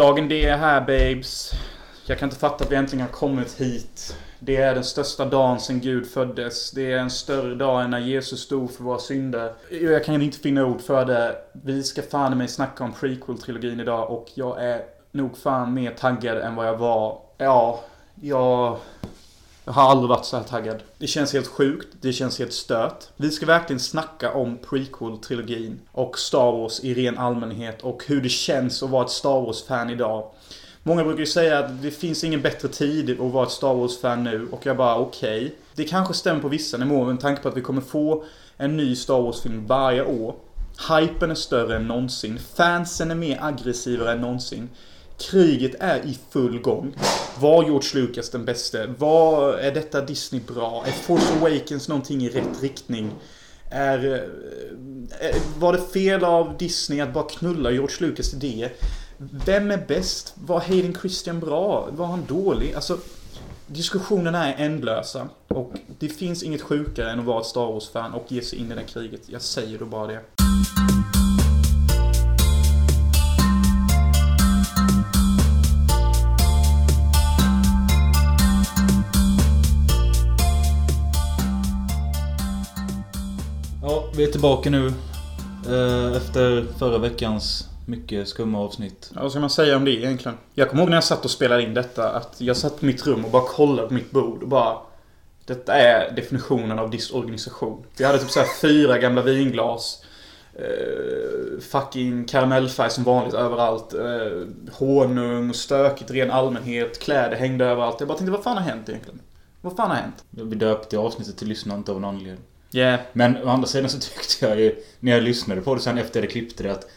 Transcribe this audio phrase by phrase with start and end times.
[0.00, 1.52] Dagen D är här babes.
[2.06, 4.16] Jag kan inte fatta att vi äntligen har kommit hit.
[4.38, 6.70] Det är den största dagen sedan Gud föddes.
[6.70, 9.52] Det är en större dag än när Jesus stod för våra synder.
[9.70, 11.36] Jag kan inte finna ord för det.
[11.52, 14.82] Vi ska fan i mig snacka om prequel-trilogin idag och jag är
[15.12, 17.18] nog fan mer taggad än vad jag var.
[17.38, 17.80] Ja,
[18.14, 18.78] jag...
[19.64, 20.82] Jag har aldrig varit så här taggad.
[20.98, 21.88] Det känns helt sjukt.
[22.00, 23.04] Det känns helt stört.
[23.16, 28.28] Vi ska verkligen snacka om prequel-trilogin och Star Wars i ren allmänhet och hur det
[28.28, 30.30] känns att vara ett Star Wars-fan idag.
[30.82, 34.24] Många brukar ju säga att det finns ingen bättre tid att vara ett Star Wars-fan
[34.24, 35.44] nu och jag bara okej.
[35.44, 35.56] Okay.
[35.74, 38.24] Det kanske stämmer på vissa nivåer med tanke på att vi kommer få
[38.56, 40.34] en ny Star Wars-film varje år.
[40.88, 42.38] Hypen är större än någonsin.
[42.56, 44.68] Fansen är mer aggressivare än någonsin.
[45.20, 46.94] Kriget är i full gång.
[47.40, 48.94] Var George Lucas den bäste?
[48.98, 50.84] Var är detta Disney bra?
[50.86, 53.10] Är Force Awakens någonting i rätt riktning?
[53.70, 58.72] Är, eh, eh, var det fel av Disney att bara knulla George Lucas idéer?
[59.18, 60.34] Vem är bäst?
[60.34, 61.88] Var Hayden Christian bra?
[61.90, 62.74] Var han dålig?
[62.74, 62.98] Alltså,
[63.66, 65.28] diskussionerna är ändlösa.
[65.48, 68.72] Och det finns inget sjukare än att vara ett Star Wars-fan och ge sig in
[68.72, 69.20] i det kriget.
[69.26, 70.20] Jag säger då bara det.
[84.20, 84.86] Vi är tillbaka nu.
[85.68, 89.10] Eh, efter förra veckans mycket skumma avsnitt.
[89.14, 90.38] Ja, vad ska man säga om det egentligen?
[90.54, 93.06] Jag kommer ihåg när jag satt och spelade in detta att jag satt på mitt
[93.06, 94.76] rum och bara kollade på mitt bord och bara...
[95.46, 97.84] Detta är definitionen av disorganisation.
[97.96, 100.04] Vi hade typ såhär fyra gamla vinglas.
[100.54, 103.94] Eh, fucking karamellfärg som vanligt överallt.
[103.94, 106.98] Eh, honung, stökigt ren allmänhet.
[106.98, 107.96] Kläder hängde överallt.
[107.98, 109.20] Jag bara tänkte, vad fan har hänt egentligen?
[109.60, 110.24] Vad fan har hänt?
[110.30, 112.44] Vi döpte avsnittet till Lyssna inte av en anledning.
[112.72, 113.00] Yeah.
[113.12, 116.20] Men å andra sidan så tyckte jag ju, när jag lyssnade på det sen efter
[116.22, 116.90] det klippte det att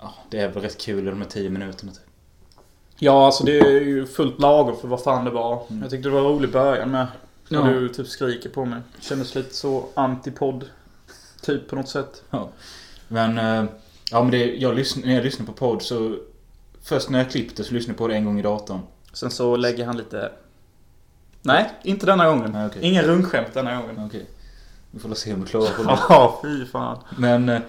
[0.00, 2.00] ja, det är väl rätt kul i de här 10 minuterna typ.
[2.96, 5.66] Ja, alltså det är ju fullt lagom för vad fan det var.
[5.70, 5.82] Mm.
[5.82, 7.06] Jag tyckte det var rolig början med.
[7.48, 7.78] När Ja.
[7.78, 8.80] du typ skriker på mig.
[9.00, 10.64] Kändes lite så antipod.
[11.42, 12.22] Typ på något sätt.
[12.30, 12.48] Ja.
[13.08, 13.64] Men, eh,
[14.10, 16.16] ja men det, jag lyssn, när jag lyssnar på podd så
[16.82, 18.80] Först när jag klippte så lyssnade jag på det en gång i datorn.
[19.12, 20.32] Sen så lägger han lite...
[21.42, 22.52] Nej, inte denna gången.
[22.52, 22.82] Nej, okej.
[22.82, 24.06] Inga rundskämt denna gången.
[24.06, 24.26] Okej.
[24.94, 25.98] Vi får se om vi klarar på det.
[26.08, 26.98] Ja, fy fan.
[27.18, 27.60] Men eh,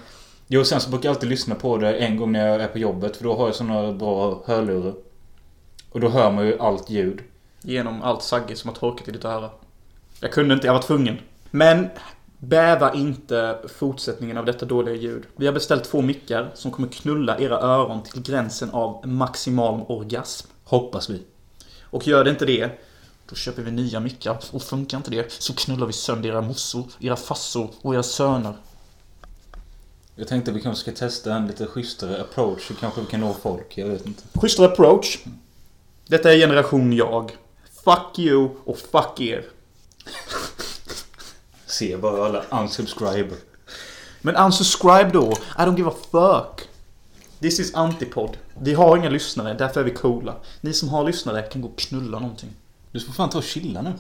[0.48, 2.80] Jo, sen så brukar jag alltid lyssna på det en gång när jag är på
[2.80, 4.94] jobbet för då har jag såna bra hörlurar.
[5.92, 7.22] Och då hör man ju allt ljud.
[7.62, 9.50] Genom allt sagge som har torkat i ditt öra.
[10.20, 11.18] Jag kunde inte, jag var tvungen.
[11.52, 11.88] Men
[12.38, 15.24] bäva inte fortsättningen av detta dåliga ljud.
[15.36, 20.50] Vi har beställt två mickar som kommer knulla era öron till gränsen av maximal orgasm.
[20.64, 21.22] Hoppas vi.
[21.84, 22.70] Och gör det inte det,
[23.30, 24.38] då köper vi nya mickar.
[24.52, 28.54] Och funkar inte det, så knullar vi sönder era mossor, era fassor och era söner.
[30.16, 33.34] Jag tänkte vi kanske ska testa en lite schysstare approach så kanske vi kan nå
[33.34, 33.78] folk.
[33.78, 34.24] Jag vet inte.
[34.34, 35.20] Schysstare approach.
[36.08, 37.38] Detta är generation jag.
[37.84, 39.46] Fuck you och fuck er.
[41.66, 43.38] Se bara alla unsubscriber.
[44.22, 45.32] Men unsubscribe då.
[45.32, 46.70] I don't give a fuck.
[47.40, 48.38] This is antipod.
[48.60, 50.36] Vi har inga lyssnare, därför är vi coola.
[50.62, 52.50] Ni som har lyssnare kan gå och knulla någonting.
[52.96, 53.94] Du får fan ta och chilla nu.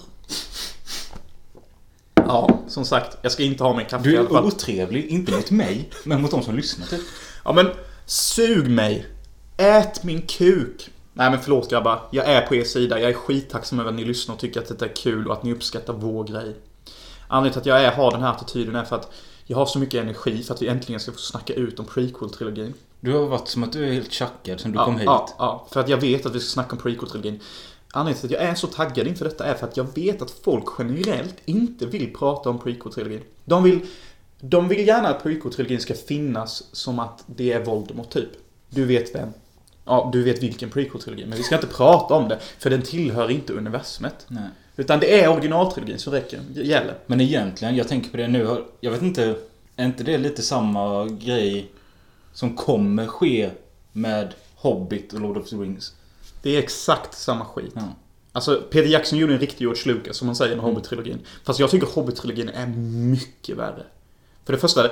[2.16, 3.18] Ja, som sagt.
[3.22, 4.46] Jag ska inte ha min kaffe Du i alla är fall.
[4.46, 7.02] otrevlig, inte mot mig, men mot de som lyssnar typ.
[7.44, 7.70] Ja men,
[8.06, 9.06] sug mig.
[9.58, 10.90] Ät min kuk.
[11.14, 12.02] Nej men förlåt grabbar.
[12.12, 13.00] Jag är på er sida.
[13.00, 15.44] Jag är skittacksam över att ni lyssnar och tycker att detta är kul och att
[15.44, 16.56] ni uppskattar vår grej.
[17.28, 19.12] Anledningen till att jag är, har den här attityden är för att
[19.46, 22.74] jag har så mycket energi för att vi äntligen ska få snacka ut om prequel-trilogin.
[23.00, 25.06] Du har varit som att du är helt tjackad sen du ja, kom hit.
[25.06, 27.40] Ja, ja, för att jag vet att vi ska snacka om prequel-trilogin.
[27.96, 30.32] Anledningen till att jag är så taggad inför detta är för att jag vet att
[30.32, 33.22] folk generellt inte vill prata om prequel-trilogin.
[33.46, 33.80] De vill,
[34.40, 38.30] de vill gärna att prequel-trilogin ska finnas som att det är Voldemort typ.
[38.70, 39.30] Du vet vem.
[39.86, 41.26] Ja, du vet vilken prequel-trilogi.
[41.26, 44.26] Men vi ska inte prata om det, för den tillhör inte universumet.
[44.28, 44.50] Nej.
[44.76, 46.96] Utan det är originaltrilogin som räcker, gäller.
[47.06, 48.66] Men egentligen, jag tänker på det nu.
[48.80, 49.36] Jag vet inte.
[49.76, 51.72] Är inte det lite samma grej
[52.34, 53.50] som kommer ske
[53.92, 55.94] med Hobbit och Lord of the Rings?
[56.46, 57.72] Det är exakt samma skit.
[57.76, 57.82] Ja.
[58.32, 60.76] Alltså, Peter Jackson gjorde en riktig George Lucas, som man säger med Mm.
[60.76, 61.20] Hobbit-trilogin.
[61.44, 62.68] Fast jag tycker Hobbit-trilogin är
[63.12, 63.84] mycket värre.
[64.46, 64.86] För det första,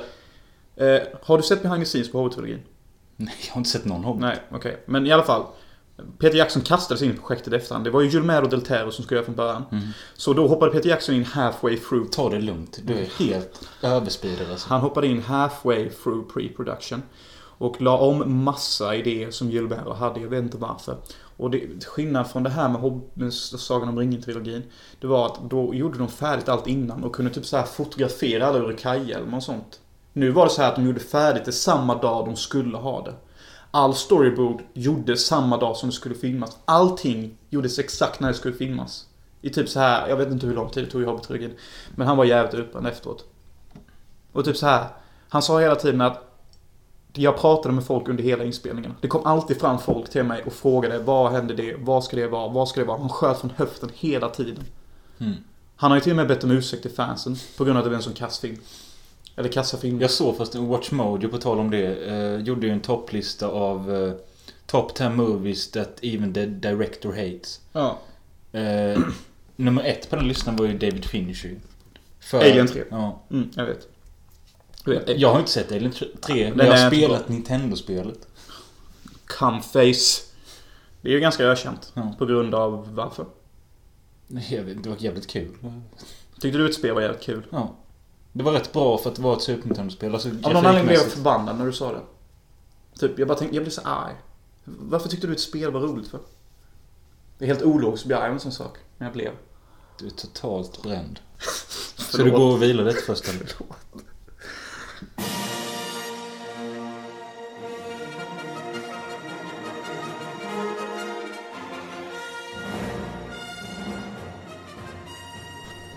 [0.76, 2.60] eh, har du sett behind the scenes på Hobbit-trilogin?
[3.18, 4.22] Nej, jag har inte sett någon Hobbit.
[4.22, 4.84] Nej, okej.
[4.86, 5.44] Men i alla fall.
[6.20, 7.86] Peter Jackson kastades in i projektet efterhand.
[7.86, 9.64] Det var ju Julmero del Tero som skulle göra från början.
[9.72, 9.84] Mm.
[10.16, 12.10] Så då hoppade Peter Jackson in halfway through.
[12.10, 12.80] Ta det lugnt.
[12.84, 14.70] Du är helt överspridad alltså.
[14.70, 17.02] Han hoppade in halfway through pre-production.
[17.58, 20.98] Och la om massa idéer som Gilbert hade, jag vet inte varför.
[21.38, 24.64] Och det, skillnad från det här med, Hob- med Sagan om ringen-trilogin.
[25.00, 28.48] Det var att då gjorde de färdigt allt innan och kunde typ så här fotografera
[28.48, 29.80] alla Urukajhjälmar och sånt.
[30.14, 33.04] Nu var det så här att de gjorde färdigt det samma dag de skulle ha
[33.04, 33.14] det.
[33.72, 36.58] All storyboard gjordes samma dag som det skulle filmas.
[36.66, 39.08] Allting gjordes exakt när det skulle filmas.
[39.42, 41.54] I typ så här, jag vet inte hur lång tid det tog i Hobbit-trilogin.
[41.96, 43.26] Men han var jävligt utbränd efteråt.
[44.32, 44.86] Och typ så här.
[45.30, 46.33] Han sa hela tiden att
[47.14, 48.94] jag pratade med folk under hela inspelningen.
[49.02, 51.76] Det kom alltid fram folk till mig och frågade vad hände det?
[51.80, 52.48] Vad ska det vara?
[52.48, 52.98] Vad ska det vara?
[52.98, 54.64] Han sköt från höften hela tiden.
[55.20, 55.34] Mm.
[55.76, 57.86] Han har ju till och med bett om ursäkt till fansen på grund av att
[57.86, 58.58] det var en sån kass film.
[59.36, 60.02] Eller kassafilm.
[60.02, 61.96] Jag såg fast Watch Mojo på tal om det.
[61.96, 64.14] Eh, gjorde ju en topplista av eh,
[64.66, 67.62] Top 10 movies that even the director hates.
[67.72, 68.00] Ja.
[68.52, 69.00] Eh,
[69.56, 71.56] nummer ett på den listan var ju David Fincher.
[72.20, 72.84] För, Alien 3.
[72.90, 73.22] Ja.
[73.32, 73.88] Mm, jag vet.
[74.86, 75.20] Jag vet.
[75.20, 78.28] Jag har inte sett Alien 3, men jag har spelat Nintendo-spelet.
[79.26, 80.22] Cumface.
[81.02, 81.92] Det är ju ganska ökänt.
[81.94, 82.16] Ja.
[82.20, 83.26] På grund av varför?
[84.28, 85.52] Jag vet, det var jävligt kul.
[86.42, 87.46] Tyckte du ett spel var jävligt kul?
[87.50, 87.76] Ja.
[88.34, 90.14] Det var rätt bra för att det var ett Super Nintendo-spel.
[90.14, 92.02] Alltså, Av någon anledning blev jag förbannad när du sa det.
[93.00, 94.14] Typ, jag bara tänkte, jag blev så arg.
[94.64, 96.20] Varför tyckte du ett spel var roligt för?
[97.38, 98.78] Det är helt ologiskt att bli arg av en sån sak.
[98.98, 99.32] Men jag blev.
[100.00, 101.20] Du är totalt bränd.
[101.40, 102.26] Så Förlåt.
[102.26, 103.48] du går och vilar lite först eller?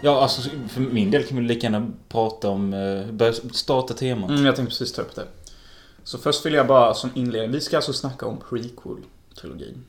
[0.06, 2.74] Ja, alltså för min del kan vi lika gärna prata om...
[2.74, 4.30] Eh, börja starta temat.
[4.30, 5.26] Mm, jag tänkte precis ta upp det.
[6.04, 9.84] Så först vill jag bara som inledning, vi ska alltså snacka om prequel-trilogin.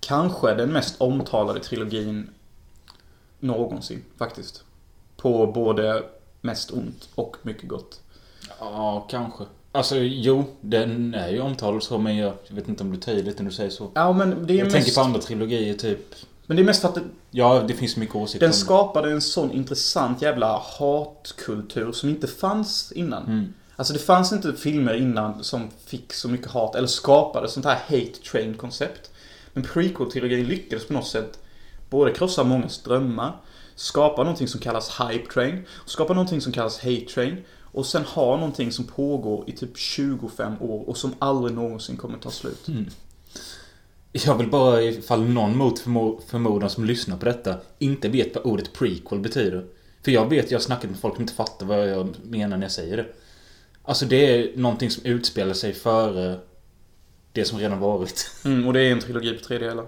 [0.00, 2.30] Kanske den mest omtalade trilogin
[3.40, 4.64] någonsin, faktiskt.
[5.16, 6.04] På både
[6.40, 8.00] mest ont och mycket gott.
[8.60, 9.44] Ja, kanske.
[9.72, 13.42] Alltså jo, den är ju omtalad så men jag vet inte om du tar lite
[13.42, 13.90] när du säger så.
[13.94, 14.76] Ja, men det är Jag mest...
[14.76, 16.14] tänker på andra trilogier typ.
[16.46, 19.20] Men det är mest för att det, Ja, det finns mycket åsikter den skapade en
[19.20, 23.26] sån intressant jävla hatkultur som inte fanns innan.
[23.26, 23.54] Mm.
[23.76, 27.78] Alltså det fanns inte filmer innan som fick så mycket hat, eller skapade sånt här
[27.88, 29.10] hate train koncept.
[29.52, 31.38] Men prequel-trilogin lyckades på något sätt
[31.90, 33.32] både krossa mångas drömmar,
[33.78, 37.36] skapa någonting som kallas hype train, skapa någonting som kallas hate train,
[37.72, 42.18] och sen ha någonting som pågår i typ 25 år och som aldrig någonsin kommer
[42.18, 42.68] ta slut.
[42.68, 42.86] Mm.
[44.12, 48.46] Jag vill bara ifall någon mot förmo- förmodan som lyssnar på detta inte vet vad
[48.46, 49.66] ordet prequel betyder.
[50.02, 52.64] För jag vet, jag har snackat med folk som inte fattar vad jag menar när
[52.64, 53.06] jag säger det.
[53.82, 56.38] Alltså det är någonting som utspelar sig före
[57.32, 58.30] det som redan varit.
[58.44, 59.86] Mm, och det är en trilogi på tre delar.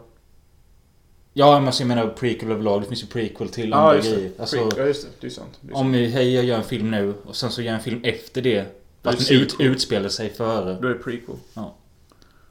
[1.33, 2.83] Ja, men alltså jag menar prequel överlag.
[2.83, 4.33] Det finns ju prequel till Ja, andra just grejer.
[4.39, 5.09] Alltså, ja, just det.
[5.21, 5.59] Det är sant.
[5.61, 5.87] Det är sant.
[5.87, 8.43] om hej, jag gör en film nu och sen så gör jag en film efter
[8.43, 8.65] det.
[9.03, 10.79] Det den ut, utspelar sig före.
[10.81, 11.37] Då är det prequel.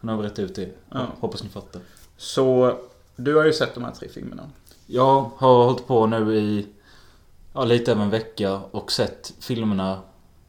[0.02, 0.70] Nu har vi rätt ut det.
[0.90, 1.08] Ja.
[1.20, 1.82] Hoppas ni fattar.
[2.18, 2.78] Så,
[3.16, 4.50] du har ju sett de här tre filmerna.
[4.86, 6.68] Jag har hållit på nu i
[7.54, 10.00] ja, lite över en vecka och sett filmerna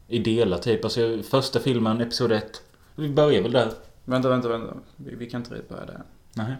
[0.08, 0.84] i delar typ.
[0.84, 2.62] Alltså första filmen, Episod 1.
[2.94, 3.72] Vi börjar väl där?
[4.04, 4.74] Vänta, vänta, vänta.
[4.96, 6.02] Vi, vi kan inte börja där.
[6.32, 6.56] Nej.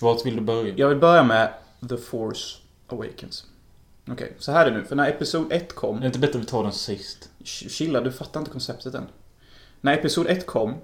[0.00, 0.74] Vart vill du börja?
[0.76, 1.52] Jag vill börja med
[1.88, 3.44] The Force Awakens.
[4.10, 4.84] Okej, så här är det nu.
[4.84, 6.00] För när Episod 1 Är kom...
[6.00, 7.28] det inte bättre att vi tar den sist?
[7.44, 9.06] Ch- Chilla, du fattar inte konceptet än.
[9.80, 10.74] När Episod 1 kom...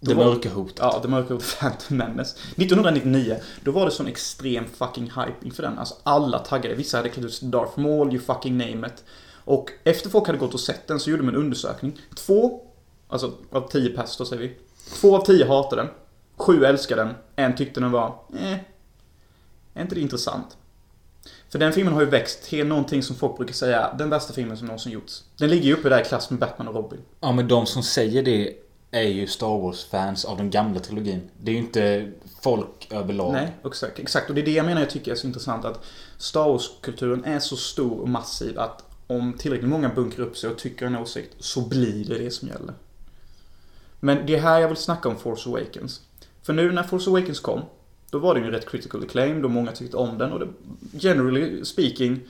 [0.00, 0.76] Det var- mörka hotet.
[0.78, 2.36] Ja, The Mörka Hotet Phantom Menace.
[2.56, 5.78] 1999, då var det sån extrem fucking hype inför den.
[5.78, 6.74] Alltså alla taggade.
[6.74, 9.04] Vissa hade klätt ut sig Darth Maul, you fucking name it.
[9.44, 11.98] Och efter folk hade gått och sett den så gjorde de en undersökning.
[12.14, 12.60] Två,
[13.08, 14.56] alltså av tio pers då säger vi.
[15.00, 15.90] Två av tio hatade den.
[16.36, 17.14] Sju älskade den.
[17.36, 18.58] En tyckte den var, eh.
[19.74, 20.56] Är inte det intressant?
[21.48, 24.56] För den filmen har ju växt till någonting som folk brukar säga, den bästa filmen
[24.56, 25.24] som någonsin gjorts.
[25.38, 27.00] Den ligger ju uppe där i klass med Batman och Robin.
[27.20, 28.54] Ja men de som säger det
[28.90, 31.30] är ju Star Wars-fans av den gamla trilogin.
[31.40, 33.32] Det är ju inte folk överlag.
[33.32, 34.28] Nej, exakt, exakt.
[34.28, 35.64] Och det är det jag menar jag tycker är så intressant.
[35.64, 35.84] Att
[36.18, 40.58] Star Wars-kulturen är så stor och massiv att om tillräckligt många bunkrar upp sig och
[40.58, 42.74] tycker en åsikt så blir det det som gäller.
[44.00, 46.00] Men det är här jag vill snacka om Force Awakens.
[46.42, 47.60] För nu när Force Awakens kom,
[48.10, 50.48] då var den ju rätt critical acclaim, då många tyckte om den och det,
[50.92, 52.20] generally speaking,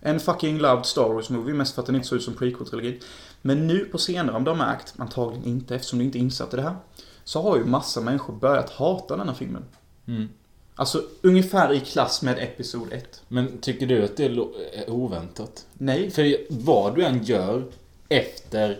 [0.00, 3.00] en fucking loved Star Wars-movie, mest för att den inte såg ut som prequel-trilogin.
[3.42, 6.54] Men nu på senare, om de har märkt, antagligen inte eftersom du inte är insatt
[6.54, 6.76] i det här,
[7.24, 9.64] så har ju massa människor börjat hata den här filmen.
[10.06, 10.28] Mm.
[10.74, 13.22] Alltså ungefär i klass med Episod 1.
[13.28, 14.30] Men tycker du att det är
[14.72, 15.66] är oväntat?
[15.72, 16.10] Nej.
[16.10, 17.64] För vad du än gör
[18.08, 18.78] efter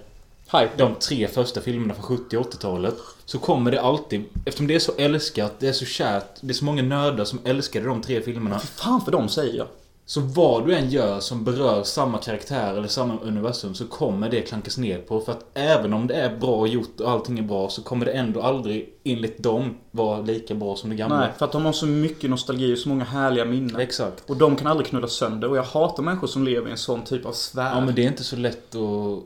[0.52, 0.70] Hype.
[0.76, 2.94] de tre första filmerna från 70 och 80-talet
[3.24, 6.54] så kommer det alltid, eftersom det är så älskat, det är så kärt, det är
[6.54, 8.58] så många nördar som älskade de tre filmerna.
[8.58, 9.66] Fy fan för dem säger jag.
[10.06, 14.40] Så vad du än gör som berör samma karaktär eller samma universum så kommer det
[14.40, 15.20] klankas ner på.
[15.20, 18.12] För att även om det är bra gjort och allting är bra så kommer det
[18.12, 21.20] ändå aldrig enligt dem vara lika bra som det gamla.
[21.20, 23.80] Nej, för att de har så mycket nostalgi och så många härliga minnen.
[23.80, 24.30] Exakt.
[24.30, 25.50] Och de kan aldrig knulla sönder.
[25.50, 27.74] Och jag hatar människor som lever i en sån typ av sfär.
[27.74, 29.24] Ja men det är inte så lätt att...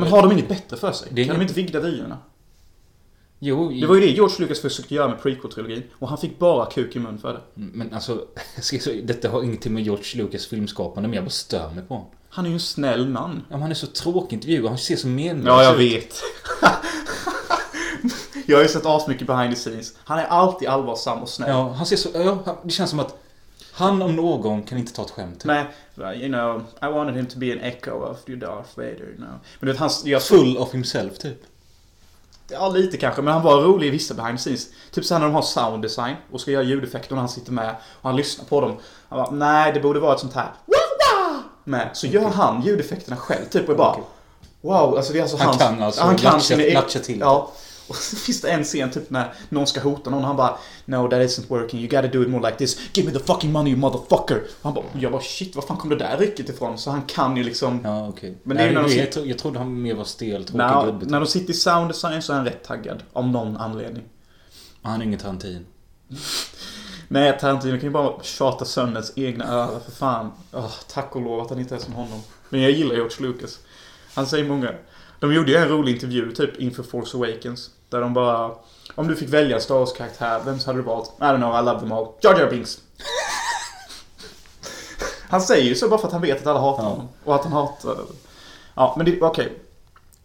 [0.00, 1.08] Men har de inget bättre för sig?
[1.10, 2.18] Det kan de inte vigga vyerna?
[3.38, 5.82] Jo, Det var ju det George Lucas försökte göra med prequel-trilogin.
[5.98, 7.40] Och han fick bara kuk i mun för det.
[7.54, 8.24] Men alltså,
[9.04, 12.10] detta har ingenting med George Lucas filmskapande men jag bara stör mig på honom.
[12.28, 13.42] Han är ju en snäll man.
[13.48, 15.92] Ja, men han är så tråkig intervju han ser så menlös Ja, jag ut.
[15.92, 16.14] vet.
[18.46, 19.94] jag har ju sett asmycket behind the scenes.
[20.04, 21.50] Han är alltid allvarsam och snäll.
[21.50, 22.08] Ja, han ser så...
[22.14, 23.18] Ja, det känns som att
[23.76, 25.44] han om någon kan inte ta ett skämt.
[25.44, 25.66] Nej,
[25.96, 29.28] you know, I wanted him to be an echo of Darth Vader, you know.
[29.28, 29.90] Men du vet, han...
[30.04, 31.42] Jag Full of himself, typ.
[32.50, 33.22] Ja, lite kanske.
[33.22, 34.66] Men han var rolig i vissa behind the scenes.
[34.90, 37.74] Typ sen när de har sound design och ska göra ljudeffekter när han sitter med
[37.84, 38.76] och han lyssnar på dem.
[39.08, 40.52] Han bara, nej, det borde vara ett sånt här
[41.64, 41.90] med.
[41.92, 43.68] Så gör han ljudeffekterna själv, typ.
[43.68, 43.96] Och bara,
[44.60, 44.96] wow.
[44.96, 45.58] Alltså det är alltså Han hans...
[45.58, 47.20] kan alltså han kan egna- latcha till.
[47.20, 47.52] Ja.
[47.88, 50.58] Och så finns det en scen typ när någon ska hota någon och han bara
[50.84, 53.52] No that isn't working, you gotta do it more like this Give me the fucking
[53.52, 56.48] money you motherfucker och han bara, jag bara shit, var fan kom det där rycket
[56.48, 56.78] ifrån?
[56.78, 58.30] Så han kan ju liksom Ja, okej.
[58.30, 59.94] Men Men det är ju när de jag, sit- jag, tro- jag trodde han mer
[59.94, 61.06] var stel, tråkig gubbe.
[61.06, 63.02] när de sitter i sound design så är han rätt taggad.
[63.12, 64.04] Av någon anledning.
[64.82, 65.66] Han är ingen Tarantin.
[67.08, 70.32] Nej, Tarantino kan ju bara tjata sönder ens egna öra för fan.
[70.52, 72.20] Åh, tack och lov att han inte är som honom.
[72.48, 73.58] Men jag gillar George Lucas.
[74.14, 74.74] Han säger många.
[75.20, 77.70] De gjorde ju en rolig intervju typ inför Force Awakens.
[77.96, 78.50] Där de bara...
[78.94, 81.12] Om du fick välja Star Wars-karaktär, vem hade du valt?
[81.18, 82.08] I don't know, I love them all.
[82.20, 82.78] Jar Jar Binks.
[85.28, 86.88] han säger ju så bara för att han vet att alla hatar Ja.
[86.88, 87.08] honom.
[87.24, 87.96] Och att han hatar...
[88.74, 89.58] Ja, men det, okej.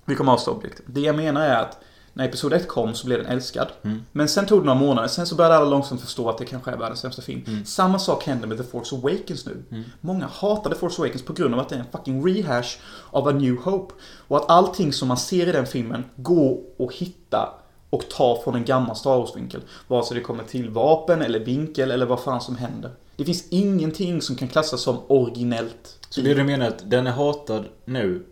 [0.05, 0.85] Vi kommer avstå objektet.
[0.87, 1.77] Det jag menar är att
[2.13, 3.67] när Episod 1 kom så blev den älskad.
[3.83, 4.05] Mm.
[4.11, 6.71] Men sen tog det några månader, sen så började alla långsamt förstå att det kanske
[6.71, 7.43] är världens sämsta film.
[7.47, 7.65] Mm.
[7.65, 9.63] Samma sak händer med The Force Awakens nu.
[9.71, 9.83] Mm.
[10.01, 12.77] Många hatade Force Awakens på grund av att det är en fucking rehash
[13.11, 13.93] av A New Hope.
[14.27, 17.49] Och att allting som man ser i den filmen går att hitta
[17.91, 19.61] och ta från en gammal Star Wars-vinkel.
[19.87, 22.91] Vare sig det kommer till vapen eller vinkel eller vad fan som händer.
[23.15, 25.97] Det finns ingenting som kan klassas som originellt.
[26.09, 28.25] Så det du menar att den är hatad nu?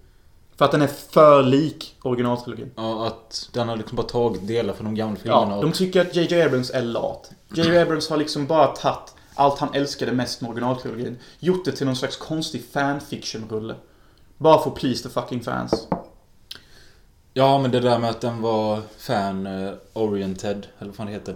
[0.55, 2.71] För att den är för lik originaltrilogin.
[2.75, 6.01] Ja, att den har liksom bara tagit delar från de gamla filmerna Ja, de tycker
[6.01, 7.31] att JJ Abrams är lat.
[7.53, 11.17] JJ Abrams har liksom bara tagit allt han älskade mest med originaltrilogin.
[11.39, 13.75] Gjort det till någon slags konstig fanfiction-rulle.
[14.37, 15.87] Bara för att please the fucking fans.
[17.33, 21.35] Ja, men det där med att den var fan-oriented, eller vad fan det heter.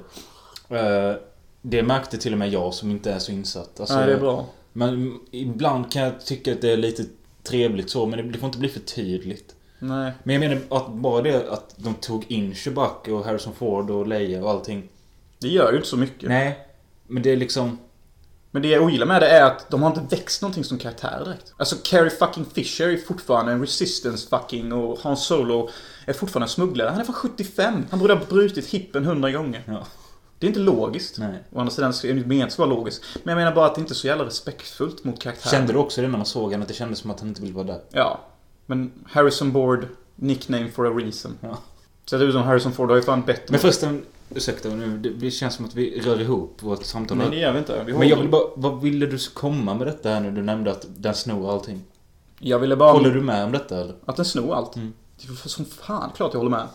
[0.69, 1.15] Eh,
[1.61, 3.79] Det märkte till och med jag som inte är så insatt.
[3.79, 4.45] Alltså, Nej, det är bra.
[4.73, 7.03] Men ibland kan jag tycka att det är lite
[7.43, 9.55] trevligt så, men det får inte bli för tydligt.
[9.79, 10.11] Nej.
[10.23, 14.07] Men jag menar att bara det att de tog in Chewbacca och Harrison Ford och
[14.07, 14.89] Leia och allting.
[15.39, 16.29] Det gör ju inte så mycket.
[16.29, 16.59] Nej.
[17.07, 17.77] Men det är liksom...
[18.53, 21.25] Men det jag ogillar med det är att de har inte växt någonting som karaktärer
[21.25, 21.53] direkt.
[21.57, 25.69] Alltså Carrie fucking Fisher är fortfarande en resistance fucking och Han Solo
[26.05, 26.89] är fortfarande en smugglare.
[26.89, 27.85] Han är fan 75.
[27.89, 29.63] Han borde ha brutit hippen 100 gånger.
[29.65, 29.87] Ja.
[30.39, 31.17] Det är inte logiskt.
[31.17, 31.43] Nej.
[31.51, 33.03] Å andra sidan så är det inte menat att vara logiskt.
[33.23, 35.51] Men jag menar bara att det inte är så jävla respektfullt mot karaktären.
[35.51, 37.41] Kände du också det när man såg honom att det kändes som att han inte
[37.41, 37.81] ville vara där?
[37.91, 38.19] Ja.
[38.65, 41.37] Men Harrison Ford, nickname for a reason.
[41.41, 41.57] Ja.
[42.05, 44.05] Så det ut som Harrison Ford har ju fan bett Men förresten,
[44.35, 44.97] ursäkta nu.
[44.97, 47.17] Det, känns som att vi rör ihop vårt samtal.
[47.17, 47.83] Nej, det gör vi inte.
[47.83, 50.31] Vi Men jag vill bara, vad ville du komma med detta här nu?
[50.31, 51.83] Du nämnde att den snor allting.
[52.39, 52.91] Jag ville bara...
[52.91, 53.95] Håller du med om detta eller?
[54.05, 54.75] Att den snor allt.
[54.75, 54.93] Mm.
[55.21, 56.67] Det är för- Som fan, klart jag håller med.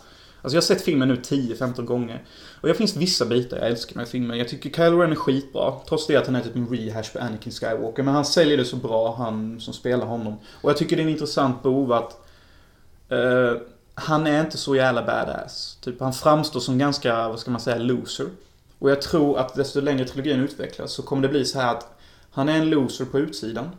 [0.42, 2.24] Alltså jag har sett filmen nu 10-15 gånger.
[2.60, 4.38] Och det finns vissa bitar jag älskar med filmen.
[4.38, 5.72] Jag tycker Kylo Ren är skitbra.
[5.88, 8.02] Trots det att han är typ en rehash på Anakin Skywalker.
[8.02, 10.34] Men han säljer det så bra, han som spelar honom.
[10.60, 12.26] Och jag tycker det är en intressant bov att...
[13.08, 13.52] eh,
[13.98, 15.78] han är inte så jävla badass.
[15.80, 18.26] Typ han framstår som ganska, vad ska man säga, loser.
[18.78, 21.98] Och jag tror att desto längre trilogin utvecklas så kommer det bli så här att
[22.30, 23.70] han är en loser på utsidan.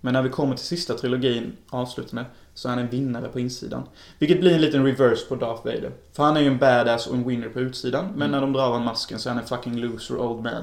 [0.00, 3.82] Men när vi kommer till sista trilogin, avslutande, så är han en vinnare på insidan.
[4.18, 5.92] Vilket blir en liten reverse på Darth Vader.
[6.12, 8.04] För han är ju en badass och en winner på utsidan.
[8.04, 8.30] Men Mm.
[8.30, 10.62] när de drar av masken så är han en fucking loser old man.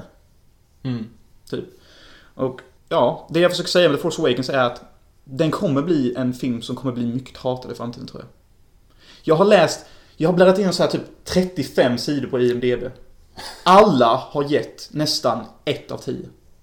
[0.82, 1.06] Mm.
[1.50, 1.64] Typ.
[2.34, 4.82] Och ja, det jag försöker säga med The Force Awakens är att
[5.24, 8.28] den kommer bli en film som kommer bli mycket hatad i framtiden tror jag.
[9.26, 12.84] Jag har läst, jag har bläddrat in så här typ 35 sidor på IMDB.
[13.62, 16.16] Alla har gett nästan 1 av 10.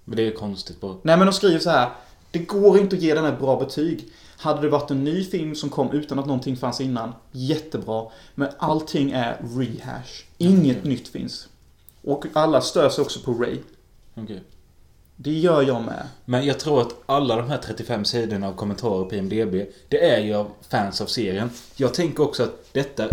[0.04, 0.96] Men det är konstigt bara.
[1.02, 1.90] Nej men de skriver så här.
[2.30, 4.08] Det går inte att ge den här bra betyg.
[4.36, 8.06] Hade det varit en ny film som kom utan att någonting fanns innan, jättebra.
[8.34, 10.24] Men allting är rehash.
[10.38, 10.90] Inget Okej.
[10.90, 11.48] nytt finns.
[12.02, 13.58] Och alla stör sig också på Ray.
[14.14, 14.42] Okej.
[15.24, 16.08] Det gör jag med.
[16.24, 19.54] Men jag tror att alla de här 35 sidorna av kommentarer på IMDB,
[19.88, 21.50] det är ju av fans av serien.
[21.76, 23.08] Jag tänker också att detta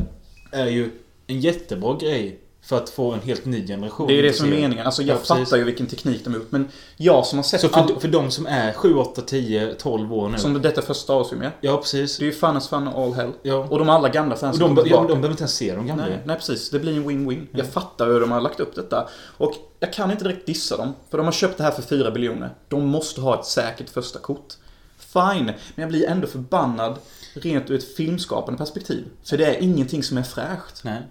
[0.52, 0.92] är ju
[1.28, 2.40] en jättebra grej
[2.70, 4.08] för att få en helt ny generation.
[4.08, 4.86] Det är det till som är meningen.
[4.86, 6.52] Alltså jag Ja, fattar ju vilken teknik de har gjort.
[6.52, 8.00] Men jag som har sett Så för, all...
[8.00, 10.38] för de som är 7, 8, 10, 12 år nu.
[10.38, 11.52] Som detta första Star Wars-film är.
[11.62, 12.18] Ja, precis.
[12.18, 13.32] Det är ju fan as fan all hell.
[13.42, 13.68] Ja.
[13.70, 15.88] Och de alla gamla Och fansen de, kommer ja, de behöver inte ens se de
[15.88, 16.06] gamla.
[16.06, 16.70] Nej, nej, precis.
[16.70, 17.48] Det blir en win-win.
[17.52, 19.10] Jag fattar hur de har lagt upp detta.
[19.38, 20.94] Och jag kan inte direkt dissa dem.
[21.10, 22.50] För de har köpt det här för 4 biljoner.
[22.68, 24.54] De måste ha ett säkert första kort.
[24.98, 26.98] Fine, men jag blir ändå förbannad
[27.34, 29.06] rent ur ett filmskapande perspektiv.
[29.24, 30.84] För det är ingenting som är fräscht.
[30.84, 31.02] Nej.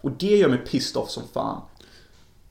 [0.00, 1.62] Och det gör mig pissed off som fan.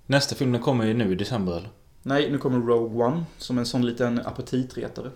[0.05, 1.69] Nästa film den kommer ju nu i december eller?
[2.03, 5.11] Nej, nu kommer Rogue One som en sån liten apatitretare.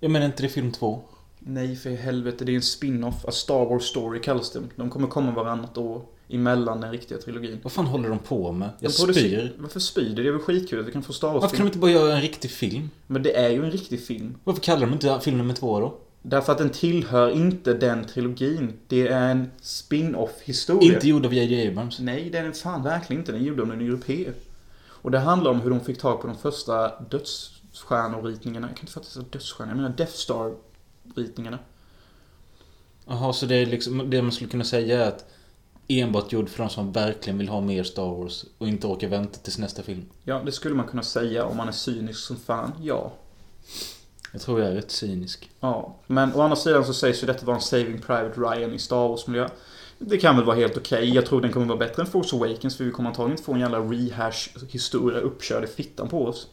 [0.00, 1.00] Jag menar inte det film två?
[1.38, 2.44] Nej, för helvete.
[2.44, 3.24] Det är en spin-off.
[3.24, 4.60] A Star Wars Story kallas det.
[4.76, 7.60] De kommer komma varannat år emellan den riktiga trilogin.
[7.62, 8.70] Vad fan håller de på med?
[8.80, 9.52] Jag De spyr.
[9.58, 10.22] Varför spyr det?
[10.22, 11.90] Det är väl skitkul att vi kan få Star Wars Varför kan de inte bara
[11.90, 12.90] göra en riktig film?
[13.06, 14.34] Men det är ju en riktig film.
[14.44, 15.98] Varför kallar de inte film nummer två då?
[16.22, 18.72] Därför att den tillhör inte den trilogin.
[18.86, 20.94] Det är en spin-off historia.
[20.94, 21.68] Inte gjord av J.J.
[21.68, 22.00] Abrams.
[22.00, 23.32] Nej, det är den fan verkligen inte.
[23.32, 24.32] Den är gjord av en europé.
[24.86, 28.66] Och det handlar om hur de fick tag på de första dödsstjärnoritningarna.
[28.66, 29.70] Jag kan inte fatta att dödsstjärnor.
[29.70, 31.58] Jag menar Death Star-ritningarna.
[33.06, 35.24] Jaha, så det är liksom det man skulle kunna säga är att
[35.88, 39.38] enbart gjord för de som verkligen vill ha mer Star Wars och inte orkar vänta
[39.38, 40.04] tills nästa film.
[40.24, 42.72] Ja, det skulle man kunna säga om man är cynisk som fan.
[42.82, 43.12] Ja.
[44.32, 45.50] Jag tror jag är rätt cynisk.
[45.60, 45.96] Ja.
[46.06, 49.08] Men å andra sidan så sägs ju detta vara en Saving Private Ryan i Star
[49.08, 49.48] Wars-miljö.
[49.98, 51.14] Det kan väl vara helt okej.
[51.14, 53.52] Jag tror den kommer vara bättre än Force Awakens för vi kommer antagligen inte få
[53.54, 56.46] en jävla rehash-historia uppkörd i fittan på oss.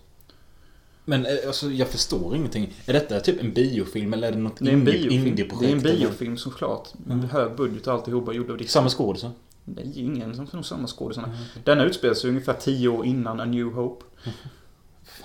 [1.05, 2.73] Men eh, alltså, jag förstår ingenting.
[2.85, 5.27] Är detta typ en biofilm eller är det något Det är en indie- biofilm.
[5.27, 5.83] indieprojekt?
[5.83, 6.89] Det är en biofilm såklart.
[7.05, 8.57] Med hög budget och alltihopa gjord av.
[8.67, 9.31] Samma skådisar?
[9.65, 11.27] Nej, ingen som från samma skådisarna.
[11.27, 11.39] Mm.
[11.63, 14.05] Denna utspelar sig ungefär 10 år innan A New Hope.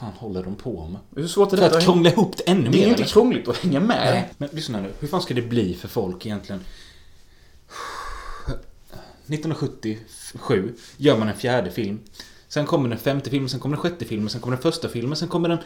[0.00, 1.00] fan håller de på med?
[1.22, 2.78] Hur svårt är För det att att krångla ihop det ännu Det mer?
[2.78, 4.14] är ju inte krångligt att hänga med.
[4.14, 4.92] Nej, men lyssna nu.
[5.00, 6.64] Hur fan ska det bli för folk egentligen?
[9.26, 11.98] 1977 gör man en fjärde film.
[12.48, 15.16] Sen kommer den femte filmen, sen kommer den sjätte filmen, sen kommer den första filmen,
[15.16, 15.58] sen kommer den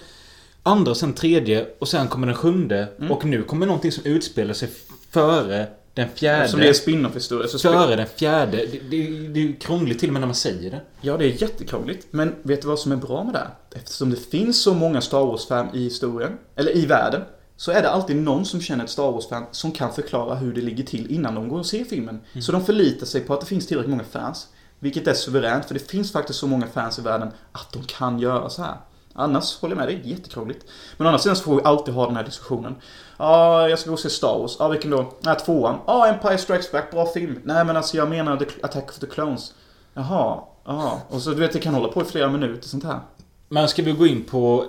[0.63, 2.89] andra, sen tredje och sen kommer den sjunde.
[2.99, 3.11] Mm.
[3.11, 4.69] Och nu kommer någonting som utspelar sig
[5.11, 6.39] före den fjärde.
[6.39, 8.57] Eftersom det är spin-off historia så Före den fjärde.
[8.57, 10.81] Det, det, det är krångligt till och med när man säger det.
[11.01, 12.07] Ja, det är jättekrångligt.
[12.11, 13.39] Men vet du vad som är bra med det?
[13.39, 13.51] här?
[13.75, 17.23] Eftersom det finns så många Star Wars-fan i historien, eller i världen,
[17.57, 20.61] så är det alltid någon som känner ett Star Wars-fan som kan förklara hur det
[20.61, 22.21] ligger till innan de går och ser filmen.
[22.41, 24.49] Så de förlitar sig på att det finns tillräckligt många fans.
[24.79, 28.19] Vilket är suveränt, för det finns faktiskt så många fans i världen att de kan
[28.19, 28.77] göra så här.
[29.15, 30.67] Annars håller jag med dig, jättekrångligt.
[30.97, 32.75] Men å andra sidan så får vi alltid ha den här diskussionen.
[33.19, 34.57] Ja, jag ska gå och se Star Wars.
[34.59, 35.13] Ja, vilken då?
[35.21, 35.79] Nej, tvåan.
[35.87, 37.41] Ja, Empire Strikes Back, bra film.
[37.45, 39.53] Nej, men alltså jag menar The Attack of the Clones.
[39.95, 41.01] Jaha, jaha.
[41.09, 43.01] Och så du vet, det kan hålla på i flera minuter sånt här.
[43.49, 44.65] Men ska vi gå in på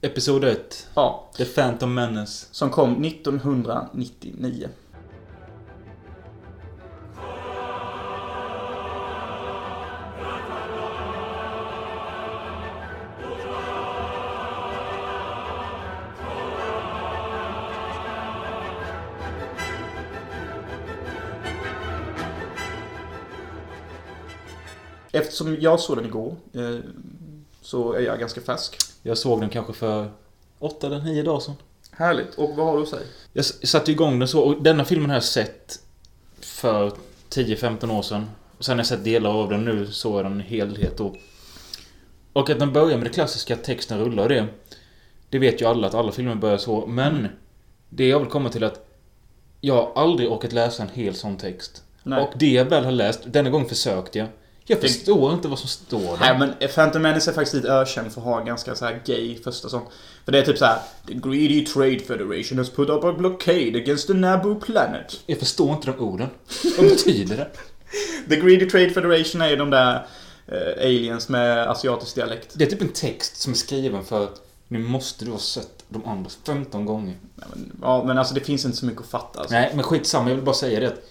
[0.00, 0.86] Episod 1?
[0.94, 2.46] Ja, The Phantom Menace.
[2.50, 4.68] som kom 1999.
[25.18, 26.78] Eftersom jag såg den igår eh,
[27.62, 28.76] så är jag ganska färsk.
[29.02, 30.10] Jag såg den kanske för
[30.58, 31.54] 8 eller 9 dagar sedan.
[31.90, 32.34] Härligt.
[32.34, 33.02] Och vad har du att säga?
[33.32, 35.80] Jag satte igång den så och denna filmen har jag sett
[36.40, 36.92] för
[37.30, 38.26] 10-15 år sedan.
[38.58, 41.14] Och sen har jag sett delar av den nu såg jag den i helhet då.
[42.32, 44.46] Och att den börjar med det klassiska texten rullar och det.
[45.30, 46.86] Det vet ju alla att alla filmer börjar så.
[46.86, 47.28] Men
[47.88, 48.88] det jag vill komma till att
[49.60, 51.82] jag har aldrig orkat läsa en hel sån text.
[52.02, 52.22] Nej.
[52.22, 54.28] Och det jag väl har läst, denna gång försökte jag.
[54.70, 56.16] Jag förstår inte vad som står där.
[56.20, 59.38] Nej men Phantom Menace är faktiskt lite ökänd för att ha ganska så här gay
[59.44, 59.88] första sång.
[60.24, 63.78] För det är typ så här: The Greedy Trade Federation has put up a blockade
[63.78, 65.20] against the Naboo planet.
[65.26, 66.28] Jag förstår inte de orden.
[66.78, 67.50] Vad betyder det?
[68.28, 70.06] The Greedy Trade Federation är ju de där
[70.46, 72.52] eh, aliens med asiatisk dialekt.
[72.54, 75.84] Det är typ en text som är skriven för att nu måste du ha sett
[75.88, 77.16] de andra 15 gånger.
[77.34, 79.54] Nej, men, ja men alltså det finns inte så mycket att fatta alltså.
[79.54, 80.28] Nej, men skitsamma.
[80.28, 81.02] Jag vill bara säga det att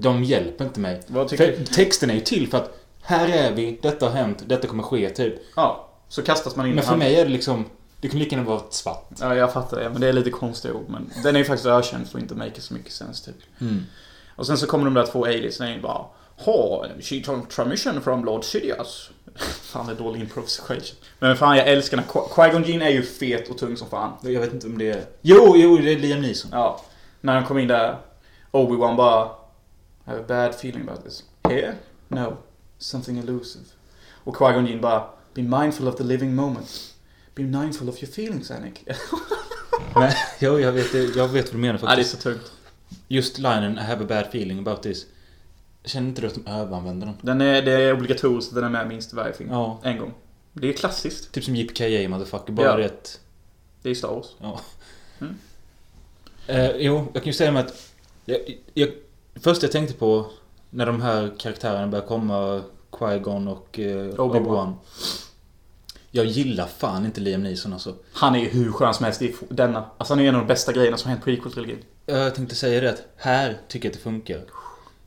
[0.00, 1.02] de hjälper inte mig.
[1.12, 4.82] För texten är ju till för att här är vi, detta har hänt, detta kommer
[4.82, 5.34] ske, typ.
[5.56, 7.64] Ja, så kastas man in Men för mig är det liksom...
[8.00, 9.08] Det kan lika gärna vara svart.
[9.20, 9.90] Ja, jag fattar det.
[9.90, 10.88] Men det är lite konstiga ord.
[10.88, 13.36] Men den är ju faktiskt ökänd för att inte make så mycket sens typ.
[14.36, 16.04] Och sen så kommer de där två aliens och bara
[16.36, 19.10] Ha, she took transmission from Lord Sidious.
[19.62, 20.76] fan, det är dålig improvisation.
[21.18, 21.96] Men fan, jag älskar.
[21.98, 24.12] Qui- Qui-Gon Jinn är ju fet och tung som fan.
[24.22, 25.04] Jag vet inte om det är...
[25.22, 26.50] Jo, jo, det är Liam Neeson.
[26.54, 26.80] Ja.
[27.20, 27.96] När han kom in där,
[28.50, 29.30] Obi-Wan bara
[30.06, 31.24] I have a bad feeling about this.
[31.48, 31.74] Here?
[32.08, 32.36] No.
[32.78, 33.64] Something elusive.
[34.24, 36.94] Och Qui-Gon Jinn bara Be mindful of the living moment.
[37.34, 38.84] Be mindful of your feelings, Anik.
[39.96, 42.10] Nej, jo, jag vet, jag vet vad du menar ja, det är faktiskt.
[42.10, 42.52] så tungt.
[43.08, 45.06] Just linen I have a bad feeling about this.
[45.84, 47.16] Känner inte du att de överanvänder den?
[47.22, 49.50] Den är, det är obligatoriskt att den är med minst varje film.
[49.50, 49.80] Ja.
[49.82, 50.14] En gång.
[50.52, 51.32] Det är klassiskt.
[51.32, 52.76] Typ som JPKA motherfucker, bara Ja.
[52.76, 53.20] det att...
[53.82, 54.26] Det är Star Wars.
[54.40, 54.60] Ja.
[55.20, 55.34] Mm.
[56.46, 57.92] Eh, jo, jag kan ju säga med att...
[58.24, 58.88] Jag, jag,
[59.40, 60.26] först jag tänkte på
[60.70, 64.16] när de här karaktärerna börjar komma, Qui-Gon och eh, Obi-Wan.
[64.18, 64.72] Obi-Wan.
[66.10, 67.94] Jag gillar fan inte Liam Neeson alltså.
[68.12, 69.84] Han är ju hur skön som helst i denna.
[69.98, 71.78] Alltså han är en av de bästa grejerna som hänt på prequel-trilogin.
[72.06, 74.40] Jag tänkte säga det att här tycker jag att det funkar.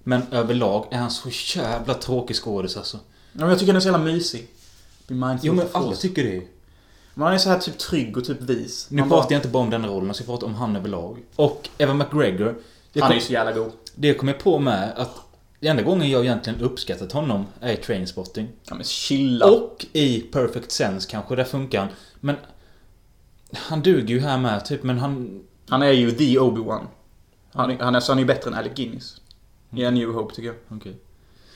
[0.04, 2.98] Men överlag är han så jävla tråkig skådis alltså.
[3.32, 4.48] Ja, men jag tycker han är så jävla mysig.
[5.08, 6.42] Be mindful Jo men alla tycker det.
[7.14, 8.88] Men han är så här typ trygg och typ vis.
[8.90, 11.18] Nu pratar bara- jag inte bara om den rollen, jag ska prata om han överlag.
[11.36, 12.56] Och Evan McGregor.
[13.00, 13.72] Han är ju så jävla god.
[14.02, 15.16] Det kom jag på med att
[15.60, 18.48] den enda gången jag egentligen uppskattat honom är i Trainspotting.
[18.64, 19.46] Ja men chilla.
[19.46, 21.90] Och i Perfect Sense kanske, där funkar han.
[22.20, 22.36] Men...
[23.54, 25.44] Han duger ju här med typ, men han...
[25.70, 26.88] Han är ju the Obi-Wan.
[27.52, 29.22] Han, han, är, så han är ju bättre än Alec Guinness.
[29.76, 30.56] I A New Hope tycker jag.
[30.70, 30.96] Okej.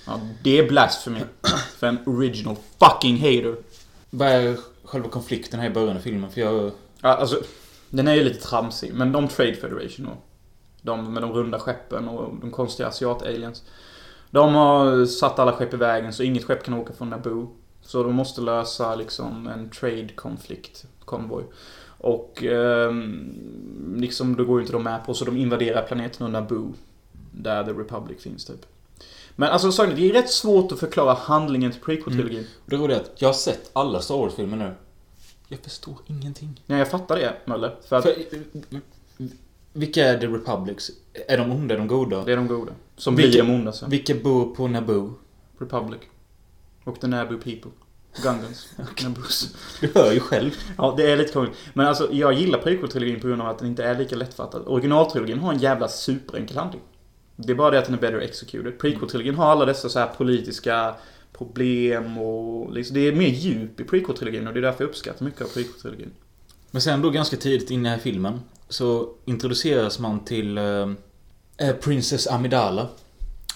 [0.06, 1.20] Ja, det är blasphemy.
[1.78, 3.56] För en original fucking hater.
[4.10, 6.32] Vad är själva konflikten här i början av filmen?
[6.32, 6.72] För jag...
[7.02, 7.42] Ja, alltså,
[7.90, 8.94] den är ju lite tramsig.
[8.94, 10.26] Men de Trade Federation och
[10.84, 13.64] de med de runda skeppen och de konstiga asiat-aliens.
[14.30, 17.48] De har satt alla skepp i vägen så inget skepp kan åka från Naboo.
[17.82, 21.44] Så de måste lösa liksom en trade-konflikt, konvoj.
[21.98, 26.74] Och ehm, liksom, då går ju inte de med på så de invaderar planeten Naboo.
[27.32, 28.66] Där The Republic finns typ.
[29.36, 32.46] Men alltså är, det är rätt svårt att förklara handlingen till prequel-trilogin.
[32.66, 34.74] Det roliga är att jag har sett alla Star Wars-filmer nu.
[35.48, 36.62] Jag förstår ingenting.
[36.66, 37.76] Nej, jag fattar det, Möller.
[37.88, 38.16] För att För,
[39.74, 40.92] vilka är The Republics?
[41.28, 42.24] Är de onda, är de goda?
[42.26, 42.72] det är de goda.
[42.98, 43.90] Som Vilka- blir de onda sen.
[43.90, 45.14] Vilka bor på Naboo?
[45.60, 46.00] Republic.
[46.84, 47.72] Och the Naboo people.
[48.24, 48.68] Gungans.
[49.04, 49.56] Naboos.
[49.82, 50.52] Du hör ju själv.
[50.78, 51.58] Ja, det är lite krångligt.
[51.74, 54.64] Men alltså, jag gillar prequel-trilogin på grund av att den inte är lika lättfattad.
[54.68, 56.82] Originaltrilogin har en jävla superenkel handling.
[57.36, 58.74] Det är bara det att den är better executed.
[58.82, 60.96] Prequel-trilogin har alla dessa så här politiska
[61.38, 65.26] problem och liksom, det är mer djup i prequel-trilogin och det är därför jag uppskattar
[65.26, 66.10] mycket av prequel-trilogin.
[66.72, 68.40] Men sen då ganska tidigt in i filmen
[68.74, 70.90] så introduceras man till eh,
[71.58, 72.88] eh, Princess Amidala.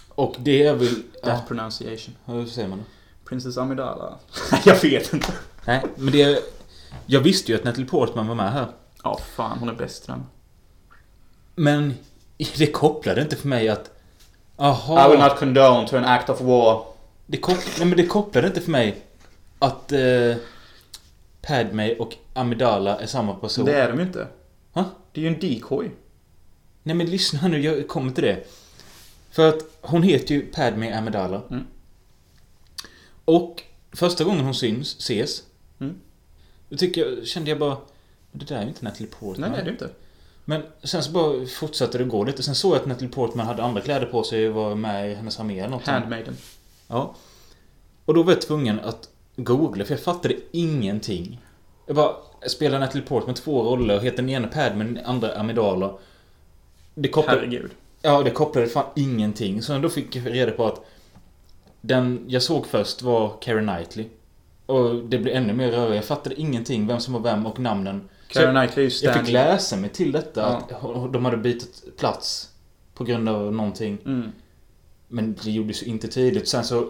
[0.10, 0.88] Och det är väl...
[0.88, 2.16] That Ja, pronunciation.
[2.26, 2.86] hur säger man det?
[3.30, 4.18] Princess Amidala.
[4.66, 5.34] jag vet inte.
[5.66, 6.22] Nej, men det...
[6.22, 6.40] är-
[7.06, 8.68] Jag visste ju att Natalie Portman var med här.
[9.04, 10.24] Ja, fan hon är bäst i den.
[11.56, 11.94] Men
[12.58, 13.86] det kopplade inte för mig att...
[13.86, 13.90] I
[14.58, 15.28] will Aha.
[15.30, 16.86] not condone to an act of war.
[17.26, 18.98] Det, kop, nej, men det kopplade inte för mig
[19.60, 20.36] att eh,
[21.42, 23.66] Padme och Amidala är samma person.
[23.66, 24.28] Det är de ju inte.
[24.74, 24.84] Ha?
[25.18, 25.92] Det är ju en decoy.
[26.84, 28.44] Nej men lyssna nu, jag kommer till det.
[29.32, 31.42] För att hon heter ju Padme Amidala.
[31.50, 31.68] Mm.
[33.26, 35.44] Och första gången hon syns, ses.
[35.80, 35.96] Mm.
[36.70, 37.78] Då tycker jag, kände jag bara...
[38.32, 39.52] Det där är ju inte Natalie Portman.
[39.52, 39.90] Nej, det är det inte.
[40.46, 42.44] Men sen så bara fortsatte det gå lite.
[42.44, 45.16] Sen såg jag att Natalie Portman hade andra kläder på sig och var med i
[45.16, 45.86] hennes armé eller något.
[45.86, 45.98] sånt.
[45.98, 46.38] Handmaiden.
[46.88, 47.16] Ja.
[48.06, 51.40] Och då var jag tvungen att googla för jag fattade ingenting.
[51.86, 52.16] Jag bara,
[52.48, 55.94] spelar Natalie Portman två roller heter den ena Padme och den andra Amidala.
[56.96, 57.72] Det kopplade, Herregud.
[58.02, 59.62] ja, det kopplade fan ingenting.
[59.62, 60.86] Så då fick jag reda på att
[61.82, 64.06] den jag såg först var Keira Knightley.
[64.66, 65.96] Och det blev ännu mer rörigt.
[65.96, 68.10] Jag fattade ingenting, vem som var vem och namnen.
[68.34, 70.64] Jag, Knightley är jag fick läsa mig till detta.
[70.70, 71.06] Ja.
[71.06, 72.50] Att de hade bytt plats.
[72.94, 73.98] På grund av någonting.
[74.06, 74.32] Mm.
[75.08, 76.48] Men det gjordes ju inte tydligt.
[76.48, 76.88] Sen så...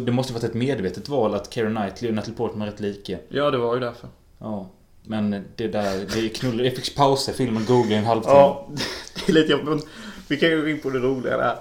[0.00, 3.18] Det måste varit ett medvetet val att Keira Knightley och Natalie Portman är rätt lika.
[3.28, 4.08] Ja, det var ju därför.
[4.38, 4.70] Ja.
[5.02, 6.06] Men det där...
[6.14, 6.64] Det knullar.
[6.64, 8.34] Jag fick pausa filmen och googla i en halvtimme.
[8.36, 8.68] Ja,
[9.14, 9.68] det är lite jobbigt.
[9.68, 9.80] men
[10.28, 11.56] Vi kan ju gå in på det roliga där.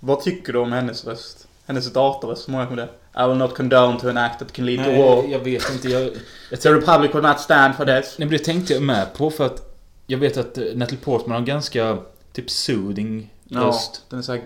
[0.00, 1.48] Vad tycker du om hennes röst?
[1.66, 2.88] Hennes datorröst, hur många med det?
[3.24, 5.22] I will not condone to an act that can lead to war.
[5.22, 5.88] Nej, jag vet inte.
[5.88, 6.12] Jag,
[6.60, 8.14] The Republic will not stand for this.
[8.18, 9.74] Nej, men det tänkte jag med på för att
[10.06, 11.98] jag vet att eh, Natalie Portman har en ganska
[12.32, 14.02] typ soothing Ja, röst.
[14.10, 14.42] den är såhär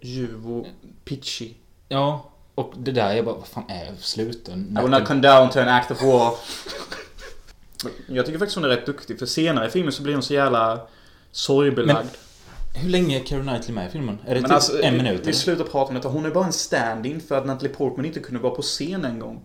[0.00, 0.66] ljuv och
[1.04, 1.50] pitchy.
[1.88, 2.30] Ja.
[2.58, 4.76] Och det där, jag bara, vad fan är sluten?
[4.78, 6.34] I will not condone to an act of war.
[8.06, 10.34] Jag tycker faktiskt hon är rätt duktig, för senare i filmen så blir hon så
[10.34, 10.80] jävla
[11.32, 12.08] sorgbelagd.
[12.74, 14.18] Hur länge är Keira Knightley med i filmen?
[14.26, 15.20] Är det typ alltså, en vi, minut?
[15.20, 15.32] vi eller?
[15.32, 16.08] slutar prata om detta.
[16.08, 19.18] Hon är bara en stand-in för att Natalie Portman inte kunde vara på scen en
[19.18, 19.40] gång.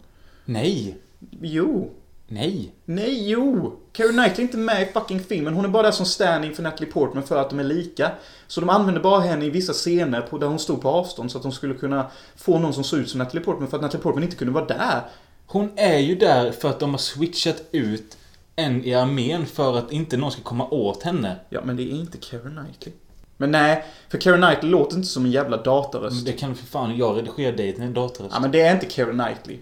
[0.45, 0.97] Nej!
[1.41, 1.91] Jo.
[2.27, 2.73] Nej!
[2.85, 3.79] Nej, jo!
[3.93, 5.53] Keira Knightley är inte med i fucking filmen.
[5.53, 8.11] Hon är bara där som stand-in för Natalie Portman för att de är lika.
[8.47, 11.37] Så de använde bara henne i vissa scener på, där hon stod på avstånd så
[11.37, 14.03] att de skulle kunna få någon som såg ut som Natalie Portman för att Natalie
[14.03, 15.01] Portman inte kunde vara där.
[15.45, 18.17] Hon är ju där för att de har switchat ut
[18.55, 21.35] en i armén för att inte någon ska komma åt henne.
[21.49, 22.93] Ja, men det är inte Keira Knightley.
[23.37, 26.25] Men nej, för Keira Knightley låter inte som en jävla datorröst.
[26.25, 28.27] Det kan för fan jag redigera dig till en dator.
[28.31, 29.57] Ja, men det är inte Keira Knightley.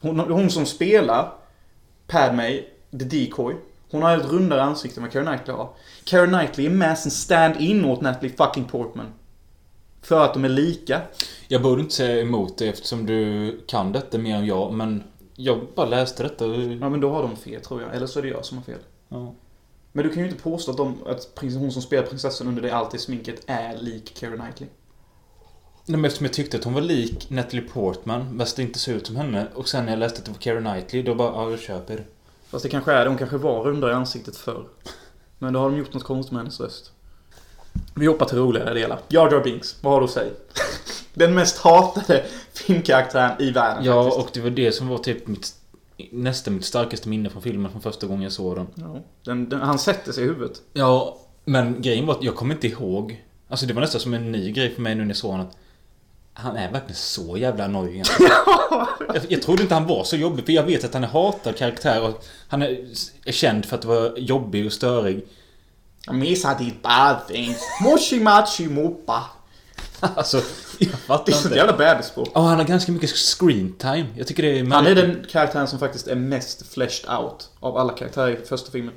[0.00, 1.32] Hon, hon som spelar
[2.06, 2.60] Padme,
[2.90, 3.56] the decoy.
[3.90, 5.70] Hon har ett rundare ansikte än vad Keira Knightley har.
[6.04, 9.12] Keira Knightley är med som stand-in åt Natalie fucking Portman.
[10.02, 11.00] För att de är lika.
[11.48, 15.02] Jag borde inte säga emot det eftersom du kan detta mer än jag, men
[15.36, 16.46] jag bara läste detta.
[16.46, 17.94] Ja, men då har de fel tror jag.
[17.94, 18.80] Eller så är det jag som har fel.
[19.08, 19.34] Ja.
[19.92, 22.70] Men du kan ju inte påstå att, de, att hon som spelar prinsessan under det
[22.70, 24.68] alltid sminket är lik Keira Knightley.
[25.86, 28.94] Nej, men eftersom jag tyckte att hon var lik Natalie Portman, fast det inte såg
[28.94, 29.46] ut som henne.
[29.54, 31.96] Och sen när jag läste att det var Keira Knightley, då bara, ja, jag köper
[31.96, 32.04] det.
[32.50, 33.08] Fast det kanske är det.
[33.10, 34.64] Hon kanske var rundare i ansiktet förr.
[35.38, 36.92] Men då har de gjort något konstigt med hennes röst.
[37.94, 38.98] Vi hoppar till roligare delar.
[39.08, 40.32] Jar Jar Binks, vad har du att säga?
[41.14, 44.26] Den mest hatade filmkaraktären i världen Ja, faktiskt.
[44.26, 45.54] och det var det som var typ mitt...
[46.10, 48.66] Nästan mitt starkaste minne från filmen från första gången jag såg den.
[48.74, 50.62] Ja, den, den, han sätter sig i huvudet.
[50.72, 53.24] Ja, men grejen var att jag kommer inte ihåg.
[53.48, 55.46] Alltså det var nästan som en ny grej för mig nu när jag såg honom.
[55.46, 55.56] Att
[56.40, 58.22] han är verkligen så jävla alltså.
[59.14, 61.56] jag, jag trodde inte han var så jobbig, för jag vet att han är hatad
[61.56, 62.86] karaktär och han är,
[63.24, 65.26] är känd för att vara jobbig och störig.
[66.10, 67.58] Missa did bad things.
[67.82, 69.24] Moshi machi mopa.
[70.00, 70.42] Alltså,
[70.78, 71.56] jag fattar Det är sånt inte.
[71.56, 72.28] jävla bebisspråk.
[72.34, 74.06] Ja, han har ganska mycket screen time.
[74.16, 77.76] Jag tycker det är Han är den karaktären som faktiskt är mest fleshed out av
[77.76, 78.94] alla karaktärer i första filmen.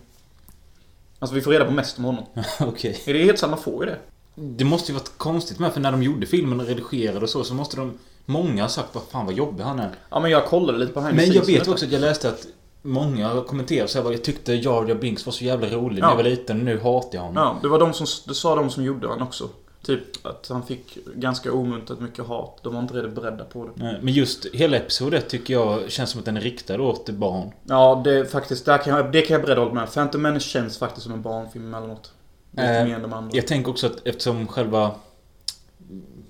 [1.19, 2.25] Alltså vi får reda på mest om honom.
[2.59, 3.01] Okej.
[3.05, 3.97] Är det helt samma får ju det?
[4.35, 7.43] Det måste ju varit konstigt med, för när de gjorde filmen och redigerade och så,
[7.43, 7.93] så måste de...
[8.25, 9.89] Många ha sagt vad fan vad jobbig han är.
[10.09, 12.47] Ja men jag kollade lite på the Men jag vet också att jag läste att
[12.83, 16.07] Många har kommenterat så här, jag tyckte Jar Jar Binks var så jävla rolig när
[16.07, 16.09] Ja.
[16.09, 16.57] jag var liten.
[16.57, 17.43] Nu hatar jag honom.
[17.43, 19.49] Ja, det var de som, det sa de som gjorde han också.
[19.85, 22.59] Typ att han fick ganska omuntrat mycket hat.
[22.63, 23.71] De var inte redan beredda på det.
[23.75, 27.09] Nej, Men just hela episod 1 tycker jag känns som att den är riktad åt
[27.09, 27.51] barn.
[27.63, 29.93] Ja, det är faktiskt, där kan jag, det kan jag beredd hålla med.
[29.93, 32.11] Phantom Menace känns faktiskt som en barnfilm emellanåt.
[32.51, 33.31] Lite Eh, mer än de andra.
[33.33, 34.95] Jag tänker också att eftersom själva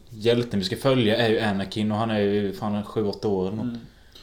[0.10, 3.58] hjälten vi ska följa är ju Anakin och han är ju fan 7-8 år eller
[3.58, 3.66] något.
[3.66, 3.80] Mm.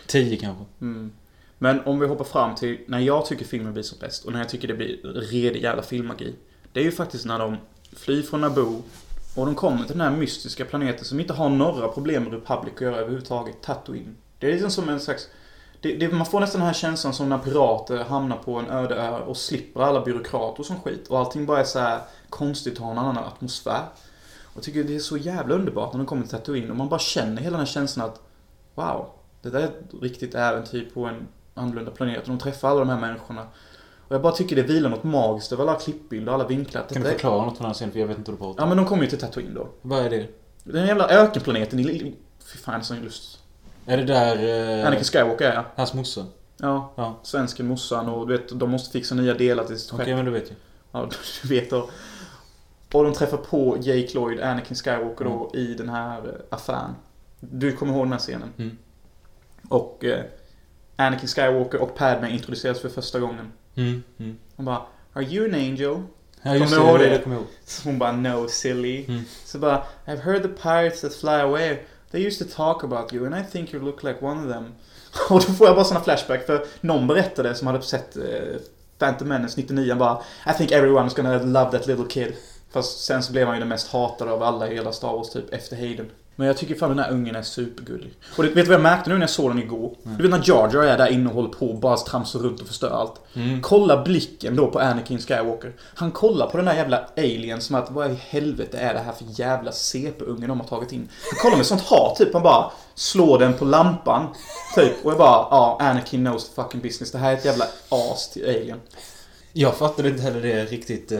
[0.06, 0.64] 10 kanske.
[0.80, 1.12] Mm.
[1.58, 4.38] Men om vi hoppar fram till när jag tycker filmen blir som bäst och när
[4.38, 4.96] jag tycker det blir
[5.30, 6.34] redig jävla filmmagi.
[6.72, 7.56] Det är ju faktiskt när de
[7.92, 8.82] flyr från Naboo
[9.36, 12.74] och de kommer till den här mystiska planeten som inte har några problem med Republic
[12.74, 13.62] att göra överhuvudtaget.
[13.62, 14.16] Tatooine.
[14.38, 15.28] Det är liksom som en slags...
[15.80, 18.94] Det, det, man får nästan den här känslan som när pirater hamnar på en öde
[18.94, 21.08] ö och slipper alla byråkrater som skit.
[21.08, 23.82] Och allting bara är så här konstigt och har en annan atmosfär.
[24.44, 26.88] Och jag tycker det är så jävla underbart när de kommer till Tatooine och man
[26.88, 28.20] bara känner hela den här känslan att
[28.74, 29.06] Wow,
[29.42, 32.22] det där är ett riktigt äventyr på en annorlunda planet.
[32.22, 33.42] Och de träffar alla de här människorna.
[34.08, 36.84] Och jag bara tycker det vilar något magiskt över alla klippbilder och alla vinklar.
[36.92, 37.92] Kan du är- förklara något från den här scenen?
[37.92, 38.68] För jag vet inte vad du pratar Ja om.
[38.68, 39.68] men de kommer ju till Tatooine då.
[39.82, 40.26] Vad är det?
[40.64, 42.14] Den jävla ökenplaneten i...
[42.52, 43.37] Fy fan, sån lust.
[43.88, 44.36] Är det där...
[44.80, 45.64] Eh, Anakin Skywalker är jag.
[45.76, 46.26] hans morsa?
[46.56, 46.92] Ja.
[46.96, 47.20] Ja.
[47.22, 50.16] Svensken, morsan och du vet, de måste fixa nya delar till sitt Okej, skepp.
[50.16, 50.54] men du vet ju.
[50.92, 51.08] Ja,
[51.42, 51.90] du vet då.
[52.92, 56.94] Och de träffar på Jake Lloyd, Anakin Skywalker då, i den här eh, affären.
[57.40, 58.52] Du kommer ihåg den här scenen?
[58.58, 58.78] Mm.
[59.68, 60.24] Och eh,
[60.96, 63.52] Anakin Skywalker och Padme introduceras för första gången.
[63.74, 64.02] Mm.
[64.18, 64.36] Mm.
[64.56, 66.02] Hon bara Are you an angel?
[66.42, 67.30] Ja, just Kommer du ihåg det?
[67.30, 67.84] det?
[67.84, 69.04] hon bara No silly.
[69.08, 69.22] Mm.
[69.44, 71.78] Så bara I've heard the pirates that fly away
[72.10, 74.74] They used to talk about you and I think you look like one of them.
[75.30, 78.22] Och då får jag bara såna flashback för någon berättade som hade sett eh,
[78.98, 82.32] Phantom Menace 99 bara I think everyone's gonna love that little kid.
[82.70, 85.30] Fast sen så blev han ju den mest hatade av alla i hela Star Wars
[85.30, 86.10] typ efter Hayden.
[86.38, 88.12] Men jag tycker fan den här ungen är supergullig.
[88.36, 89.94] Och det, vet du vad jag märkte nu när jag såg den igår?
[90.02, 92.60] Du vet när Jar Jar är där inne och håller på och bara tramsar runt
[92.60, 93.20] och förstör allt.
[93.34, 93.62] Mm.
[93.62, 95.72] Kolla blicken då på Anakin Skywalker.
[95.94, 99.12] Han kollar på den där jävla alien som att vad i helvete är det här
[99.12, 101.08] för jävla CP-unge de har tagit in?
[101.30, 102.32] Han kollar med sånt hat typ.
[102.32, 104.26] Han bara slår den på lampan.
[104.74, 105.04] Typ.
[105.04, 107.12] Och jag bara ja, Anakin knows the fucking business.
[107.12, 108.80] Det här är ett jävla as till alien.
[109.52, 111.12] Jag fattade inte heller det riktigt.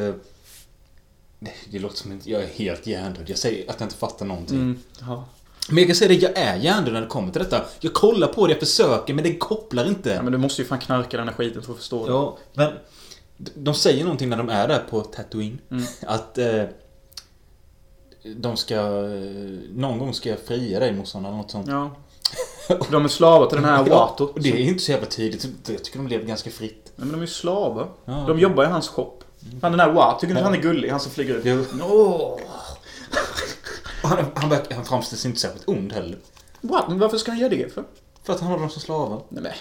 [1.41, 3.31] Det, det låter som att jag är helt hjärndöd.
[3.31, 4.57] Jag säger att jag inte fattar någonting.
[4.57, 4.79] Mm.
[5.01, 5.25] Ja.
[5.69, 7.65] Men jag kan säga det, jag är hjärndöd när det kommer till detta.
[7.81, 10.11] Jag kollar på det, jag försöker, men det kopplar inte.
[10.11, 12.13] ja men du måste ju fan knarka den här skiten för att förstå det.
[12.13, 12.73] Ja, men
[13.55, 15.59] de- säger någonting när de är där på Tatooine.
[15.71, 15.85] Mm.
[16.07, 16.63] Att eh,
[18.37, 18.75] de ska...
[18.75, 21.69] Eh, någon gång ska jag fria dig morsan eller något sånt.
[21.69, 21.91] Ja.
[22.91, 24.25] De är slavar till den här Watto.
[24.25, 25.49] och det är inte så jävla tydligt.
[25.69, 26.83] Jag tycker de lever ganska fritt.
[26.85, 27.89] Nej, men de är ju slavar.
[28.05, 28.25] Ja.
[28.29, 29.18] De jobbar i hans shop.
[29.63, 30.91] Han den här Watto, tycker du inte han är gullig?
[30.91, 31.43] Han som flyger ut.
[31.45, 31.65] Jo.
[31.83, 32.39] Åh!
[34.03, 36.19] Han, han, verkar- han framställs inte särskilt ond heller.
[36.61, 36.89] What?
[36.89, 37.85] Men varför ska han göra det för?
[38.25, 39.21] För att han har dem som slavar.
[39.29, 39.53] Nej men.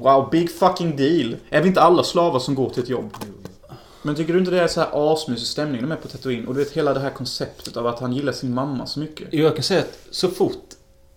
[0.00, 1.36] Wow, big fucking deal.
[1.50, 3.16] Är vi inte alla slavar som går till ett jobb?
[4.02, 6.46] Men tycker du inte det är så här asmysig stämning de är på Tatooine?
[6.48, 9.32] Och du vet hela det här konceptet av att han gillar sin mamma så mycket.
[9.32, 10.64] Jag kan säga att så fort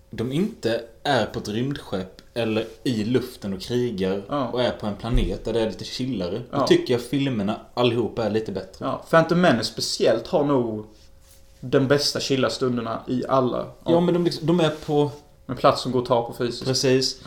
[0.10, 4.48] de inte är på ett rymdskepp eller i luften och krigar Ja.
[4.48, 6.42] och är på en planet där det är lite chillare.
[6.52, 6.58] Ja.
[6.58, 8.86] Då tycker jag filmerna allihopa är lite bättre.
[8.86, 10.86] Ja, Phantom Menace speciellt har nog
[11.60, 13.66] den bästa chilla stunderna i alla.
[13.86, 15.12] Ja, men de, liksom, de är på...
[15.46, 16.66] Med plats som går att ta på fysiskt.
[16.66, 17.22] Precis.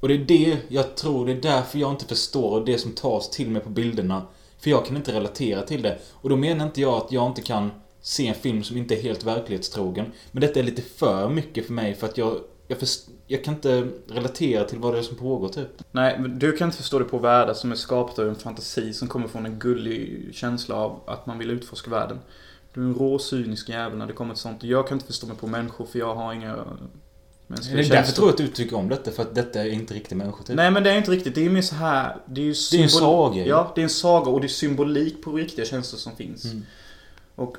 [0.00, 3.30] Och det är det jag tror, det är därför jag inte förstår det som tas
[3.30, 4.22] till mig på bilderna.
[4.58, 5.98] För jag kan inte relatera till det.
[6.12, 9.02] Och då menar inte jag att jag inte kan se en film som inte är
[9.02, 10.12] helt verklighetstrogen.
[10.32, 12.40] Men detta är lite för mycket för mig för att jag...
[12.68, 15.68] Jag, först, jag kan inte relatera till vad det är som pågår typ.
[15.92, 18.92] Nej, men du kan inte förstå det på världar som är skapade av en fantasi
[18.92, 22.18] som kommer från en gullig känsla av att man vill utforska världen.
[22.74, 24.62] Du är en rå, cynisk jävel när det kommer till sånt.
[24.62, 26.56] Jag kan inte förstå mig på människor för jag har inga
[27.46, 28.14] mänskliga Det är därför känslor.
[28.14, 30.56] tror jag att du tycker om detta, för att detta är inte riktig människa typ.
[30.56, 31.34] Nej men det är inte riktigt.
[31.34, 32.16] Det är mer så här.
[32.26, 33.46] Det är ju Det är en symbol- saga.
[33.46, 36.44] Ja, det är en saga och det är symbolik på riktiga känslor som finns.
[36.44, 36.62] Mm.
[37.34, 37.56] Och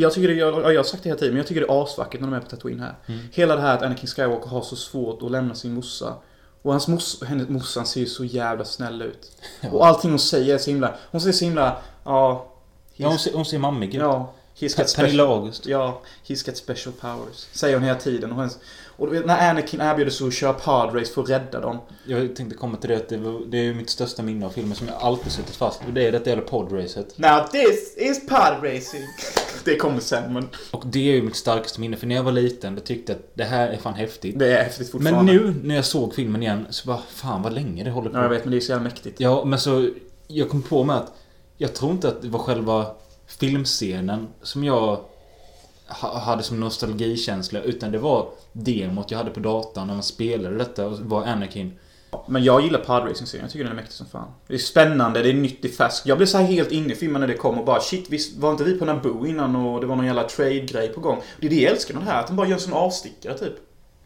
[0.00, 1.82] jag tycker det, jag, jag har sagt det hela tiden, men jag tycker det är
[1.82, 2.94] asvackert när de är på Tatooine här.
[3.06, 3.20] Mm.
[3.32, 6.14] Hela det här att Anakin Skywalker har så svårt att lämna sin morsa.
[6.62, 9.32] Och hans mors, hennes morsan ser ju så jävla snäll ut.
[9.60, 9.70] Ja.
[9.70, 12.46] Och allting hon säger är så himla, hon ser så himla, ja...
[12.96, 13.94] Ja, hon ser, hon ser mammig ut.
[13.94, 15.66] Ja, he's got Pernilla special, August.
[15.66, 17.46] ja, he's got special powers.
[17.52, 18.32] Säger hon hela tiden.
[18.32, 18.58] Och, hennes,
[19.00, 21.78] och du vet, när Anakin erbjuder sig att köra podrace för att rädda dem.
[22.06, 24.50] Jag tänkte komma till det att det, var, det är ju mitt största minne av
[24.50, 25.94] filmen som jag alltid suttit fast vid.
[25.94, 27.18] Det är detta jävla podracet.
[27.18, 29.02] Now this is podracing.
[29.64, 31.96] det kommer sen, men Och det är ju mitt starkaste minne.
[31.96, 34.38] För när jag var liten, då tyckte jag att det här är fan häftigt.
[34.38, 35.32] det är häftigt fortfarande.
[35.32, 38.16] Men nu när jag såg filmen igen så bara, fan vad länge det håller på.
[38.16, 39.20] Ja, jag vet, men det är så jävla mäktigt.
[39.20, 39.90] Ja, men så...
[40.26, 41.12] Jag kom på mig att
[41.56, 42.86] jag tror inte att det var själva
[43.26, 45.00] filmscenen som jag
[45.98, 47.60] hade som nostalgikänsla.
[47.60, 51.78] Utan det var demot jag hade på datorn när man spelade detta och var Anakin.
[52.28, 53.44] Men jag gillar podracing-serien.
[53.44, 54.28] Jag tycker den är mäktig som fan.
[54.46, 56.06] Det är spännande, det är nytt, det är färskt.
[56.06, 58.36] Jag blev så här helt inne i filmen när det kom och bara shit, visst
[58.36, 61.22] var inte vi på Naboo innan och det var någon jävla trade-grej på gång.
[61.40, 63.38] Det är det jag älskar med det här, att den bara gör en sån avstickare
[63.38, 63.54] typ.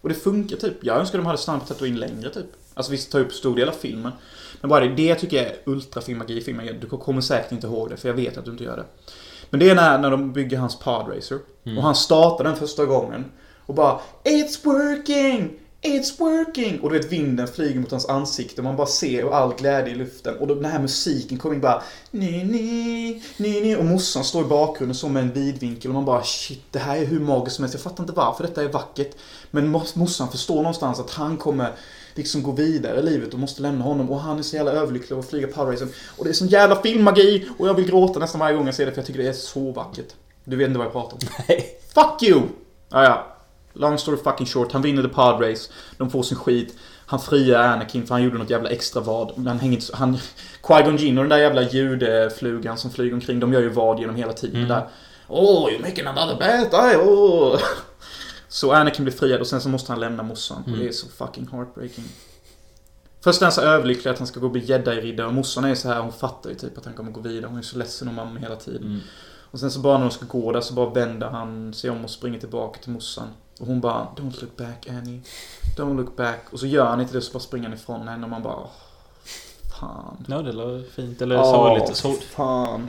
[0.01, 0.85] Och det funkar typ.
[0.85, 2.47] Jag önskar de hade stannat på in längre typ.
[2.75, 4.12] Alltså visst, ta upp stor del av filmen.
[4.61, 6.81] Men bara det, det tycker jag är är ultrafilmagi i filmen.
[6.81, 8.85] Du kommer säkert inte ihåg det, för jag vet att du inte gör det.
[9.54, 11.38] Men det är när, när de bygger hans podracer.
[11.76, 13.24] Och han startar den första gången.
[13.66, 15.50] Och bara It's working!
[15.82, 16.80] It's working!
[16.80, 19.92] Och du vet vinden flyger mot hans ansikte och man bara ser och all glädje
[19.92, 20.38] i luften.
[20.38, 23.76] Och då, den här musiken kommer in bara ni, ni, ni, ni.
[23.76, 26.96] Och morsan står i bakgrunden så med en vidvinkel och man bara shit, det här
[26.96, 27.74] är hur magiskt som helst.
[27.74, 29.16] Jag fattar inte varför detta är vackert.
[29.50, 31.72] Men morsan förstår någonstans att han kommer
[32.14, 34.11] liksom gå vidare i livet och måste lämna honom.
[34.11, 35.92] Och han är så jävla överlycklig över att flyga powerracen.
[36.18, 37.48] Och det är sån jävla filmmagi!
[37.59, 39.33] Och jag vill gråta nästan varje gång jag ser det för jag tycker det är
[39.33, 40.09] så vackert.
[40.44, 41.20] Du vet inte vad jag pratar om.
[41.48, 41.79] Nej.
[41.94, 42.42] Fuck you!
[42.90, 43.27] Ah, ja.
[43.72, 44.72] Long story fucking short.
[44.72, 45.70] Han vinner the pod race.
[45.96, 46.74] De får sin skit.
[47.07, 49.33] Han friar Anakin för han gjorde något jävla extra vad.
[49.38, 50.18] Men han hänger inte så- han...
[50.62, 53.40] Qui-Gon Jinn och den där jävla judeflugan som flyger omkring.
[53.40, 54.68] De gör ju vad genom hela tiden Mm.
[54.68, 54.88] där.
[55.29, 56.72] Oh, you're making another bet.
[56.72, 57.59] I, oh.
[58.54, 60.62] Så Anakin blir friad och sen så måste han lämna morsan.
[60.62, 60.80] Och Mm.
[60.80, 62.04] det är så fucking heartbreaking.
[63.20, 65.74] Först är han så överlycklig att han ska gå och bli jedi-riddare och morsan är
[65.74, 67.46] så här, hon fattar ju typ att han kommer gå vidare.
[67.50, 68.82] Hon är så ledsen om mamma hela tiden.
[68.82, 69.00] Mm.
[69.50, 72.04] Och sen så bara när de ska gå där så bara vänder han sig om
[72.04, 73.28] och springer tillbaka till morsan.
[73.60, 75.22] Och hon bara Don't look back Annie.
[75.76, 76.44] Don't look back.
[76.52, 78.66] Och så gör han inte det så bara springer han ifrån henne och man bara
[79.80, 80.24] Fan.
[80.28, 81.22] Ja, det var fint.
[81.22, 81.96] Eller Åh, sorgligt.
[81.96, 82.88] Så, fan.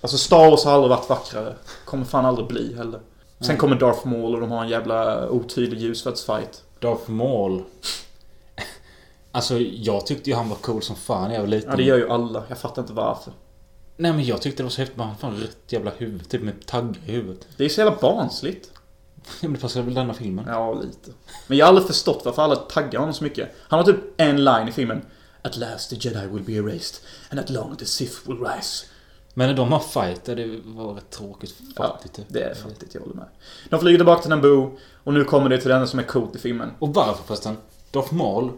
[0.00, 1.54] Alltså Star Wars har aldrig varit vackrare.
[1.84, 3.00] Kommer fan aldrig bli heller.
[3.40, 6.62] Sen kommer Darth Maul och de har en jävla otydlig ljusvärdsfight.
[6.78, 7.62] Darth Maul.
[9.32, 11.70] Alltså, jag tyckte ju han var cool som fan när jag var liten.
[11.70, 12.44] Ja det gör ju alla.
[12.48, 13.32] Jag fattar inte varför.
[13.96, 14.96] Nej men jag tyckte det var så häftigt.
[14.98, 16.28] Man fan rätt jävla huvud.
[16.28, 17.46] Typ med taggar i huvudet.
[17.56, 18.70] Det är så jävla barnsligt.
[19.24, 20.44] Ja, men det passar väl denna filmen?
[20.48, 21.10] Ja, lite.
[21.46, 23.48] Men jag har aldrig förstått varför alla taggar honom så mycket.
[23.58, 25.02] Han har typ en line i filmen.
[25.42, 26.96] At last the jedi will be erased.
[27.30, 28.86] And at long the Sith will rise.
[29.34, 31.54] Men när de har fight, det var rätt tråkigt.
[31.76, 32.14] Fattigt.
[32.14, 32.24] typ.
[32.28, 33.26] Det är fattigt, jag håller med.
[33.68, 34.78] De flyger tillbaka till Naboo.
[35.04, 36.70] Och nu kommer det till den som är coolt i filmen.
[36.78, 37.56] Och varför förresten?
[37.90, 38.50] Darth Maul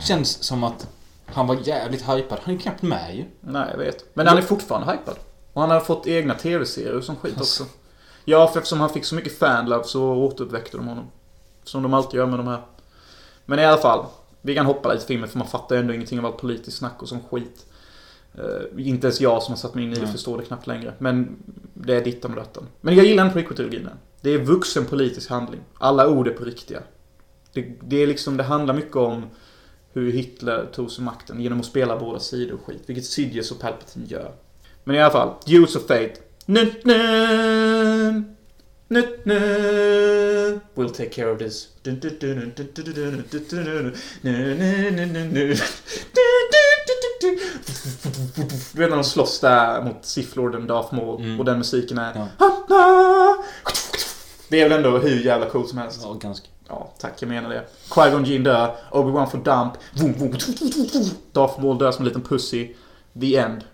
[0.00, 0.88] känns som att
[1.26, 2.38] han var jävligt hypad.
[2.42, 3.24] Han är knappt med ju.
[3.40, 4.04] Nej, jag vet.
[4.14, 5.16] Men han är fortfarande hypad.
[5.52, 7.64] Och han har fått egna tv-serier som skit också.
[8.24, 11.06] Ja, för eftersom han fick så mycket fanlove så återuppväckte de honom.
[11.64, 12.62] Som de alltid gör med de här.
[13.44, 14.06] Men i alla fall.
[14.40, 16.76] Vi kan hoppa lite i filmen för man fattar ju ändå ingenting av allt politiskt
[16.76, 17.66] snack och sån skit.
[18.38, 20.12] Eh, inte ens jag som har satt mig in i det Nej.
[20.12, 20.94] förstår det knappt längre.
[20.98, 21.36] Men
[21.74, 22.66] det är dittan och dattan.
[22.80, 23.88] Men jag gillar den prequel-trilogin.
[24.20, 25.60] Det är vuxen politisk handling.
[25.78, 26.82] Alla ord är på riktiga.
[27.52, 29.22] Det, det är liksom, det handlar mycket om
[29.92, 32.82] hur Hitler tog sig makten genom att spela båda sidor och skit.
[32.86, 34.32] Vilket Sidious och Palpatine gör.
[34.84, 36.14] Men i alla fall, Dudes of Fate.
[36.46, 38.24] Nut, nut,
[38.88, 40.60] nut, nut.
[40.74, 41.68] We'll take care of this.
[48.72, 51.38] Du vet när de slåss där mot Siflorden, Darth Maul mm.
[51.38, 52.28] och den musiken är...
[52.38, 53.36] Ja.
[54.48, 56.00] Det är väl ändå hur jävla coolt som helst.
[56.02, 56.46] Ja, ganska.
[56.68, 57.22] Ja, tack.
[57.22, 57.64] Jag menar det.
[57.88, 58.76] Qui-Gon Jinn dör.
[58.90, 59.72] Obi-Wan får damp.
[61.32, 62.74] Darth Maul dör som en liten pussy.
[63.20, 63.64] The end.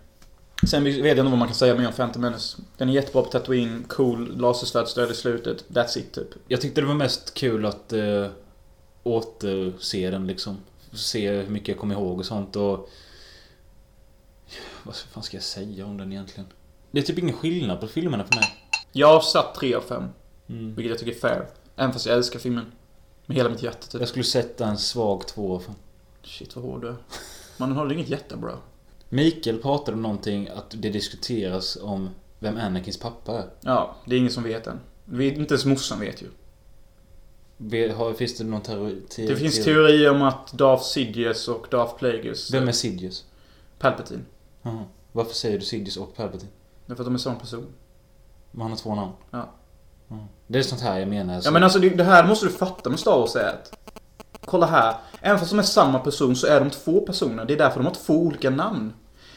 [0.71, 2.59] Sen vet jag inte vad man kan säga mer om Phantom Menace.
[2.77, 5.65] Den är jättebra på tatuering, cool, lasersvärdsdöd i slutet.
[5.69, 6.29] That's it, typ.
[6.49, 8.27] Jag tyckte det var mest kul att eh,
[9.03, 10.57] återse den liksom.
[10.93, 12.57] Se hur mycket jag kom ihåg och sånt.
[12.57, 12.91] Och
[14.83, 16.47] vad fan ska jag säga om den egentligen?
[16.91, 18.45] Det är typ ingen skillnad på filmerna för mig.
[18.93, 20.05] Jag har satt 3 av 5,
[20.49, 20.75] Mm.
[20.75, 21.47] vilket jag tycker är fair.
[21.77, 22.73] Även fast jag älskar filmen.
[23.27, 24.01] Med hela mitt hjärta typ.
[24.01, 25.75] Jag skulle sätta en svag två för.
[26.23, 26.97] Shit vad hård du är.
[27.57, 28.59] Man har inget hjärta bra.
[29.09, 33.45] Mikael pratade om någonting att det diskuteras om vem Anakins pappa är.
[33.61, 34.81] Ja, det är ingen som vet än.
[35.05, 36.27] Vi, inte ens morsan vet ju.
[37.57, 39.01] Ve- har- Finns det någon teori?
[39.09, 39.65] te- Det finns teori?
[39.65, 42.51] teorier om att Darth Sidious och Darth Plagueis...
[42.55, 43.25] Vem är Sidious?
[43.79, 44.25] Palpatine.
[44.63, 44.85] Jaha.
[45.13, 46.51] Varför säger du Sidious och Palpatine?
[46.87, 47.67] Det är för att de är samma person.
[48.51, 49.13] Men han har två namn.
[49.31, 49.51] Ja.
[50.11, 50.25] Mm.
[50.47, 51.35] Det är sånt här jag menar.
[51.35, 53.77] Ja så- men alltså det, det här måste du fatta med Star Wars är att
[54.45, 54.95] Kolla här.
[55.21, 57.45] Även fast de är samma person så är de två personer.
[57.45, 58.93] Det är därför de har två olika namn.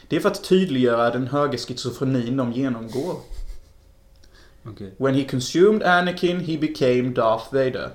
[0.08, 3.16] Det är för att tydliggöra den höga schizofrenin de genomgår.
[4.66, 4.94] Okej.
[4.98, 7.90] When he consumed Anakin he became Darth Vader.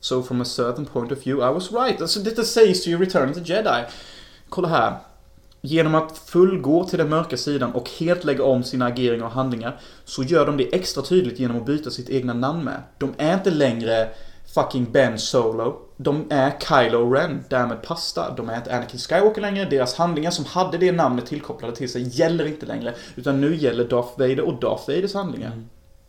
[0.00, 2.00] So from a certain point of view I was right.
[2.00, 3.84] Alltså detta sägs ju i Return of the Jedi.
[4.48, 4.98] Kolla här.
[5.66, 9.80] Genom att fullgå till den mörka sidan och helt lägga om sina ageringar och handlingar
[10.04, 12.82] så gör de det extra tydligt genom att byta sitt egna namn med.
[12.98, 14.08] De är inte längre
[14.54, 15.80] fucking Ben Solo.
[15.96, 18.34] De är Kylo Ren, därmed pasta.
[18.34, 19.64] De är inte Anakin Skywalker längre.
[19.64, 22.94] Deras handlingar som hade det namnet tillkopplade till sig gäller inte längre.
[23.16, 25.52] Utan nu gäller Darth Vader och Darth Vaders handlingar.
[25.52, 25.68] Mm.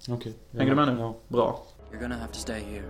[0.10, 0.34] Okej.
[0.58, 1.02] Hänger du med nu?
[1.02, 1.16] Ja.
[1.28, 1.64] Bra.
[1.92, 2.86] You're gonna have to stay here.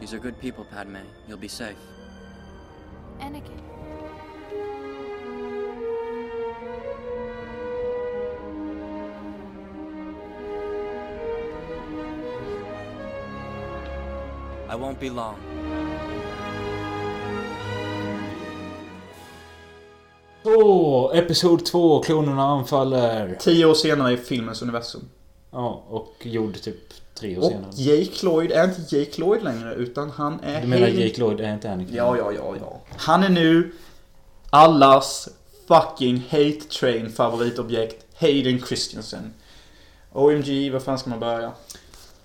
[0.00, 0.98] These are good people, Padme.
[1.28, 1.76] You'll be safe.
[3.20, 3.68] Anakin.
[14.70, 15.34] I won't be long.
[20.42, 23.36] Så, episod 2, klonerna anfaller.
[23.40, 25.08] Tio år senare i filmens universum.
[25.50, 26.76] Ja, och gjorde typ
[27.14, 27.70] tre år Och senare.
[27.74, 31.40] Jake Lloyd är inte Jake Lloyd längre, utan han är Du menar Hayden- Jake Lloyd
[31.40, 31.94] är inte Anakin?
[31.94, 32.80] Ja, ja, ja, ja.
[32.96, 33.72] Han är nu
[34.50, 35.28] allas
[35.68, 38.04] fucking hate train favoritobjekt.
[38.20, 39.34] Hayden Christensen.
[40.12, 41.52] OMG, var fan ska man börja?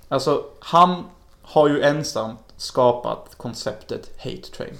[0.08, 1.04] Alltså, han
[1.44, 4.74] har ju ensamt skapat konceptet hate train.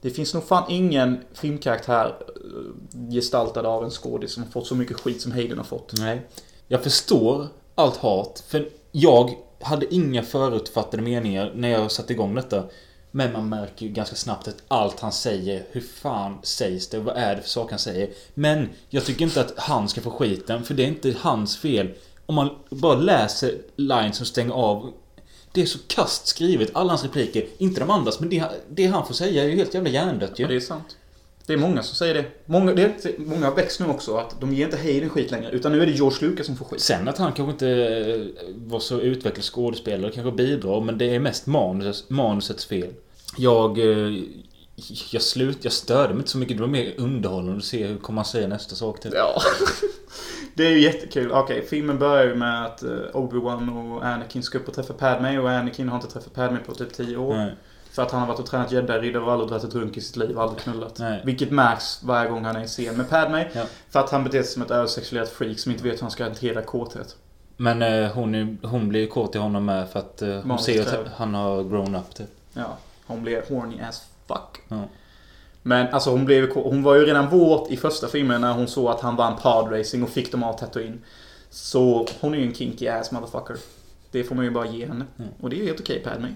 [0.00, 4.74] Det finns nog fan ingen filmkaraktär eh, gestaltad av en skådis som har fått så
[4.74, 5.92] mycket skit som Hayden har fått.
[5.98, 6.26] Nej.
[6.68, 8.44] Jag förstår allt hat.
[8.48, 12.64] För jag hade inga förutfattade meningar när jag satte igång detta.
[13.10, 16.98] Men man märker ju ganska snabbt att allt han säger, hur fan sägs det?
[16.98, 18.10] Vad är det för saker han säger?
[18.34, 21.94] Men jag tycker inte att han ska få skiten, för det är inte hans fel.
[22.26, 24.92] Om man bara läser lines som stänger av.
[25.54, 27.46] Det är så kast skrivet, alla hans repliker.
[27.58, 30.42] Inte de andras, men det, det han får säga är ju helt jävla hjärndött ju.
[30.42, 30.96] Ja, det är sant.
[31.46, 32.24] Det är många som säger det.
[32.46, 35.50] Många, det många har växt nu också, att de ger inte Hayden skit längre.
[35.50, 36.80] Utan nu är det George Lucas som får skit.
[36.80, 41.18] Sen att han kanske inte eh, var så utvecklad skådespelare kanske bidrar men det är
[41.18, 42.88] mest manus, manusets fel.
[43.38, 43.78] Jag...
[43.78, 44.12] eh,
[45.12, 46.56] Jag slut, jag störde mig inte så mycket.
[46.56, 49.12] Det var mer underhållande att se hur kommer han säga nästa sak typ.
[49.14, 49.40] Ja.
[50.54, 51.32] Det är ju jättekul.
[51.32, 55.38] Okej, filmen börjar ju med att eh, Obi-Wan och Anakin ska upp och träffa Padme
[55.38, 57.34] och Anakin har inte träffat Padme på typ 10 år.
[57.34, 57.54] Nej.
[57.90, 60.16] För att han har varit och tränat jedi-riddare och aldrig dragit ett runk i sitt
[60.16, 60.98] liv, aldrig knullat.
[60.98, 61.22] Nej.
[61.24, 63.46] Vilket märks varje gång han är i scen med Padme.
[63.52, 63.64] Ja.
[63.90, 66.24] För att han beter sig som ett översexuellerat freak som inte vet hur han ska
[66.24, 67.16] hantera kåthet.
[67.56, 70.48] Men eh, hon, är, hon blir ju kåt i honom med för att eh, hon
[70.48, 72.30] Manus ser att han har grown up typ.
[72.52, 72.76] Ja,
[73.06, 74.60] hon blev horny as fuck.
[74.68, 74.84] Ja.
[75.66, 78.90] Men alltså hon blev hon var ju redan våt i första filmen när hon såg
[78.90, 81.02] att han vann podracing och fick dem av Tatooine.
[81.50, 83.56] Så hon är ju en kinky ass motherfucker.
[84.10, 85.04] Det får man ju bara ge henne.
[85.18, 85.30] Mm.
[85.40, 86.28] Och det är ju helt okej Padme.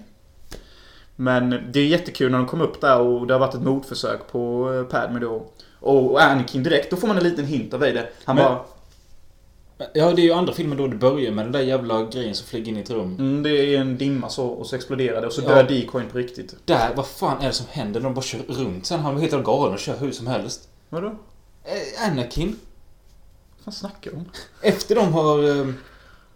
[1.15, 4.31] Men det är jättekul när de kom upp där och det har varit ett mordförsök
[4.31, 5.45] på eh, Padme då.
[5.79, 8.09] Och Anakin direkt, då får man en liten hint av det.
[8.25, 8.59] Han Men- bara...
[9.93, 12.47] Ja, det är ju andra filmen då det börjar med den där jävla grejen som
[12.47, 13.15] flyger in i ett rum.
[13.19, 15.47] Mm, det är en dimma så och så exploderar det och så Ja.
[15.47, 16.55] dör decoyn på riktigt.
[16.65, 17.99] Där, vad fan är det som händer?
[18.01, 18.99] De bara kör runt sen.
[18.99, 20.69] Han var helt galen och kör hur som helst.
[20.89, 21.07] Vadå?
[21.63, 22.55] Eh, Anakin.
[23.57, 24.25] Vad fan snackar du om?
[24.61, 25.43] Efter de har...
[25.59, 25.67] eh,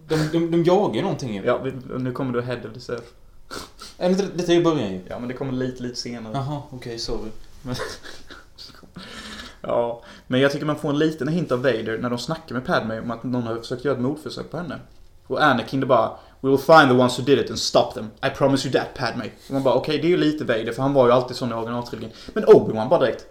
[0.07, 1.43] De, de, de jagar någonting ju.
[1.45, 1.65] Ja,
[1.99, 2.81] nu kommer du ahead of det
[4.11, 5.01] inte- Detta är ju början ju.
[5.09, 6.33] Ja, men det kommer lite, lite senare.
[6.33, 7.29] Jaha, okej, sorry.
[9.67, 12.65] Ja, men jag tycker man får en liten hint av Vader när de snackar med
[12.65, 14.79] Padme om att någon har försökt göra ett mordförsök på henne.
[15.27, 16.11] Och Anakin det bara
[16.41, 18.09] We will find the ones who did it and stop them.
[18.25, 19.23] I promise you that Padme.
[19.47, 21.51] Och man bara okej, det är ju lite Vader för han var ju alltid sån
[21.51, 22.11] i originaltrilogin.
[22.33, 23.25] Men Obi-Wan bara direkt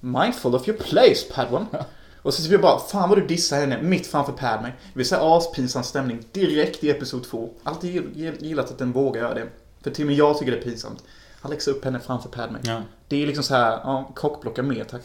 [0.00, 1.66] Mindful of your place Padawan.
[2.22, 4.68] Och så tycker jag bara, fan vad du dissar henne mitt framför Padme.
[4.68, 7.50] Det vill säga aspinsam stämning direkt i Episod 2.
[7.62, 9.46] Alltid gill- gillat att den vågar göra det.
[9.82, 11.02] För till och med jag tycker det är pinsamt.
[11.40, 12.58] Han läxar upp henne framför Padme.
[12.62, 15.02] Ja, Det är liksom så här, ja, kockblocka mer tack.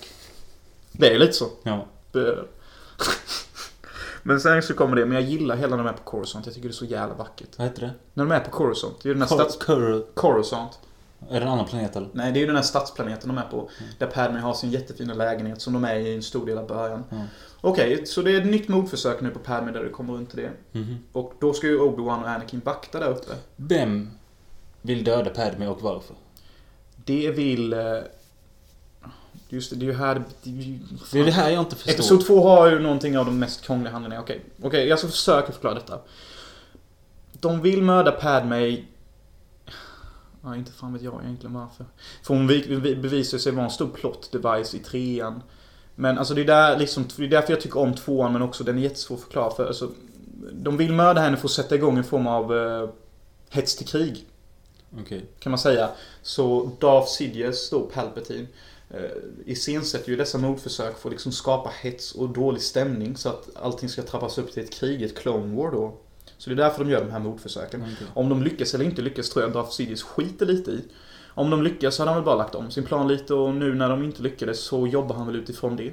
[1.00, 1.46] Det är lite så.
[1.64, 1.86] ja.
[4.24, 6.46] Men sen så kommer det, men jag gillar hela när de är på Coruscant.
[6.46, 7.50] Jag tycker det är så jävla vackert.
[7.58, 7.92] Vad heter det?
[8.14, 8.94] När de är på Coruscant.
[9.04, 9.58] Det är ju den här stats...
[9.58, 10.80] Cor- Coruscant.
[11.30, 12.10] Är det en annan planet eller?
[12.14, 13.70] Nej, det är ju den här stadsplaneten de är på.
[13.98, 17.04] Där Padme har sin jättefina lägenhet som de är i en stor del av början.
[17.10, 17.18] Ja.
[17.62, 20.40] Okej, så det är ett nytt mordförsök nu på Padme där det kommer runt till
[20.44, 20.80] det.
[20.80, 20.98] Mhm.
[21.12, 23.32] Och då ska ju Obi-Wan och Anakin vakta där uppe.
[23.56, 24.10] Vem
[24.82, 26.16] vill döda Padme och varför?
[26.96, 27.76] Det vill...
[29.50, 30.24] Just det, det är ju här...
[30.44, 30.80] Det är ju,
[31.12, 31.94] Det är det här jag inte förstår.
[31.94, 34.22] Episod 2 har ju någonting av de mest krångliga handlingarna.
[34.24, 36.00] Okej, okej, jag ska försöka förklara detta.
[37.34, 38.78] De vill mörda Padme...
[40.44, 41.86] Ja, inte fan vet jag egentligen varför.
[42.24, 45.44] För hon vi- vi- bevisar sig vara en stor plot device i trean.
[45.96, 48.64] Men alltså det är, där, liksom, det är därför jag tycker om tvåan men också
[48.64, 49.68] den är jättesvår att förklara för.
[49.68, 49.90] Alltså,
[50.54, 52.90] de vill mörda henne för att sätta igång en form av eh,
[53.50, 54.26] hets till krig.
[55.02, 55.26] Okej.
[55.40, 55.90] Kan man säga.
[56.22, 58.48] Så Darth Sidious då, Palpatine.
[58.96, 59.02] Eh,
[59.46, 63.90] iscensätter ju dessa mordförsök för att liksom skapa hets och dålig stämning så att allting
[63.90, 65.98] ska trappas upp till ett krig, ett clone war då.
[66.38, 67.82] Så det är därför de gör de här mordförsöken.
[67.82, 68.08] Okej.
[68.14, 70.82] Om de lyckas eller inte lyckas tror jag Darth Sidious skiter lite i.
[71.28, 73.76] Om de lyckas så hade han väl bara lagt om sin plan lite och nu
[73.76, 75.84] när de inte lyckades så jobbar han väl utifrån det.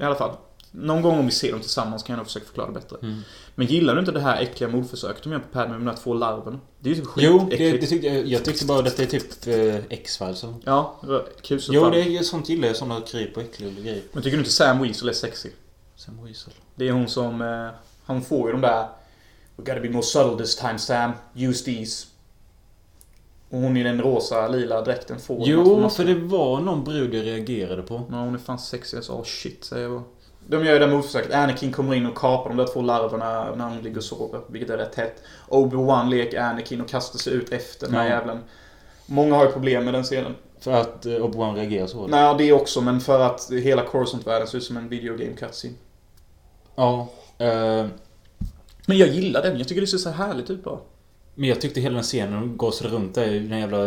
[0.00, 0.36] I alla fall.
[0.78, 2.96] Någon gång om vi ser dem tillsammans kan jag nog försöka förklara bättre.
[3.02, 3.20] Mm.
[3.54, 5.96] Men gillar du inte det här äckliga mordförsöket de gör på Padme med de här
[5.96, 6.60] två larven?
[6.80, 7.80] Det är ju typ Jo, det, skitäckligt.
[7.80, 8.26] det tyckte jag.
[8.26, 10.44] Jag tyckte bara att det är typ eh, X-Files.
[10.64, 11.00] Ja,
[11.42, 12.76] kusligt Jo, det är sånt gillar jag.
[12.76, 14.02] Såna kryp och äckliga grejer.
[14.12, 15.48] Men tycker du inte Sam Weasel är sexy?
[15.96, 16.52] Sam Weasel.
[16.74, 17.42] Det är hon som...
[17.42, 17.68] Eh,
[18.04, 18.86] han får ju de där...
[19.56, 21.12] We gotta be more subtle this time Sam.
[21.34, 22.06] Use these.
[23.50, 27.24] Och hon i den rosa, lila dräkten får Jo, för det var någon brud jag
[27.24, 28.02] reagerade på.
[28.10, 28.96] Ja, hon är fan sexig.
[28.96, 30.02] Jag sa oh shit, säger jag bara.
[30.48, 31.34] De gör ju det motförsöket.
[31.34, 34.40] Anakin kommer in och kapar de där två larverna när hon ligger och sover.
[34.48, 35.22] Vilket är rätt hett.
[35.48, 38.10] Obi-Wan leker Anakin och kastar sig ut efter den här Ja.
[38.10, 38.38] jävlen.
[39.06, 40.34] Många har ju problem med den scenen.
[40.60, 42.06] För att eh, Obi-Wan reagerar så.
[42.06, 45.74] Nej, det också, men för att hela Coruscant-världen ser ut som en videogame cutscene.
[46.76, 47.08] Ja.
[47.38, 47.86] Eh,
[48.86, 49.58] Men jag gillar den.
[49.58, 50.78] Jag tycker det ser så härligt ut bara.
[51.34, 53.78] men jag tyckte hela den scenen gasade runt där i den jävla...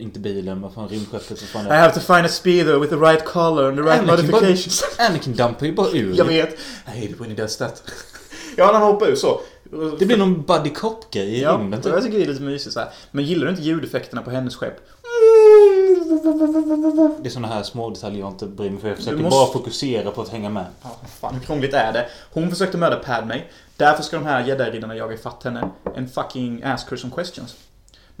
[0.00, 1.80] Inte bilen, vad fan, rymdskeppet, vad fan det I är.
[1.80, 4.84] have to find a speedo with the right color and the right Anakin bara- modifications.
[4.98, 6.14] Anakin dampar ju bara ur.
[6.16, 6.52] Jag vet.
[6.52, 7.82] I hate it when he does that.
[8.56, 9.40] ja, när han hoppar ur så.
[9.98, 11.92] Det blir någon buddy cop-grej i Ja, rymden typ.
[11.92, 12.88] jag tycker det är lite mysigt så här.
[13.10, 14.76] Men gillar du inte ljudeffekterna på hennes skepp?
[17.22, 18.88] Det är såna här små detaljer jag inte bryr mig för.
[18.88, 20.64] Jag försöker måste- bara fokusera på att hänga med.
[20.82, 22.06] Ja, fan hur krångligt är det?
[22.32, 23.42] Hon försökte mörda Padme.
[23.76, 25.68] Därför ska de här jedi-riddarna jaga ifatt henne.
[25.96, 27.56] And fucking ask her some questions.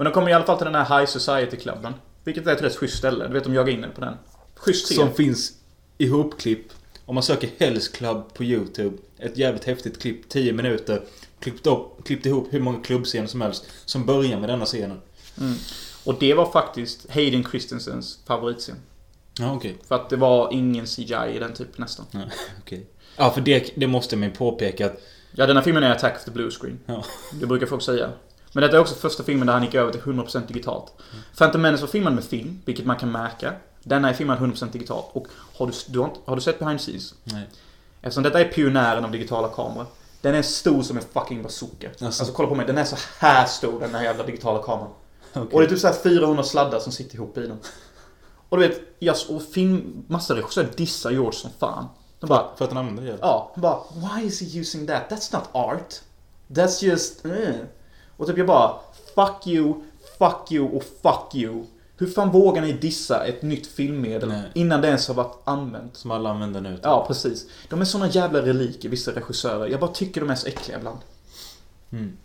[0.00, 1.94] Men de kommer i alla fall till den här High Society-klubben.
[2.24, 3.26] Vilket är ett rätt schysst ställe.
[3.26, 4.14] Du vet, de jagar in på den.
[4.54, 4.96] Schysst scen.
[4.96, 5.52] Som finns
[5.98, 6.72] ihopklipp.
[7.04, 8.96] Om man söker Hells Club på YouTube.
[9.18, 11.02] Ett jävligt häftigt klipp, 10 minuter.
[11.40, 13.66] Klippt, upp, klippt ihop hur många klubbscener som helst.
[13.84, 15.00] Som börjar med denna scenen.
[16.04, 18.76] Och det var faktiskt Hayden Christensens favoritscen.
[19.38, 19.78] Ja, okej.
[19.88, 22.06] För att det var ingen CGI i den typ nästan.
[22.10, 22.20] Ja,
[22.60, 22.86] okej.
[23.16, 25.02] Ja, för det, det måste man ju påpeka att...
[25.32, 26.78] Ja, den här filmen är Attack of the Blue Screen.
[26.86, 27.04] Ja.
[27.40, 28.10] Det brukar folk säga.
[28.52, 30.92] Men detta är också första filmen där han gick över till 100% digitalt.
[31.38, 33.52] Phantom Menace var filmad med film, vilket man kan märka.
[33.82, 35.06] Denna är filmad 100% digitalt.
[35.12, 35.26] Och
[35.58, 37.14] har du, du har, inte- har du sett behind the scenes?
[37.24, 37.48] Nej.
[38.02, 39.86] Eftersom detta är pionjären av digitala kameror.
[40.20, 41.88] Den är stor som en fucking bazooka.
[41.88, 42.04] Alltså.
[42.04, 44.90] Alltså kolla på mig, den är så här stor den här jävla digitala kameran.
[45.34, 45.48] Okej.
[45.52, 47.58] Och det är typ så här 400 sladdar som sitter ihop i den.
[48.48, 51.86] Och du vet, yes, och film, massa regissörer dissar George som fan.
[52.20, 53.18] De bara, För att han använder det?
[53.20, 55.02] Ja, han bara Why is he using that?
[55.10, 55.94] That's not art.
[56.48, 57.24] That's just...
[57.24, 57.54] eh."
[58.20, 58.78] Och typ jag bara
[59.14, 59.74] Fuck you,
[60.18, 61.64] fuck you och fuck you.
[61.96, 64.42] Hur fan vågar ni dissa ett nytt filmmedel Nej.
[64.54, 65.96] innan det ens har varit använt?
[65.96, 66.74] Som alla använder nu.
[66.74, 66.84] typ.
[66.84, 67.46] Ja, precis.
[67.68, 69.66] De är såna jävla reliker, vissa regissörer.
[69.66, 70.98] Jag bara tycker de är så äckliga ibland.
[71.92, 72.16] Mm.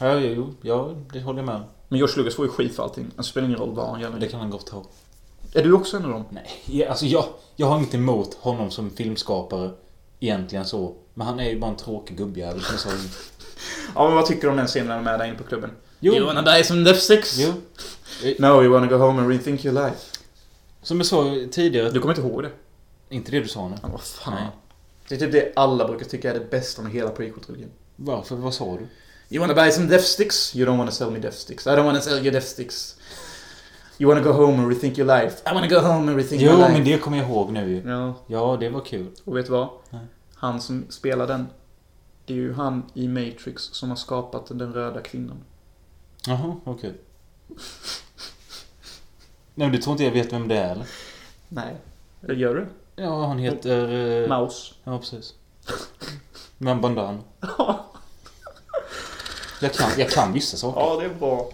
[0.00, 1.62] Ja, jo, ja, det håller jag med.
[1.88, 3.10] Men George Lucas får ju skit för allting.
[3.16, 4.84] Det spelar ingen roll vad han gör Det kan han gott ha.
[5.54, 6.24] Är du också en av dem?
[6.30, 7.24] Nej, ja, alltså jag,
[7.56, 9.70] jag har inget emot honom som filmskapare.
[10.20, 10.94] Egentligen så.
[11.14, 12.92] Men han är ju bara en tråkig gubbjävel som.
[13.94, 15.70] Ja, men vad tycker du om den scenen när de är där inne på klubben?
[16.00, 16.14] Jo.
[16.14, 17.38] You wanna die some death six?
[17.38, 17.52] Jo.
[18.38, 19.96] No, you wanna go home and rethink your life.
[20.82, 21.90] Som jag sa tidigare.
[21.90, 22.50] Du kommer inte ihåg det?
[23.08, 23.76] Inte det du sa nu.
[23.82, 24.34] Ja, vad fan.
[24.34, 24.48] Nej.
[25.08, 27.68] Det är typ det alla brukar tycka är det bästa med hela prequel-trilogin.
[27.96, 28.36] Varför?
[28.36, 28.86] Vad sa du?
[29.36, 30.56] You wanna buy some death sticks?
[30.56, 31.66] You don't wanna sell me death sticks.
[31.66, 32.96] I don't wanna sell you death sticks.
[33.98, 35.36] You wanna go home and rethink your life?
[35.50, 36.72] I wanna go home and rethink Jo, my life.
[36.72, 37.90] men det kommer jag ihåg nu ju.
[37.90, 39.06] Ja, Ja, det var kul.
[39.24, 39.68] och vet du vad?
[39.90, 40.00] Nej.
[40.34, 41.46] Han som spelar den,
[42.30, 45.36] det är ju han i Matrix som har skapat den röda kvinnan.
[46.26, 46.94] Jaha, okej.
[49.54, 50.86] Nej, men du tror inte jag vet vem det är eller?
[51.48, 51.76] Nej.
[52.22, 52.66] Eller gör du?
[53.02, 53.88] Ja, han heter...
[54.22, 54.74] eh, Maus.
[54.84, 55.34] Ja, precis.
[56.58, 57.22] Men bandan.
[59.60, 60.80] Jag kan, jag kan vissa saker.
[60.80, 61.50] Ja, det är bra.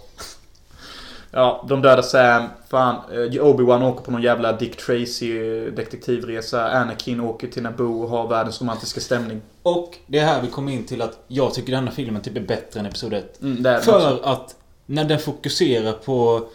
[1.31, 2.49] Ja, de dödar Sam.
[2.69, 6.71] Fan, eh, Obi-Wan åker på någon jävla Dick Tracy eh, detektivresa.
[6.71, 9.41] Anakin åker till Naboo och har världens romantiska stämning.
[9.63, 12.41] Och det är här vi kommer in till att jag tycker denna filmen typ är
[12.41, 13.43] bättre än Episod 1.
[13.43, 13.83] Mm.
[13.83, 14.57] För att
[14.87, 16.49] när den fokuserar på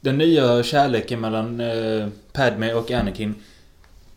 [0.00, 3.34] den nya kärleken mellan eh, Padme och Anakin.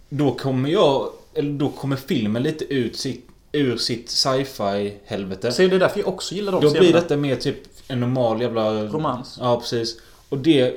[0.10, 5.52] Då kommer jag, eller då kommer filmen lite ut sitt, ur sitt sci-fi helvete.
[5.52, 8.42] Så det är därför jag också gillar de Då blir detta mer typ en normal
[8.42, 8.84] jävla...
[8.84, 9.38] Romans.
[9.42, 9.98] Ja, precis.
[10.30, 10.76] Och det...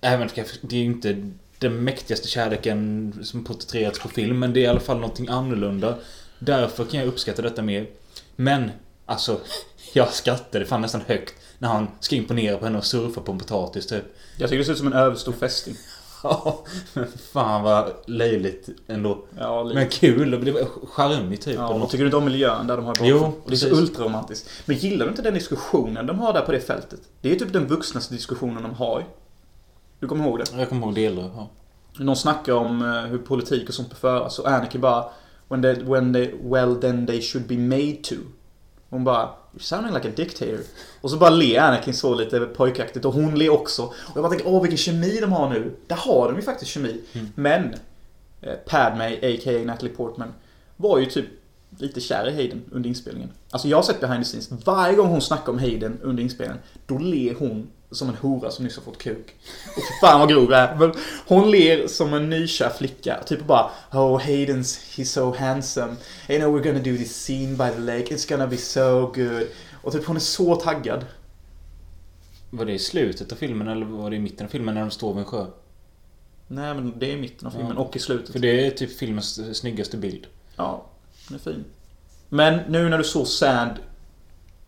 [0.00, 0.28] Även
[0.62, 4.66] det är ju inte den mäktigaste kärleken som porträtterats på film, men det är i
[4.66, 5.94] alla fall någonting annorlunda.
[6.38, 7.86] Därför kan jag uppskatta detta mer.
[8.36, 8.70] Men,
[9.06, 9.40] alltså...
[9.92, 13.38] Jag skrattade fan nästan högt när han ska imponera på henne och surfa på en
[13.38, 14.04] potatis typ.
[14.36, 15.74] Jag tycker det ser ut som en överstor fästing.
[16.22, 16.64] Ja,
[17.32, 19.24] fan vad löjligt ändå.
[19.38, 19.74] Ja, lite.
[19.80, 21.54] Men kul, det blev charmigt typ.
[21.54, 23.40] Ja, och tycker du inte om miljön där de har Jo, golfen?
[23.44, 24.50] Och Det är så ultraromantiskt.
[24.66, 27.00] Men gillar du inte den diskussionen de har där på det fältet?
[27.20, 29.04] Det är typ den vuxnaste diskussionen de har.
[30.00, 30.44] Du kommer ihåg det?
[30.58, 31.30] Jag kommer ihåg delar.
[31.36, 31.48] Ja.
[31.98, 35.04] Någon snackar om eh, hur politik och sånt bör föras och Anakin bara
[35.48, 38.14] when they, when they, Well then they should be made to.
[38.90, 39.28] Hon bara
[39.58, 40.60] You're sounding like a dictator.
[41.00, 43.82] Och så bara ler Anakin så lite pojkaktigt och hon ler också.
[43.82, 45.76] Och jag bara tänker åh vilken kemi de har nu.
[45.86, 47.00] Där har de ju faktiskt kemi.
[47.34, 47.74] Men
[48.40, 49.64] eh, Padme, a.k.a.
[49.64, 50.32] Natalie Portman,
[50.76, 51.26] var ju typ
[51.78, 53.30] lite kär i Hayden under inspelningen.
[53.50, 54.66] Alltså jag har sett behind the scenes.
[54.66, 58.64] Varje gång hon snackar om Hayden under inspelningen, då ler hon som en hora som
[58.64, 59.34] nyss har fått kuk.
[59.76, 60.76] Och fan vad grov jag är.
[60.76, 60.92] Men
[61.26, 63.22] hon ler som en nykär flicka.
[63.26, 65.96] Typ bara Oh Hayden's, he's so handsome.
[66.28, 68.14] You know we're gonna do this scene by the lake.
[68.14, 69.46] It's gonna be so good.
[69.82, 71.04] Och typ hon är så taggad.
[72.50, 74.90] Var det i slutet av filmen eller var det i mitten av filmen när de
[74.90, 75.46] står vid en sjö?
[76.46, 77.82] Nej men det är i mitten av filmen Ja.
[77.82, 78.32] och i slutet.
[78.32, 80.26] För det är typ filmens snyggaste bild.
[80.56, 80.86] Ja,
[81.28, 81.64] den är fin.
[82.28, 83.72] Men nu när du såg Sand,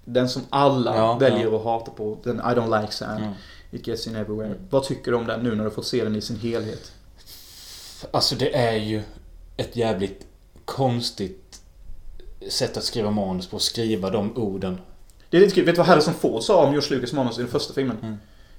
[0.04, 3.24] den som alla Ja, väljer att hata på, den I don't like Sand.
[3.24, 3.32] Ja.
[3.70, 4.54] It gets in everywhere.
[4.70, 6.92] Vad tycker du om den nu när du får se den i sin helhet?
[8.10, 9.02] Alltså det är ju
[9.56, 10.26] ett jävligt
[10.64, 11.60] konstigt
[12.48, 13.58] sätt att skriva manus på.
[13.58, 14.80] Skriva de orden.
[15.30, 15.64] Det är lite kul.
[15.64, 17.96] Vet du vad Harrison Ford sa om George Lucas manus i den första filmen?
[18.02, 18.16] Mm.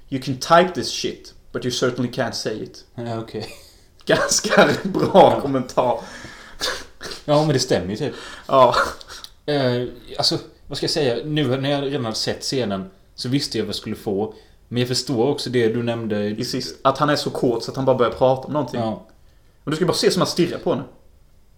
[0.08, 2.84] You can type this shit, but you certainly can't say it.
[2.94, 3.46] Ja, okej.
[4.06, 6.00] Ganska bra kommentar.
[7.24, 8.14] Ja, men det stämmer ju typ.
[8.48, 8.74] Ja.
[9.46, 9.88] Eh,
[10.18, 10.38] alltså,
[10.72, 11.24] vad ska jag säga?
[11.24, 14.34] Nu när jag redan sett scenen så visste jag vad jag skulle få.
[14.68, 16.24] Men jag förstår också det du nämnde.
[16.26, 18.80] I sist, att han är så kåt så att han bara börjar prata om någonting.
[18.80, 19.06] Ja.
[19.64, 20.82] Och du ska bara se som att stirra på henne.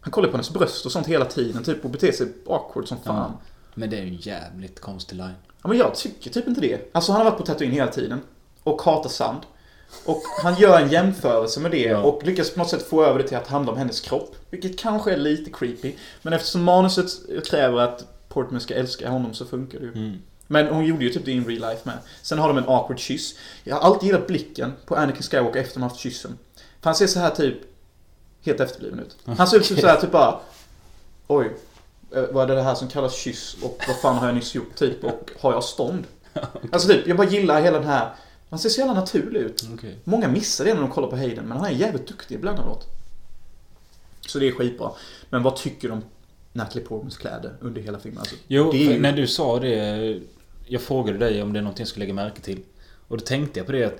[0.00, 2.98] Han kollar på hennes bröst och sånt hela tiden typ och beter sig awkward som
[3.04, 3.16] fan.
[3.16, 3.40] ja.
[3.74, 5.34] Men det är ju en jävligt konstig line.
[5.62, 6.90] Ja, men jag tycker typ inte det.
[6.94, 8.20] Alltså han har varit på Tatooine hela tiden.
[8.62, 9.40] Och hatar sand.
[10.04, 12.02] Och han gör en jämförelse med det Ja.
[12.02, 14.36] och lyckas på något sätt få över det till att handla om hennes kropp.
[14.50, 15.92] Vilket kanske är lite creepy.
[16.22, 17.06] Men eftersom manuset
[17.46, 19.92] kräver att Portman ska älska honom så funkar det ju.
[19.92, 20.18] Mm.
[20.46, 21.98] Men hon gjorde ju typ det in real life med.
[22.22, 23.38] Sen har de en awkward kyss.
[23.64, 26.38] Jag har alltid gillat blicken på Anakin Skywalker efter de haft kyssen.
[26.80, 27.56] För han ser så här typ
[28.42, 29.16] helt efterbliven ut.
[29.38, 30.40] Han ser ut som så här typ bara
[31.26, 31.56] Oj,
[32.14, 34.74] eh, vad är det här som kallas kyss och vad fan har jag nyss gjort
[34.74, 36.04] typ och har jag stånd?
[36.72, 38.14] Alltså typ, jag bara gillar hela den här
[38.50, 39.68] Han ser så jävla naturlig ut.
[39.74, 39.98] Okej.
[40.04, 42.86] Många missar det när de kollar på Hayden men han är jävligt duktig ibland emellanåt.
[44.20, 44.90] Så det är skitbra.
[45.30, 46.02] Men vad tycker du om
[46.56, 48.18] Natalie Portmans kläder under hela filmen?
[48.20, 50.20] Alltså, Jo, ju- när du sa det.
[50.66, 52.60] Jag frågade dig om det är någonting jag skulle lägga märke till.
[53.08, 53.98] Och då tänkte jag på det att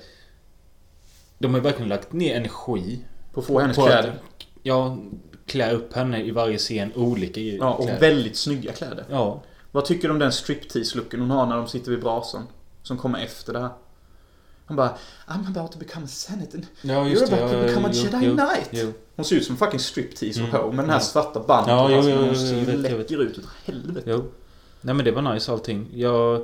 [1.39, 4.15] de har verkligen lagt ner energi På att få hennes på att kläder.
[4.63, 4.99] ja,
[5.47, 8.01] klä upp henne i varje scen olika Ja, och kläder.
[8.01, 9.05] väldigt snygga kläder.
[9.11, 9.43] Ja.
[9.73, 12.47] Vad tycker du om den striptease-looken hon har när de sitter vid brasan?
[12.83, 13.71] Som kommer efter det här.
[14.67, 14.97] Han bara
[15.29, 16.61] I'm about to become a senator.
[16.83, 17.33] Ja, You're det.
[17.33, 18.69] about to become a jo, jedi jo, knight.
[18.71, 18.93] Jo.
[19.17, 20.51] Hon ser ut som fucking striptease Mm.
[20.51, 21.01] på med den här Mm.
[21.01, 21.69] svarta bandet.
[21.71, 24.11] Ja, jo, alltså, jo, hon jo, ser jag ju läcker ut utav helvete.
[24.11, 24.25] jo.
[24.81, 25.87] Nej men det var nice allting.
[25.95, 26.43] Jag...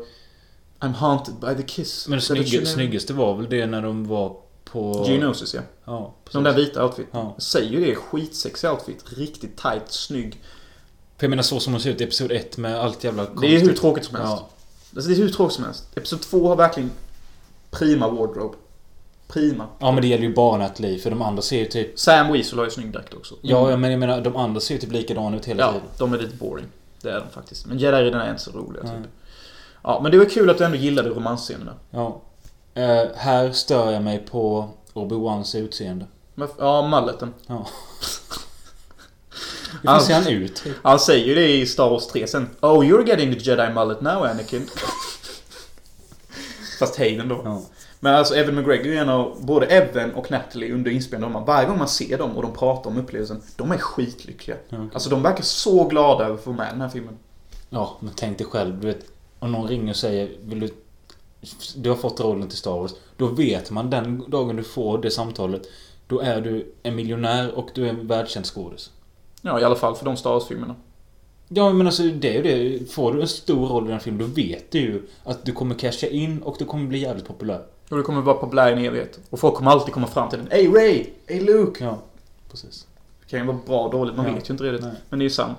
[0.80, 2.08] I'm haunted by the kiss.
[2.08, 5.04] Men det should- snyggaste var väl det när de var på...
[5.08, 5.60] Geonosis ja.
[5.84, 6.32] Ja, precis.
[6.34, 7.06] De där vita outfit.
[7.12, 7.36] Ja.
[7.38, 9.04] Säger ju det, skitsexig outfit.
[9.16, 10.42] Riktigt tight, snygg.
[11.18, 13.46] För jag menar så som hon ser ut i Episod 1 med allt jävla Det
[13.46, 13.80] är hur konstigt.
[13.80, 14.32] tråkigt som helst.
[14.36, 14.48] Ja.
[14.96, 15.84] Alltså, det är hur tråkigt som helst.
[15.94, 16.90] Episod 2 har verkligen
[17.70, 18.56] prima wardrobe.
[19.28, 19.66] Prima.
[19.78, 21.98] ja men det gäller ju bara Natalie för de andra ser ju typ...
[21.98, 23.34] Sam Weasel har ju snygg dräkt också.
[23.42, 25.86] Ja, ja men jag menar de andra ser ju typ likadana ut hela Ja, tiden.
[25.98, 26.66] de är lite boring.
[27.02, 27.66] Det är de faktiskt.
[27.66, 28.92] Men Jedi-riddarna är inte så roliga typ.
[29.82, 31.74] Ja, men det var kul att du ändå gillade romansscenerna.
[31.90, 32.20] Ja.
[32.74, 36.06] Eh, här stör jag mig på Obi-Wans utseende.
[36.34, 37.34] Men, ja, malleten.
[37.46, 37.66] Ja.
[39.82, 40.62] Hur ser han ut?
[40.82, 42.48] Han säger ju det i Star Wars 3 sen.
[42.60, 44.68] Oh, you're getting the Jedi mullet now, Anakin.
[46.80, 47.40] Fast Hayden då.
[47.44, 47.62] Ja.
[48.00, 51.68] Men alltså Evan McGregor är en av, både Evan och Natalie under inspelningen, de- varje
[51.68, 54.56] gång man ser dem och de pratar om upplevelsen, de är skitlyckliga.
[54.66, 54.88] okej.
[54.92, 57.18] Alltså de verkar så glada över att få med den här filmen.
[57.70, 58.80] Ja, men tänk dig själv.
[58.80, 59.04] Du vet,
[59.38, 60.70] om någon ringer och säger Vill du...
[61.76, 62.92] Du har fått rollen till Star Wars.
[63.16, 65.62] Då vet man den dagen du får det samtalet.
[66.06, 68.90] Då är du en miljonär och du är en världskänd skådis.
[69.42, 70.74] Ja, i alla fall för de Star Wars-filmerna.
[71.52, 72.92] Ja men alltså det är ju det.
[72.92, 75.74] Får du en stor roll i den filmen då vet du ju att du kommer
[75.74, 77.62] casha in och du kommer bli jävligt populär.
[77.88, 79.18] Och det kommer vara populär i en evighet.
[79.30, 80.48] Och folk kommer alltid komma fram till den.
[80.50, 81.06] Hey Ray!
[81.26, 81.84] Hey Luke!
[81.84, 81.98] Ja,
[82.50, 82.86] precis.
[83.20, 84.32] Det kan ju vara bra och dåligt, man Ja.
[84.32, 84.82] vet ju inte riktigt.
[84.86, 84.94] Nej.
[85.08, 85.58] Men det är ju sant.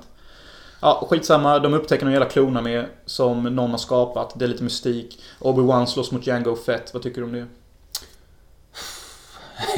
[0.81, 1.59] Ja, skitsamma.
[1.59, 4.39] De upptäcker några jävla kloner med som någon har skapat.
[4.39, 5.19] Det är lite mystik.
[5.39, 6.93] Obi-Wan slåss mot Jango Fett.
[6.93, 7.45] Vad tycker du om det?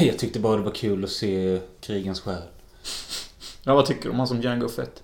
[0.00, 2.42] Jag tyckte bara det var kul att se krigens själ.
[3.62, 5.02] Ja, vad tycker du om han som Jango Fett?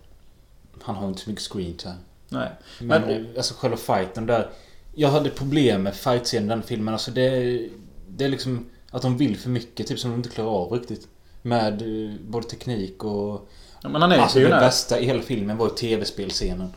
[0.82, 1.96] Han har inte så mycket screen time.
[2.28, 2.48] Nej.
[2.80, 4.50] Men, Men- alltså själva fighten där.
[4.94, 6.94] Jag hade problem med fightscenen i den filmen.
[6.94, 7.68] Alltså det,
[8.08, 8.66] det är liksom...
[8.90, 11.08] Att de vill för mycket, typ som de inte klarar av riktigt.
[11.42, 13.48] Med eh, både teknik och...
[13.82, 16.72] Ja, men han är Alltså det bästa i hela filmen var ju tv-spelscenen.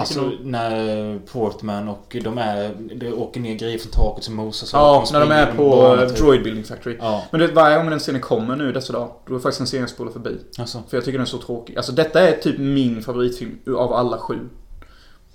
[0.00, 2.74] Alltså när Portman och de är...
[2.94, 4.72] De åker ner grejer från taket som mosas.
[4.72, 6.18] Ja, när de är på typ.
[6.18, 6.96] Droid Building Factory.
[7.00, 9.60] Ja, Men du vet, varje gång den scenen kommer nu dessa dagar, då är faktiskt
[9.60, 10.36] en scen jag spolar förbi.
[10.58, 10.82] alltså.
[10.88, 11.76] För jag tycker den är så tråkig.
[11.76, 14.38] Alltså detta är typ min favoritfilm av alla sju.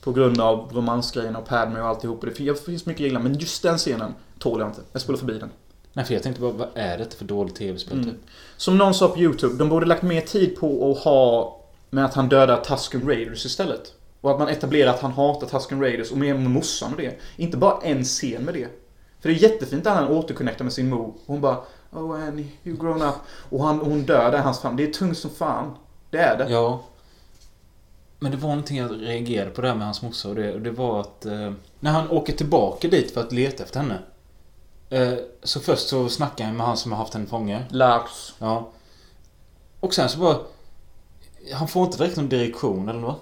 [0.03, 2.22] På grund av romansgrejerna och Padme och alltihop.
[2.22, 4.82] Det finns- det mycket jag gillar, men just den scenen tål jag inte.
[4.91, 5.49] Jag spolar förbi den.
[5.93, 8.10] Nej, för jag tänkte bara, vad är detta för dåligt tv-spel Mm.
[8.10, 8.20] typ?
[8.57, 11.55] Som någon sa på YouTube, de borde lagt mer tid på att ha
[11.89, 13.93] med att han dödar Tusken Raiders istället.
[14.22, 17.20] Och att man etablerar att han hatar Tusken Raiders och med morsan och det.
[17.36, 18.67] Inte bara en scen med det.
[19.20, 21.07] För det är jättefint när han återconnectar med sin mor.
[21.07, 21.57] Och hon bara
[21.91, 23.15] Oh Annie, you've grown up.
[23.49, 24.76] Och han, hon dör där i hans famn.
[24.76, 25.76] Det är tungt som fan.
[26.09, 26.49] Det är det.
[26.49, 26.84] Ja.
[28.20, 30.72] Men det var någonting jag reagerade på där med hans morsa och det, och det
[30.72, 31.26] var att...
[31.26, 33.99] Eh, när han åker tillbaka dit för att leta efter henne.
[34.89, 35.13] Eh,
[35.43, 37.65] så först så snackar han med han som har haft henne fånge.
[37.70, 38.34] Lars.
[38.39, 38.70] Ja.
[39.80, 40.38] Och sen så bara...
[41.53, 43.15] Han får inte direkt någon direktion eller vad?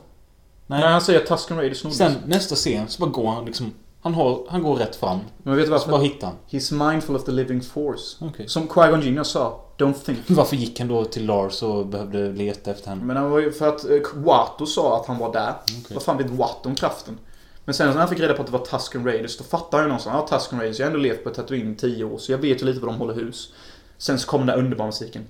[0.67, 0.81] Nej.
[0.81, 1.97] han säger att Tusken Raiders snoddes.
[1.97, 3.73] Sen nästa scen så bara går han liksom...
[4.01, 5.19] Han, har, han går rätt fram.
[5.43, 5.91] Men vet du Så varför?
[5.91, 6.35] bara hittar han.
[6.49, 8.17] He's mindful of the living force.
[8.25, 8.47] Okej.
[8.49, 9.63] Som Qui-Gon Jinn sa.
[9.77, 10.19] Don't think.
[10.27, 13.03] Varför gick han då till Lars och behövde leta efter henne?
[13.05, 15.53] Men han var ju för att eh, Watto sa att han var där.
[15.63, 15.93] Okej.
[15.93, 17.17] Vad fan vet Watto om kraften?
[17.65, 19.87] Men sen när han fick reda på att det var Tusken Raiders, då fattade jag
[19.87, 20.25] någonstans.
[20.31, 20.79] Ja, Tusken Raiders.
[20.79, 22.93] Jag har ändå levt på Tatooine i 10 år, så jag vet ju lite vad
[22.93, 23.53] de håller hus.
[23.97, 25.27] Sen så kom den där underbara musiken.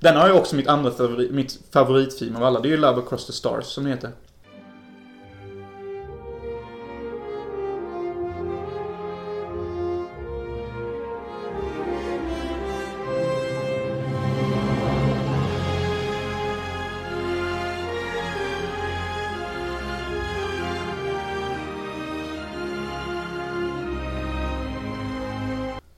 [0.00, 2.60] Den har ju också mitt andra favorit, mitt favoritfilm av alla.
[2.60, 4.10] Det är ju Love Across the Stars, som det heter.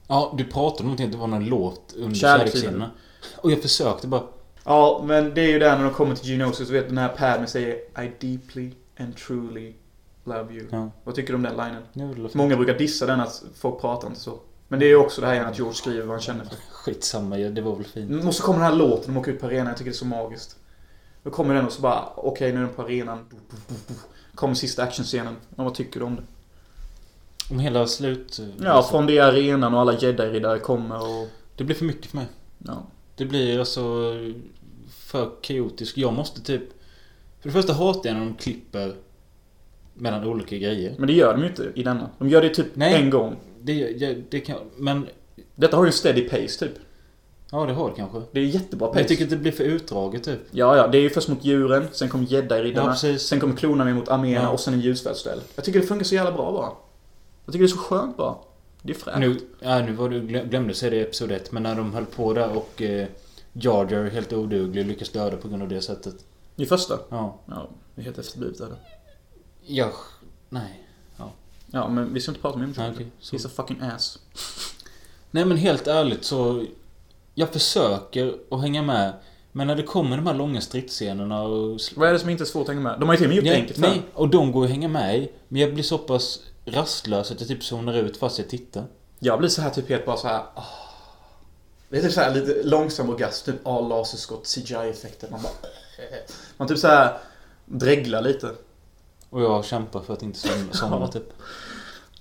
[0.07, 2.89] Ja, du pratade om någonting det var någon låt under Kärleksscenen.
[3.35, 4.23] Och jag försökte bara...
[4.63, 7.09] Ja, men det är ju där när de kommer till Genosis, du vet den här
[7.09, 9.73] Padme säger I deeply and truly
[10.23, 10.67] love you.
[10.71, 10.91] Ja.
[11.03, 12.15] Vad tycker du om den linen?
[12.17, 14.39] Låt- Många brukar dissa den att folk pratar inte så.
[14.67, 16.55] Men det är ju också det här att George skriver vad han känner för.
[16.71, 18.25] Skitsamma, ja, det var väl fint.
[18.25, 19.97] Och så kommer den här låten, de åker ut på arenan, jag tycker det är
[19.97, 20.55] så magiskt.
[21.23, 23.25] Då kommer den och så bara, okej nu är den på arenan.
[24.35, 25.35] Kommer sista actionscenen.
[25.55, 26.23] Och vad tycker du om det?
[27.51, 28.39] Om hela slut...
[28.63, 31.27] Ja, från det arenan och alla jedi-riddare kommer och...
[31.55, 32.27] Det blir för mycket för mig.
[32.57, 32.83] Ja.
[33.21, 34.13] Det blir alltså
[34.89, 35.97] för kaotiskt.
[35.97, 36.61] Jag måste typ...
[37.39, 38.95] För det första hatar jag när de klipper
[39.93, 40.95] mellan olika grejer.
[40.97, 42.09] Men det gör de ju inte i denna.
[42.19, 42.93] De gör det typ Nej.
[42.95, 43.35] en gång.
[43.61, 44.57] Det, jag, det kan...
[44.77, 45.07] Men...
[45.55, 46.71] Detta har ju steady pace typ.
[47.51, 48.21] Ja, det har det kanske.
[48.31, 48.99] Det är jättebra Men pace.
[49.01, 50.39] jag tycker att det blir för utdraget typ.
[50.51, 50.87] Ja, ja.
[50.87, 52.91] Det är ju först mot djuren, sen kommer Ja, jedi-riddarna.
[52.91, 53.21] precis.
[53.21, 54.49] sen kommer klonerna mot arméerna Ja.
[54.49, 55.39] och sen en ljusvärldsduell.
[55.55, 56.69] Jag tycker det funkar så jävla bra bara.
[57.45, 58.35] Jag tycker det är så skönt bara.
[58.81, 59.19] Det är fränt.
[59.19, 61.93] Nu, ja, nu var du glö- glömde säga det i episod 1, men när de
[61.93, 63.07] höll på där och eh,
[63.53, 66.15] Jar Jar helt oduglig lyckas döda på grund av det sättet.
[66.55, 66.99] I första?
[67.09, 67.39] Ja.
[67.45, 68.75] Ja, det är helt efterblivet är det.
[69.65, 69.91] Ja,
[70.49, 70.77] nej.
[71.73, 72.95] Ja, men vi ska inte prata mer om Nej, Joker.
[73.01, 73.11] okej.
[73.19, 74.19] Så- He's a fucking ass.
[75.31, 76.65] Nej men helt ärligt så...
[77.35, 79.13] Jag försöker att hänga med.
[79.51, 81.79] Men när det kommer de här långa stridsscenerna och...
[81.95, 82.99] Vad är det som inte är svårt att hänga med?
[82.99, 84.63] De har ju till och med gjort det Nej, enkelt för nej, och de går
[84.63, 85.31] att hänga med i.
[85.47, 86.39] Men jag blir så pass
[86.71, 88.85] rastlös att jag typ zonar ut fast jag tittar.
[89.19, 90.43] Jag blir så här typ helt bara så här.
[90.55, 90.63] ah.
[91.89, 93.45] Det är typ så här lite långsam orgasm.
[93.51, 95.27] Typ all laserskott, CGI-effekter.
[95.31, 95.53] Man bara...
[96.57, 97.17] Man typ så här
[97.65, 98.51] dreglar lite.
[99.29, 100.39] Och jag kämpar för att inte
[100.71, 101.33] somna typ.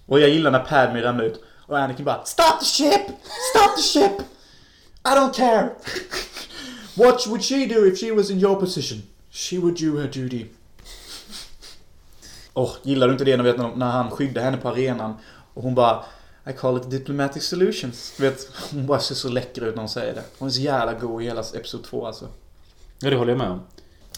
[0.07, 1.43] Och jag gillar när Padme ramlar ut.
[1.67, 3.03] Och Anakin bara Stop the ship!
[3.55, 4.13] Stop the ship!
[5.05, 5.71] I don't care!
[6.95, 9.03] What would she do if she was in your position?
[9.31, 10.47] She would do her duty.
[12.61, 15.15] Åh, gillar du inte det när, vet, när, han skyddar henne på arenan?
[15.55, 16.05] Och hon bara
[16.47, 18.15] I call it diplomatic solutions.
[18.17, 20.23] Du vet, hon bara ser så läcker ut när hon säger det.
[20.39, 22.29] Hon är så jävla god i hela episod 2 alltså.
[23.01, 23.61] Ja, det håller jag med om.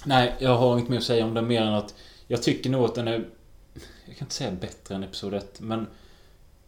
[0.04, 1.94] Nej, jag har inget mer att säga om den mer än att
[2.26, 3.28] jag tycker nog att den är...
[4.06, 5.86] Jag kan inte säga bättre än Episod 1, men...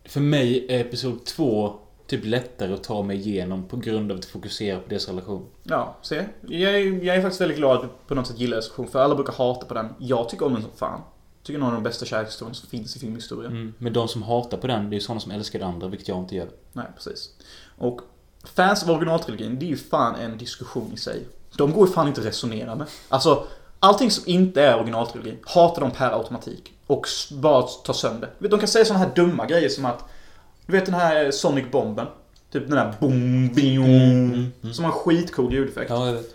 [0.04, 4.24] För mig är Episod 2 typ lättare att ta mig igenom på grund av att
[4.24, 5.46] fokusera på deras relation.
[5.62, 6.24] Ja, se.
[6.48, 8.88] Jag är, jag är faktiskt väldigt glad att du på något sätt gillar recension.
[8.88, 9.88] För alla brukar hata på den.
[9.98, 11.00] Jag tycker om den som fan.
[11.45, 13.53] Tycker någon av de bästa kärlekshistorierna som finns i filmhistorien.
[13.53, 13.74] Mm.
[13.78, 16.09] Men de som hatar på den, det är ju sådana som älskar det andra, vilket
[16.09, 16.49] jag inte gör.
[16.72, 17.30] Nej, precis.
[17.78, 18.01] Och
[18.45, 21.26] fans av originaltrilogin, det är ju fan en diskussion i sig.
[21.57, 22.86] De går ju fan inte att resonera med.
[23.09, 23.47] Alltså,
[23.80, 26.72] allting som inte är originaltrilogin hatar de per automatik.
[26.86, 28.30] Och bara tar sönder.
[28.38, 30.05] Vet, De kan säga såna här dumma grejer som att...
[30.66, 32.07] Du vet den här Sonic-bomben?
[32.53, 35.90] Typ den här boom, bium, Som har en skitcool ljudeffekt.
[35.90, 36.34] Ja, jag vet.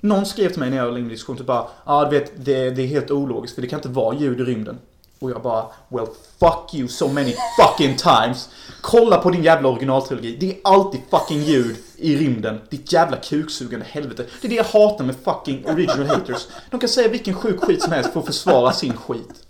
[0.00, 2.70] Någon skrev till mig när jag var i diskussion, typ bara Ja, du vet, det,
[2.70, 4.78] det är helt ologiskt för det kan inte vara ljud i rymden.
[5.18, 6.06] Och jag bara, well
[6.40, 8.48] fuck you so many fucking times.
[8.80, 10.36] Kolla på din jävla originaltrilogi.
[10.40, 12.60] Det är alltid fucking ljud i rymden.
[12.70, 14.26] Ditt jävla kuksugande helvete.
[14.40, 16.46] Det är det jag hatar med fucking original haters.
[16.70, 19.46] De kan säga vilken sjuk skit som helst för att försvara sin skit.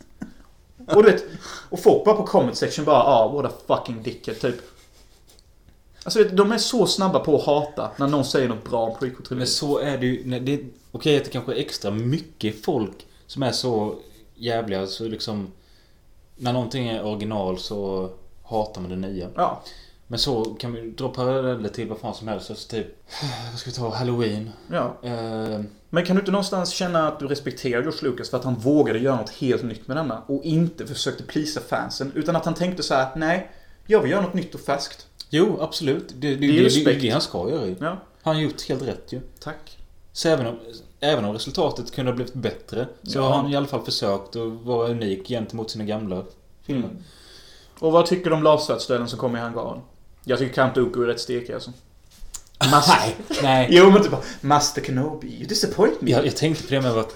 [0.87, 1.25] Och du vet,
[1.71, 4.76] och folk bara på comment section bara, ah, what a fucking dickhead, typ.
[6.07, 9.11] Alltså de är så snabba på att hata när någon säger något bra om Men
[9.11, 9.45] prequel-trilogin.
[9.47, 10.39] så är det ju.
[10.41, 13.95] det- Okej att det kanske är extra mycket folk som är så
[14.35, 15.53] jävliga så liksom...
[16.37, 18.11] När någonting är original så
[18.45, 19.29] hatar man det nya.
[19.35, 19.63] Ja.
[20.07, 22.51] Men så kan vi dra paralleller till vad fan som helst.
[22.51, 22.87] Alltså typ...
[23.51, 23.95] Vad ska vi ta?
[23.95, 24.51] Halloween.
[24.73, 24.97] ja.
[25.03, 28.55] Eh, Men kan du inte någonstans känna att du respekterar George Lucas för att han
[28.55, 30.23] vågade göra något helt nytt med denna?
[30.27, 33.51] Och inte försökte plisa fansen, utan att han tänkte så här: nej,
[33.87, 35.07] jag vill göra något nytt och färskt.
[35.31, 36.09] Jo, absolut.
[36.09, 37.77] Det, det, Det är det, det, det han ska göra ju.
[37.81, 39.21] Ja, Han har gjort helt rätt ju.
[39.41, 39.79] tack.
[40.13, 40.59] Så även om,
[41.01, 43.23] även om resultatet kunde ha blivit bättre så Ja.
[43.23, 46.25] har han i alla fall försökt att vara unik gentemot sina gamla
[46.63, 46.85] filmer.
[46.89, 47.03] Mm.
[47.79, 49.81] Och vad tycker du om lasersvärdsduellen som kommer i hangaren?
[50.25, 51.71] Jag tycker Count Dooku är rätt stekig alltså.
[52.71, 53.69] Nej, nej.
[53.71, 56.11] Jo men typ Master Kenobi, you disappoint me.
[56.11, 57.15] Jag, jag tänkte på det med att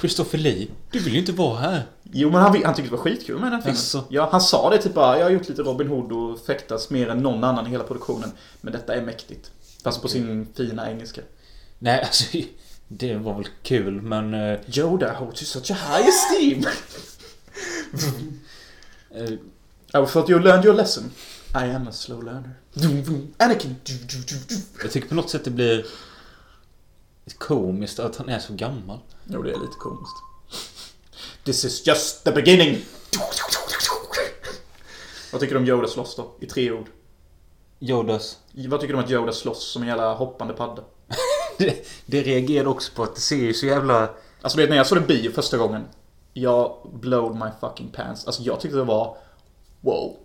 [0.00, 1.82] Christopher Lee, du vill ju inte vara här.
[2.14, 3.76] Jo men han, han tyckte det var skitkul med den filmen.
[3.76, 4.04] Jaså?
[4.08, 7.08] Ja, han sa det typ bara, jag har gjort lite Robin Hood och fäktats mer
[7.08, 8.32] än någon annan i hela produktionen.
[8.60, 9.50] Men detta är mäktigt.
[9.84, 11.20] Fast på sin fina engelska.
[11.78, 12.38] Nej, alltså
[12.88, 14.34] det var väl kul men...
[14.34, 16.64] eh, Yoda holds you such a high esteem.
[19.10, 19.32] eh,
[20.02, 21.10] I thought you learned your lesson.
[21.54, 22.50] I am a slow learner.
[23.38, 23.76] Anakin.
[24.82, 25.86] Jag tycker på något sätt det blir
[27.38, 28.98] komiskt att han är så gammal.
[29.24, 30.16] Jo, det är lite komiskt.
[31.44, 32.78] This is just the beginning.
[35.32, 36.30] Vad tycker du om Yoda slåss då?
[36.40, 36.86] I tre ord.
[37.80, 38.38] Yodas.
[38.68, 40.82] Vad tycker du om att Yoda slåss som en jävla hoppande padda?
[41.58, 44.08] Det, det reagerade också på att det ser ju så jävla...
[44.42, 45.84] Alltså du vet när jag såg det bio första gången.
[46.32, 48.26] Jag blowed my fucking pants.
[48.26, 49.16] Alltså jag tyckte det var...
[49.80, 50.16] Wow.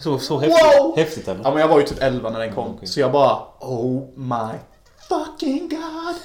[0.00, 0.64] Så, så häftigt.
[0.80, 0.96] Wow!
[0.96, 1.40] Häftigt eller?
[1.44, 2.66] Ja men jag var ju typ 11 när den kom.
[2.66, 2.88] Ja, okej.
[2.88, 4.58] Så jag bara Oh my
[5.08, 6.16] fucking god.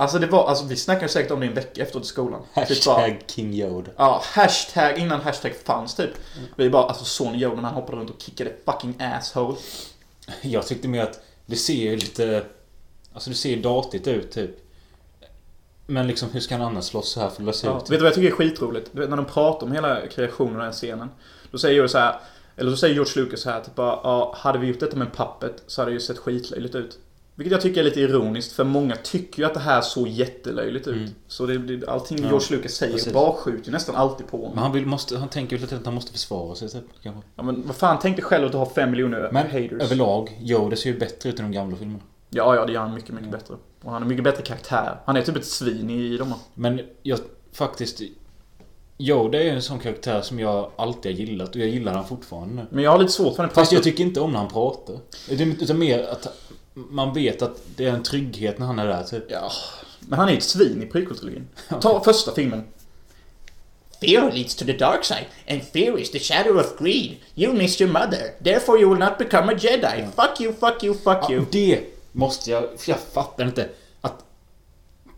[0.00, 2.40] Alltså det var, alltså vi snackade säkert om det en vecka efteråt i skolan.
[2.54, 3.90] Typ Hashtag King Yoda.
[3.96, 6.10] Ja, hashtag innan hashtag fanns typ.
[6.56, 9.56] Vi bara, alltså såg ni Yoda när han hoppade runt och kickade fucking asshole?
[10.42, 12.44] Jag tyckte mer att det ser ju lite...
[13.12, 14.50] Alltså det ser ju datigt ut typ.
[15.86, 17.76] Men liksom hur ska han annars slåss så här för att lösa Ja.
[17.76, 17.82] ut?
[17.82, 18.90] Vet du vad jag tycker är skitroligt?
[18.92, 21.08] Du vet, när de pratar om hela kreationen av den scenen.
[21.50, 22.20] Då säger Yoda så här,
[22.56, 25.06] eller då säger George Lucas så här, typ bara, ja, hade vi gjort detta med
[25.06, 26.98] en puppet så hade det ju sett skitlöjligt ut.
[27.38, 30.86] Vilket jag tycker är lite ironiskt, för många tycker ju att det här såg jättelöjligt
[30.88, 30.96] ut.
[30.96, 31.10] Mm.
[31.28, 33.12] Så det, det, allting Ja, George Lucas säger precis.
[33.12, 34.54] bakskjuter ju nästan alltid på honom.
[34.54, 36.84] Men han, vill, måste, han tänker väl att han måste försvara sig typ.
[37.02, 37.22] Kanske.
[37.36, 39.82] Ja men vad fan, tänk dig själv att du har fem miljoner Men haters.
[39.82, 42.04] överlag, Yoda ser ju bättre ut än de gamla filmerna.
[42.30, 43.54] Ja, ja, det gör han mycket, mycket bättre.
[43.82, 45.00] Och han har mycket bättre karaktär.
[45.04, 46.34] Han är typ ett svin i dem.
[46.54, 47.18] Men jag
[47.52, 48.02] faktiskt...
[49.00, 52.06] Yoda är ju en sån karaktär som jag alltid har gillat och jag gillar han
[52.08, 52.66] fortfarande.
[52.70, 54.98] Men jag har lite svårt för den Fast jag tycker inte om när han pratar.
[55.30, 56.47] Utan mer att
[56.90, 59.24] man vet att det är en trygghet när han är där typ.
[59.28, 59.52] Ja,
[60.00, 61.44] men han är ett svin i prequel-trilogin.
[61.80, 62.64] Ta första filmen.
[64.00, 67.16] Fear leads to the dark side, and fear is the shadow of greed.
[67.34, 70.06] You missed your mother, therefore you will not become a jedi.
[70.16, 71.40] Fuck you, fuck you, fuck you.
[71.40, 71.80] Ja, det
[72.12, 72.64] måste jag...
[72.86, 73.68] Jag fattar inte.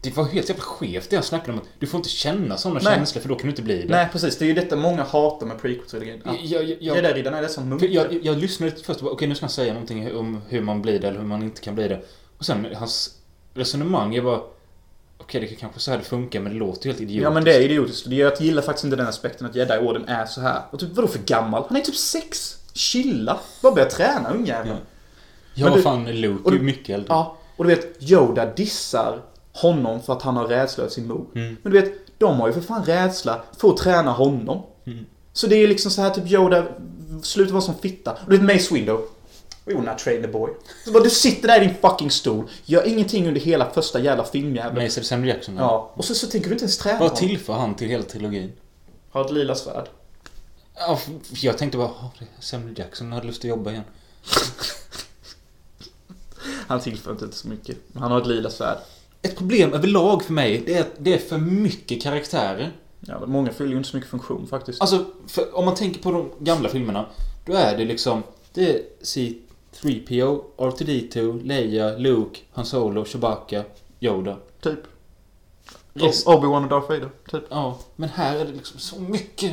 [0.03, 1.59] Det var helt jävla skevt det jag snackade om.
[1.59, 2.95] att Du får inte känna sådana Nej.
[2.97, 3.89] känslor för då kan du inte bli det.
[3.89, 4.39] Nej, precis.
[4.39, 6.21] Det är ju detta många hatar med prequel-trilogin.
[6.25, 7.87] Jag, jag, jag, Riddarriddarna är För munkar.
[7.87, 10.61] jag, jag, jag lyssnade först och bara, okej nu ska han säga någonting om hur
[10.61, 12.01] man blir det eller hur man inte kan bli det.
[12.39, 13.15] Och sen hans
[13.55, 14.41] resonemang, jag bara...
[15.19, 17.23] Okej, det är kanske så här det funkar men det låter ju helt idiotiskt.
[17.23, 18.11] Ja men det är idiotiskt.
[18.11, 20.63] Det är att gilla faktiskt inte den aspekten att Jedi-orden är så här.
[20.71, 21.65] Och typ vadå för gammal?
[21.69, 22.59] Han är typ sex.
[22.73, 23.41] Chilla.
[23.63, 24.77] Bara börja träna ungjäveln.
[25.55, 25.69] Ja.
[25.77, 27.07] Ja, fan, Luke är mycket äldre.
[27.09, 29.23] Ja, och du vet, Yoda dissar
[29.53, 31.27] honom för att han har rädsla över sin mor.
[31.35, 31.57] Mm.
[31.63, 34.63] Men du vet, de har ju för fan rädsla för att träna honom.
[34.87, 35.07] Mm.
[35.33, 36.67] Så det är liksom så här typ Yoda,
[37.23, 38.13] sluta vara som fitta.
[38.13, 39.01] Och du vet Mace Window.
[39.65, 40.51] We will not train the boy.
[40.85, 44.25] Så bara, du sitter där i din fucking stol, gör ingenting under hela första jävla
[44.25, 44.85] filmjäveln.
[44.85, 45.57] Mason Samuel Jackson.
[45.57, 47.29] Ja, och så, så tänker du inte ens träna Vad honom.
[47.29, 48.53] tillför han till hela trilogin?
[49.11, 49.89] Har ett lila svärd.
[50.75, 50.99] Ja,
[51.35, 53.85] jag tänkte bara, oh, är Samuel Jackson hade lust att jobba igen.
[56.67, 57.77] Han tillför inte så mycket.
[57.93, 58.79] Men han har ett lila svärd.
[59.23, 62.73] Ett problem överlag för mig, det är att det är för mycket karaktärer.
[63.01, 64.81] Ja, många fyller ju inte så mycket funktion faktiskt.
[64.81, 67.07] Alltså, för om man tänker på de gamla filmerna.
[67.47, 68.23] Då är det liksom,
[68.55, 73.65] det är C3PO, R2D2, Leia, Luke, Han Solo, Chewbacca,
[74.01, 74.37] Yoda.
[74.61, 74.79] typ.
[75.95, 77.45] Rest- Obi-Wan och Darth Vader, typ.
[77.49, 79.53] Ja, men här är det liksom så mycket.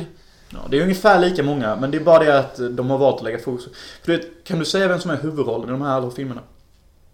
[0.50, 3.16] Ja, det är ungefär lika många, men det är bara det att de har valt
[3.16, 3.68] att lägga fokus.
[4.02, 6.40] För du vet, kan du säga vem som är huvudrollen i de här alla filmerna?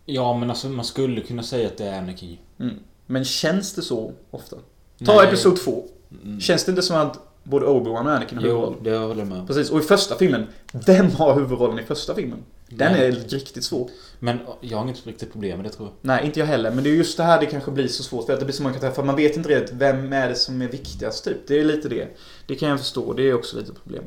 [0.07, 2.39] Ja, men alltså man skulle kunna säga att det är Anakin.
[2.61, 2.75] Mm.
[3.07, 4.57] Men känns det så ofta?
[5.05, 5.25] Ta.
[5.25, 5.85] Episod 2.
[6.25, 6.41] Mm.
[6.41, 8.85] Känns det inte som att Både Obi-Wan och Anakin har Jo, huvudroll.
[8.85, 9.47] det håller jag med om.
[9.47, 10.47] Precis, och i första filmen,
[10.87, 12.39] vem har huvudrollen i första filmen?
[12.69, 13.09] Den Nej.
[13.09, 13.91] är riktigt svår.
[14.19, 15.95] Men jag har inget riktigt problem med det tror jag.
[16.01, 16.71] Nej, inte jag heller.
[16.71, 18.27] Men det är just det här det kanske blir så svårt.
[18.27, 18.93] För att det blir så många karaktärer.
[18.93, 21.37] För man vet inte riktigt vem är det som är viktigast typ.
[21.47, 22.09] Det är lite det.
[22.47, 23.13] Det kan jag förstå.
[23.13, 24.05] Det är också lite problem.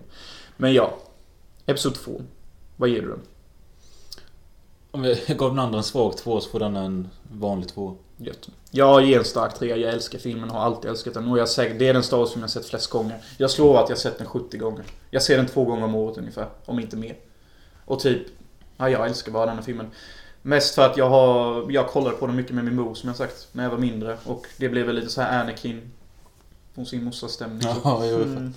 [0.57, 0.97] Men ja.
[1.65, 2.21] Episod 2.
[2.75, 3.21] Vad ger du den?
[4.97, 7.95] Om jag gav den andra en svag två så får den en vanlig två.
[8.17, 8.49] Gött.
[8.71, 9.77] Jag ger en stark trea.
[9.77, 10.49] Jag älskar filmen.
[10.49, 11.27] Har alltid älskat den.
[11.31, 13.17] Och jag säger, det är den Star Wars film jag sett flest gånger.
[13.37, 14.83] Jag slår att jag sett den 70 gånger.
[15.11, 16.47] Jag ser den två gånger om året ungefär.
[16.65, 17.15] Om inte mer.
[17.85, 18.21] Och typ...
[18.77, 19.91] Ja, jag älskar bara den här filmen.
[20.41, 21.65] Mest för att jag har...
[21.71, 23.47] Jag kollade på den mycket med min mor som jag sagt.
[23.51, 24.17] När jag var mindre.
[24.25, 25.91] Och det blev väl lite så här Anakin.
[26.75, 27.67] Från sin morsas stämning.
[27.83, 28.53] Ja, jo, Mm.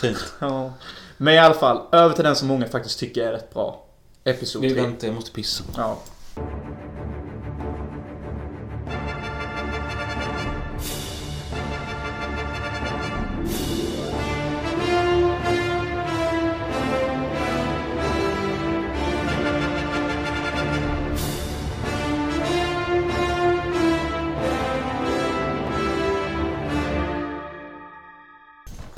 [0.00, 0.24] fint.
[0.40, 0.72] Ja.
[1.16, 3.84] Men i alla fall, över till den som många faktiskt tycker är rätt bra.
[4.24, 4.82] Episod Vi 3.
[4.82, 5.64] väntar, jag måste pissa.
[5.76, 5.98] Ja.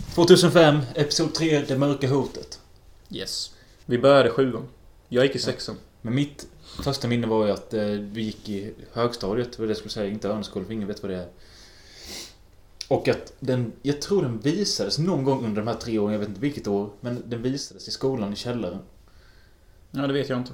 [0.15, 2.61] —2005, Episod 3, Det mörka hotet.
[3.11, 3.51] Yes.
[3.87, 4.69] Vi började sjuan.
[5.15, 5.77] Jag gick i sexan.
[6.03, 6.47] Men mitt
[6.83, 10.11] första minne var ju att eh, vi gick i högstadiet, vad det jag skulle säga,
[10.11, 11.29] inte Örnskål, för ingen vet vad det är.
[12.89, 16.19] Och att den, jag tror den visades någon gång under de här tre åren, jag
[16.21, 18.79] vet inte vilket år, men den visades i skolan i källaren.
[19.91, 20.53] Ja, det vet jag inte.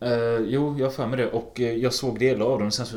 [0.00, 1.30] Eh, jo, jag har för mig det.
[1.30, 2.96] Och eh, jag såg delar av den och sen så...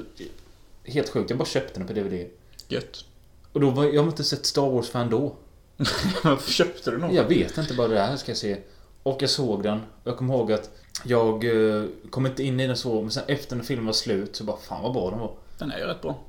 [0.83, 2.27] Helt sjukt, jag bara köpte den på DVD.
[2.67, 3.05] Gött.
[3.51, 5.35] Och då var jag var inte sett Star Wars-fan då.
[6.23, 7.13] Varför köpte du något?
[7.13, 8.57] Jag vet inte, bara det här ska jag se.
[9.03, 9.79] Och jag såg den.
[10.03, 13.55] Jag kommer ihåg att jag eh, kom inte in i den så, men sen efter
[13.55, 15.31] när filmen var slut så bara fan vad bra den var.
[15.57, 16.19] Den är ju rätt bra.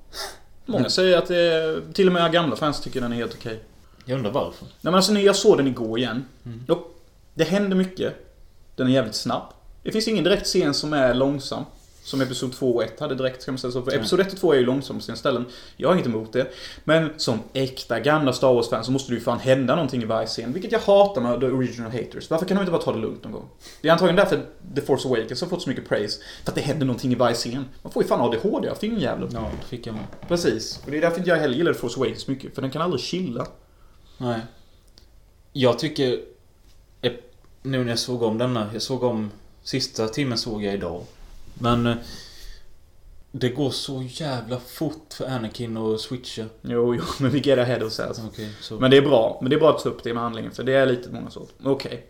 [0.67, 3.63] Många säger att det är, Till och med gamla fans tycker den är helt okej.
[4.05, 4.65] Jag undrar varför.
[4.65, 6.25] Nej men alltså när jag såg den igår igen.
[6.45, 6.65] Mm.
[6.67, 6.87] Då,
[7.35, 8.15] det händer mycket.
[8.77, 9.43] Den är jävligt snabb.
[9.83, 11.65] Det finns ingen direkt scen som är långsam.
[12.05, 13.83] Som Episod 2 och 1 hade direkt kan man säga så.
[13.83, 13.95] För.
[13.95, 15.45] Episod 1 och 2 är ju långsamma på sina ställen.
[15.77, 16.53] Jag har inget emot det.
[16.85, 20.27] Men som äkta gamla Star Wars-fan så måste det ju fan hända någonting i varje
[20.27, 20.53] scen.
[20.53, 22.31] Vilket jag hatar med The Original Haters.
[22.31, 23.49] Varför kan de inte bara ta det lugnt någon gång?
[23.81, 26.23] Det är antagligen därför The Force Awakens har fått så mycket praise.
[26.45, 27.65] För att det händer någonting i varje scen.
[27.83, 29.29] Man får ju fan ADHD av filmjävlar.
[29.33, 30.05] Ja, det fick jag med.
[30.29, 30.81] Precis.
[30.85, 32.55] Och det är därför inte jag heller gillar The Force Awakens mycket.
[32.55, 33.47] För den kan aldrig chilla.
[34.19, 34.41] Nej.
[35.53, 36.21] Jag tycker...
[37.65, 39.31] Nu när jag såg om denna, jag såg om...
[39.65, 41.03] Sista timmen såg jag idag.
[41.63, 41.87] Men...
[41.87, 41.95] eh,
[43.35, 46.43] Det går så jävla fort för Anakin att switcha.
[46.63, 48.21] Jo, jo, men vi get ahead of ourselves.
[48.29, 48.75] Okej, så...
[48.81, 49.39] Men det är bra.
[49.41, 51.31] Men det är bra att ta upp det med handlingen, för det är lite många
[51.31, 51.47] så.
[51.65, 52.07] Okej.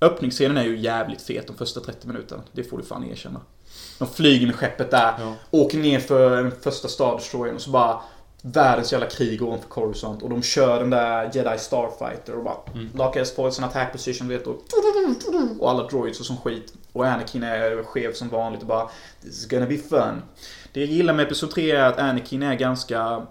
[0.00, 2.42] Öppningsscenen är ju jävligt fet de första 30 minuterna.
[2.52, 3.40] Det får du fan erkänna.
[3.98, 5.34] De flyger med skeppet där, Ja.
[5.50, 8.00] åker ner för den första Star Destroyern och så bara
[8.42, 12.88] Världens jävla krig ovanför Coruscant och de kör den där Jedi Starfighter och bara Mm.
[12.94, 14.62] Lock S for en attack position vet och
[15.60, 16.72] Och alla droids och som skit.
[16.92, 18.90] Och Anakin är skev som vanligt och bara
[19.22, 20.22] This is gonna be fun.
[20.72, 23.26] Det jag gillar med Episod 3 är att Anakin är ganska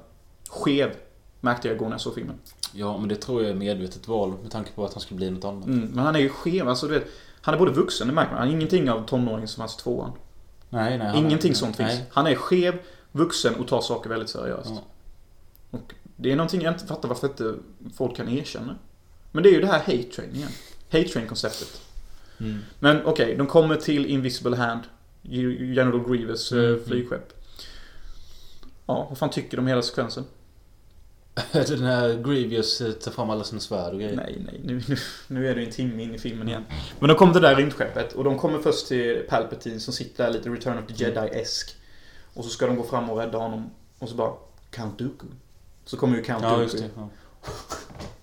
[0.49, 0.95] skev.
[1.41, 2.35] Märkte jag igår när jag såg filmen.
[2.73, 5.31] Ja, men det tror jag är medvetet val med tanke på att han ska bli
[5.31, 5.65] något annat.
[5.65, 6.69] Mm, men han är ju skev.
[6.69, 7.07] Alltså, du vet,
[7.41, 8.39] han är både vuxen, det märker man.
[8.39, 10.11] Han är ingenting av tonåringen som fanns i tvåan.
[10.69, 11.17] Nej, nej.
[11.17, 11.89] Ingenting sånt nej.
[11.89, 12.01] finns.
[12.11, 12.79] Han är skev,
[13.11, 14.69] vuxen och tar saker väldigt seriöst.
[14.69, 14.81] Ja.
[15.71, 17.55] Och det är någonting jag inte fattar varför inte
[17.97, 18.75] folk kan erkänna.
[19.31, 20.49] Men det är ju det här hate train igen.
[20.91, 21.81] Hate train-konceptet.
[22.39, 22.59] Mm.
[22.79, 24.81] Men okej, de kommer till Invisible Hand.
[25.21, 27.33] General Grievous eh, Mm, flygskepp.
[28.85, 30.23] Ja, vad fan tycker du om hela sekvensen?
[31.51, 34.15] Den här Grievous eh, tar fram alla sina svärd och grejer.
[34.15, 34.61] Nej, nej.
[34.63, 34.95] Nu, nu,
[35.27, 36.63] nu är det en timme in i filmen igen.
[36.99, 40.23] Men de kommer till det där rymdskeppet och de kommer först till Palpatine som sitter
[40.25, 41.75] där lite Return of the Jedi-esk.
[42.33, 43.69] Och så ska de gå fram och rädda honom.
[43.99, 44.33] Och så bara
[44.71, 45.25] Count Dooku.
[45.85, 46.77] Så kommer ju Count Ja, Dooku.
[46.77, 46.89] det.
[46.95, 47.09] Ja.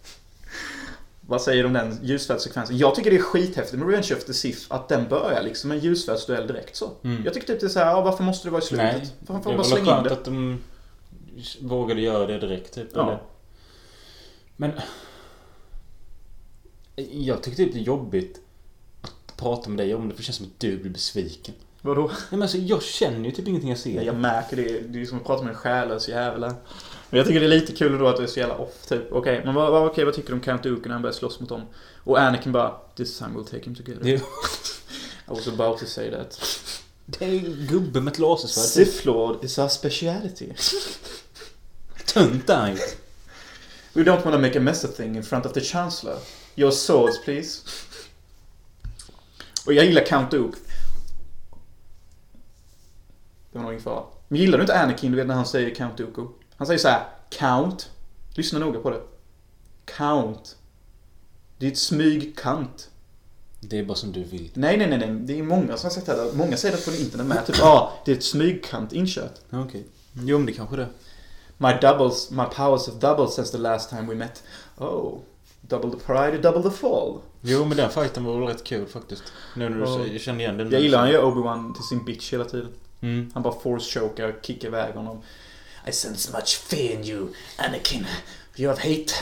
[1.28, 2.78] Vad säger du om den ljusfärdssekvensen?
[2.78, 5.78] Jag tycker det är skithäftigt med Revenge of the Sith att den börjar liksom en
[5.78, 6.90] ljusfärdsduell direkt så.
[7.04, 7.24] Mm.
[7.24, 8.94] Jag tycker typ det är såhär, ja, varför måste det vara i slutet?
[8.94, 10.12] Nej, Varför får man bara slänga in det?
[10.12, 10.58] att de
[11.60, 12.88] vågade göra det direkt typ.
[12.94, 13.02] Ja.
[13.02, 13.22] Eller?
[14.56, 14.72] Men...
[17.10, 18.40] Jag tycker typ det är jobbigt
[19.00, 21.54] att prata med dig om det för det känns som att du blir besviken.
[21.86, 22.06] Vadå?
[22.06, 24.02] Nej, men alltså, jag känner ju typ ingenting jag ser.
[24.02, 24.80] Jag märker det.
[24.80, 26.40] Det är som att prata med en själlös jävel.
[26.40, 29.12] Men jag tycker det är lite kul då att du är så jävla off typ.
[29.12, 31.40] Okej, men vad, vad, okej, vad tycker du om Count Dooku när han börjar slåss
[31.40, 31.62] mot dem?
[32.04, 34.06] Och Anakin bara This time we'll take him together.
[34.08, 34.20] I
[35.26, 36.40] was about to say that.
[37.06, 38.86] det är ju gubbe med ett lasersvärd.
[38.86, 40.52] Sith Lord is our speciality.
[42.06, 42.78] Tunt är han.
[43.92, 46.18] We don't want to make a mess of thing in front of the Chancellor.
[46.56, 47.60] Your swords please.
[49.66, 50.58] Och jag gillar Count Dooku.
[53.58, 54.02] Det var ingen fara.
[54.28, 56.22] Men gillar du inte Anakin, du vet när han säger Count Dooku?
[56.56, 57.90] Han säger så här, Count.
[58.34, 59.00] Lyssna noga på det.
[59.84, 60.56] Count.
[61.58, 62.90] Det är ett smygkant.
[63.60, 64.50] Det är bara som du vill.
[64.54, 65.08] Nej, nej, nej, nej.
[65.10, 66.32] Det är många som har sagt det här.
[66.34, 67.46] Många säger det på internet med.
[67.46, 69.34] Typ, ja, ah, det är ett smygkant inkört.
[69.52, 69.86] Okej.
[70.12, 70.88] Jo men det kanske det.
[71.58, 74.42] My doubles, my powers have doubled since the last time we met.
[74.78, 75.18] Oh.
[75.60, 77.18] Double the pride, double the fall.
[77.40, 79.22] Jo men den fighten var väl rätt kul faktiskt.
[79.56, 79.96] Nu när du Ja.
[79.98, 80.70] säger, jag känner igen den.
[80.70, 82.68] Jag gillar han gör Obi-Wan till sin bitch hela tiden.
[83.00, 83.30] Mm.
[83.34, 85.22] Han bara force chokar och kickar iväg honom.
[85.88, 88.06] I sense much fear in you, Anakin.
[88.56, 89.12] You have hate,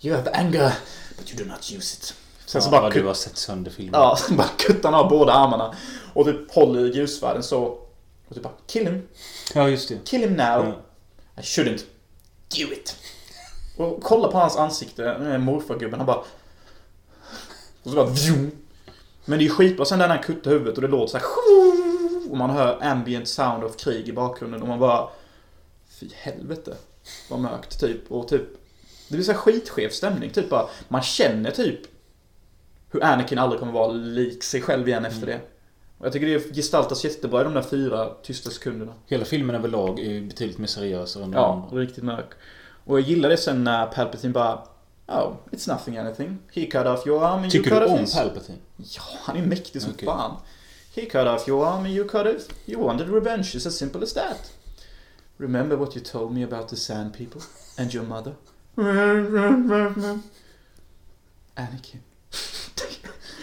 [0.00, 0.72] you have anger,
[1.18, 2.14] but you do not use it.
[2.46, 4.00] Sen så bara, vad du har sett sönder filmen.
[4.00, 5.74] ja, sen bara kuttar han av båda armarna.
[6.14, 7.62] Och typ håller i ljusvärden så.
[8.28, 9.08] Och typ bara kill him,
[9.54, 9.98] Ja just det.
[10.04, 10.46] kill him now.
[10.46, 10.74] Ja.
[11.36, 11.84] I shouldn't.
[12.48, 12.96] Do it.
[13.76, 16.16] Och kolla på hans ansikte, den här morfargubben, han bara...
[17.82, 18.06] Och så bara...
[18.06, 18.50] Vjum.
[19.24, 21.24] Men det är ju skitbra sen när han kuttar huvudet och det låter så här...
[22.34, 25.08] Och man hör ambient sound av krig i bakgrunden och man bara...
[25.88, 26.76] Fy helvete.
[27.30, 28.12] Vad mörkt typ.
[28.12, 28.42] Och typ...
[29.08, 30.30] Det blir så skitskev stämning.
[30.30, 30.66] Typ bara...
[30.88, 31.80] Man känner typ...
[32.90, 35.40] Hur Anakin aldrig kommer vara lik sig själv igen efter det.
[35.98, 38.92] Och jag tycker det gestaltas jättebra i de där fyra tysta sekunderna.
[39.06, 41.82] Hela filmen överlag är betydligt mer seriösare än Ja, andra.
[41.82, 42.30] riktigt mörk.
[42.84, 44.66] Och jag gillar det sen när Palpatine bara
[45.06, 46.38] Oh, it's nothing anything.
[46.52, 48.14] He cut off your arm and Tycker you du cut off om his.
[48.14, 48.58] Palpatine?
[48.76, 50.06] Ja, han är mäktig som Okej.
[50.06, 50.36] fan.
[50.94, 52.48] He cut off your arm and you cut it.
[52.66, 53.54] You wanted revenge.
[53.56, 54.50] It's as simple as that.
[55.38, 57.40] Remember what you told me about the sand people
[57.78, 58.34] and your mother?
[61.54, 62.00] Anakin.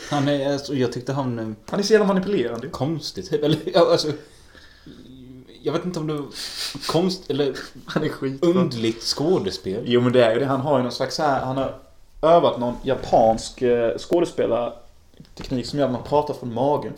[0.10, 1.40] Han är, alltså, jag tyckte han...
[1.40, 2.68] eh, Han är så jävla manipulerande.
[2.68, 3.44] Konstigt typ.
[3.44, 4.12] Eller ja, alltså...
[5.64, 6.26] Jag vet inte om det var
[6.88, 8.44] konst eller Han är skit.
[8.44, 9.84] underligt skådespel.
[9.86, 10.46] Jo men det är ju det.
[10.46, 11.80] Han har ju någon slags så här, han har
[12.22, 16.94] övat någon japansk eh, skådespelarteknik som gör att man pratar från magen.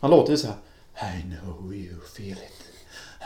[0.00, 0.56] Han låter ju så här.
[1.18, 2.62] I know you feel it.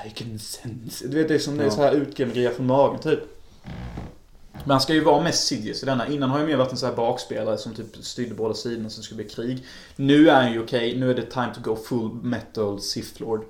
[0.06, 1.10] I can sense it.
[1.10, 1.70] Du vet det är som det är Ja.
[1.72, 3.20] så här utgenererat från magen typ.
[4.52, 6.08] Men han ska ju vara mest Sidious i denna.
[6.08, 8.90] Innan har han ju mer varit en så här bakspelare som typ styrde båda sidorna
[8.90, 9.64] som skulle bli krig.
[9.96, 10.98] Nu är han ju okej.
[10.98, 13.44] Nu är det time to go full metal Sith Lord.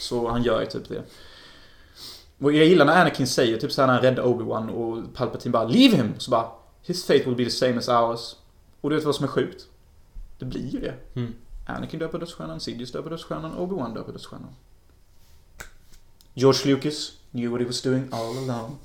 [0.00, 1.02] Så han gör ju typ det.
[2.38, 5.64] Och jag gillar när Anakin säger typ såhär när han räddar Obi-Wan och Palpatine bara
[5.64, 6.14] Leave him!
[6.18, 6.46] Så bara
[6.82, 8.36] His fate will be the same as ours.
[8.80, 9.66] Och du vet vad som är sjukt?
[10.38, 10.94] Det blir ju det.
[11.14, 11.34] Mm.
[11.66, 14.54] Anakin dör på dödsstjärnan, Sidious dör på dödsstjärnan, Obi-Wan dör på dödsstjärnan.
[16.34, 18.78] George Lucas knew what he was doing all along.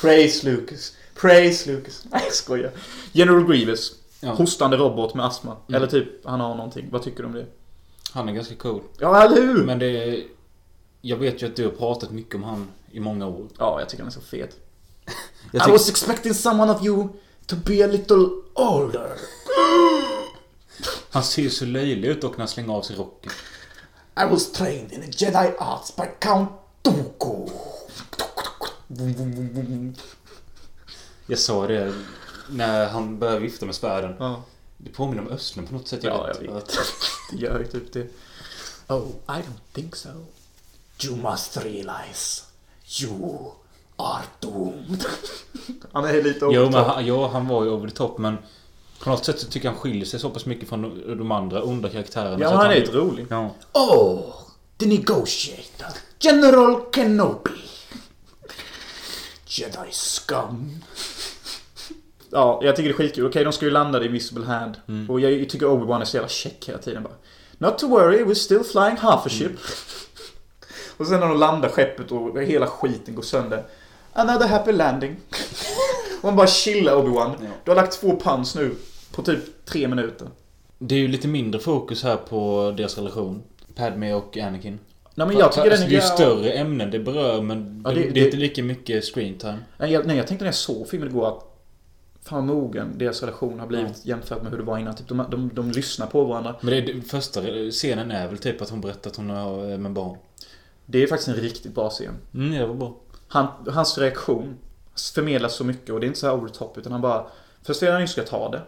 [0.00, 0.92] Praise Lucas.
[1.14, 2.04] Praise Lucas.
[2.10, 2.70] Nej jag skojar.
[3.12, 3.92] General Grievous.
[4.20, 4.32] Ja.
[4.32, 5.56] Hostande robot med astma.
[5.68, 5.74] Mm.
[5.76, 6.88] Eller typ, han har någonting.
[6.90, 7.46] Vad tycker du om det?
[8.12, 8.82] Han är ganska cool.
[8.98, 9.64] Ja, eller hur?
[9.64, 10.24] Men det är,
[11.00, 13.46] Jag vet ju att du har pratat mycket om han i många år.
[13.58, 14.56] Ja, jag tycker han är så fet.
[15.52, 17.08] I was expecting someone of you
[17.46, 19.10] to be a little older.
[21.16, 23.32] Han ser ju så löjlig ut dock när han slänger av sig rocken.
[24.20, 26.50] I was trained in the Jedi arts by Count
[26.82, 27.48] Dooku.
[31.26, 31.94] Jag sa det
[32.50, 34.16] när han började vifta med svärden.
[34.18, 34.42] Ja,
[34.76, 36.00] Det påminner om Östern på något sätt.
[36.04, 36.78] Ja, vet jag vet.
[37.30, 38.06] det gör ju typ det.
[38.88, 40.08] Oh, I don't think so.
[41.04, 42.42] You must realize
[43.02, 43.50] you
[43.96, 45.04] are doomed.
[45.92, 46.86] Han är lite Jo, over men top.
[46.86, 48.38] han, ja, han var ju over the top men
[49.00, 51.32] på något sätt så tycker jag han skiljer sig så pass mycket från de, de
[51.32, 52.36] andra onda karaktärerna.
[52.40, 53.26] Ja, att han är lite rolig.
[53.30, 53.54] Ja.
[53.72, 54.20] Oh,
[54.78, 55.86] the negotiator.
[56.18, 57.50] General Kenobi.
[59.46, 60.84] Jedi scum.
[62.30, 63.26] Ja, jag tycker det är skitkul.
[63.26, 64.76] Okej, de ska ju landa i Invisible Hand.
[65.08, 67.14] Och jag tycker Obi-Wan är så jävla check hela tiden bara.
[67.58, 69.52] Not to worry, we're still flying half a ship.
[70.96, 73.66] och sen när de landar skeppet och hela skiten går sönder.
[74.12, 75.16] Another happy landing.
[76.22, 77.32] man bara chillar Obi-Wan.
[77.40, 77.48] Ja.
[77.64, 78.74] Du har lagt två pans nu
[79.12, 80.28] på typ tre minuter.
[80.78, 83.42] Det är ju lite mindre fokus här på deras relation.
[83.74, 84.78] Padme och Anakin.
[85.14, 87.82] Nej men jag tycker alltså, den det är ju ja- större ämnen det berör men
[87.84, 89.58] Ja, det, det- det, är inte lika mycket screen time.
[89.78, 91.52] Nej jag, nej, jag tänkte när jag såg filmen igår att
[92.22, 94.94] Fan vad mogen deras relation har blivit jämfört med hur det var innan.
[94.94, 96.54] Typ, de, de, de lyssnar på varandra.
[96.60, 97.40] Men det, det, första
[97.70, 100.16] scenen är väl typ att hon berättar att hon har eh, med barn.
[100.86, 102.14] Det är faktiskt en riktigt bra scen.
[102.34, 102.96] Mm, det var bra.
[103.28, 104.56] Han, hans reaktion
[105.14, 107.26] förmedlas så mycket och det är inte så här over the top utan han bara
[107.66, 108.62] Först vill han jag ska ta det.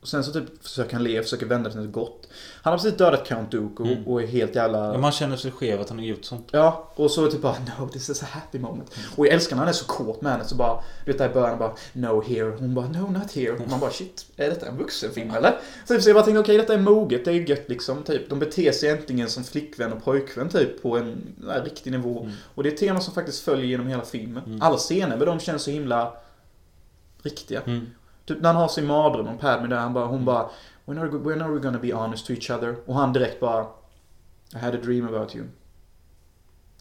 [0.00, 2.28] Och sen så typ försöker han le, försöker vända till något gott.
[2.62, 4.06] Han har precis dödat Count Dooku Mm.
[4.06, 4.78] och är helt jävla...
[4.92, 6.48] Ja, man känner sig skev att han har gjort sånt.
[6.52, 8.90] Ja, och så typ bara No, this is a happy moment.
[9.16, 11.30] Och jag älskar när han är så kåt med henne så bara Du vet där
[11.30, 12.56] i början bara No here.
[12.58, 13.52] Hon bara No not here.
[13.52, 15.58] Och man bara shit, är detta en vuxenfilm eller?
[15.88, 18.02] Så typ, jag bara tänkte okej detta är moget, det är gött liksom.
[18.02, 18.30] Typ.
[18.30, 22.30] De beter sig äntligen som flickvän och pojkvän typ på en där, riktig nivå.
[22.54, 24.58] Och det är ett tema som faktiskt följer genom hela filmen.
[24.62, 26.12] Alla scener med dem känns så himla
[27.22, 27.60] riktiga.
[27.60, 27.86] Mm.
[28.34, 30.50] Typ när han har sin mardröm om Padme där, han bara, hon bara
[30.84, 32.76] when are, we- when are we gonna be honest to each other?
[32.86, 33.66] Och han direkt bara
[34.54, 35.44] I had a dream about you.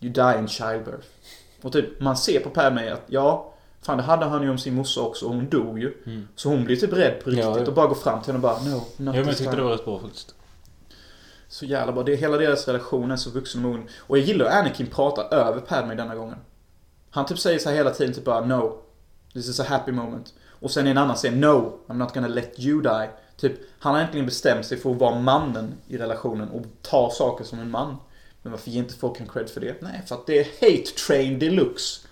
[0.02, 1.08] You die in childbirth.
[1.62, 4.76] Och typ, man ser på Padme att ja, Fan, det hade han ju om sin
[4.76, 5.94] morsa också och hon dog ju.
[6.06, 6.28] Mm.
[6.36, 7.68] Så hon blir typ rädd på riktigt Ja, ja.
[7.68, 9.56] och bara går fram till henne och bara No, not Ja, men jag tyckte time."
[9.56, 10.36] det var rätt bra faktiskt.
[11.48, 12.04] Så jävla bra.
[12.04, 13.88] Det hela deras relation är så vuxen och mogen.
[14.00, 16.38] Och jag gillar att Anakin pratar över Padme denna gången.
[17.10, 18.78] Han typ säger så här hela tiden typ bara No.
[19.34, 20.34] This is a happy moment.
[20.60, 23.10] Och sen i en annan scen No, I'm not gonna let you die.
[23.38, 27.44] Typ, han har äntligen bestämt sig för att vara mannen i relationen och ta saker
[27.44, 27.98] som en man.
[28.42, 29.82] Men varför ger inte folk en cred för det?
[29.82, 32.08] Nej, för att det är hate train deluxe.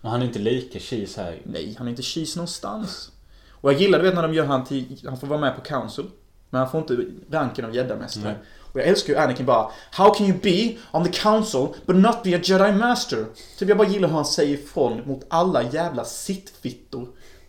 [0.00, 1.38] Och han är inte lika cheese här.
[1.44, 3.10] Nej, han är inte cheese någonstans.
[3.50, 5.60] Och jag gillar, du vet när de gör han till, han får vara med på
[5.60, 6.04] council.
[6.50, 8.34] Men han får inte ranken av jedi-mästare.
[8.72, 12.22] Och jag älskar ju Anakin bara How can you be on the council but not
[12.22, 13.26] be a jedi master?
[13.58, 17.08] Typ jag bara gillar hur han säger ifrån mot alla jävla sittfittor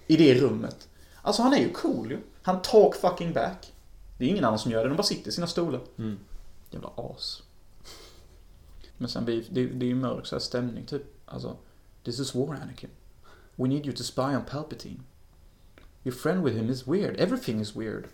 [0.09, 0.89] i det rummet.
[1.21, 2.19] Alltså han är ju cool ju.
[2.41, 3.73] Han talk fucking back.
[4.17, 5.81] Det är ingen annan som gör det, de bara sitter i sina stolar.
[5.97, 6.19] Mm.
[6.69, 7.43] Jävla as.
[8.97, 11.03] Men sen blir det, det är ju mörk så här stämning typ.
[11.25, 11.57] Alltså,
[12.03, 12.89] this is war Anakin.
[13.55, 14.99] We need you to spy on Palpatine.
[16.03, 17.15] Your friend with him is weird.
[17.19, 18.05] Everything is weird.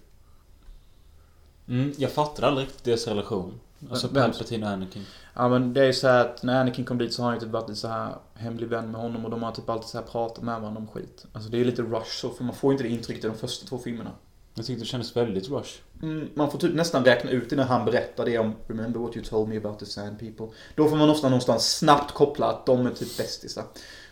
[1.68, 3.60] Mm, jag fattar aldrig riktigt deras relation.
[3.90, 5.06] Alltså Vem- Palpatine och Anakin.
[5.34, 7.42] Ja men det är så här att när Anakin kom dit så har han ju
[7.46, 9.98] typ varit en så här hemlig vän med honom och de har typ alltid så
[9.98, 11.26] här pratat med varandra om skit.
[11.34, 13.68] Alltså det är lite rush så för man får inte det intrycket i de första
[13.68, 14.12] två filmerna.
[14.54, 15.72] Jag tyckte det kändes väldigt rush.
[16.02, 19.16] Mm, man får typ nästan räkna ut det när han berättar det om Remember what
[19.16, 20.48] you told me about the sand people.
[20.76, 23.64] Då får man ofta någonstans snabbt koppla att de är typ bästisar.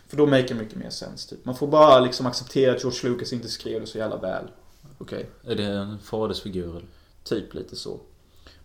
[0.08, 1.44] För då make det mycket mer sens typ.
[1.44, 4.44] Man får bara liksom acceptera att George Lucas inte skrev det så jävla väl.
[4.98, 5.30] Okej.
[5.44, 6.86] Är det en fadersfigur eller?
[7.24, 8.00] Typ lite så.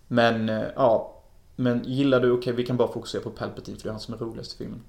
[0.08, 1.16] Men, eh, ja.
[1.56, 4.14] Men gillar du, okej vi kan bara fokusera på Palpatine för det är han som
[4.14, 4.84] är roligast i filmen.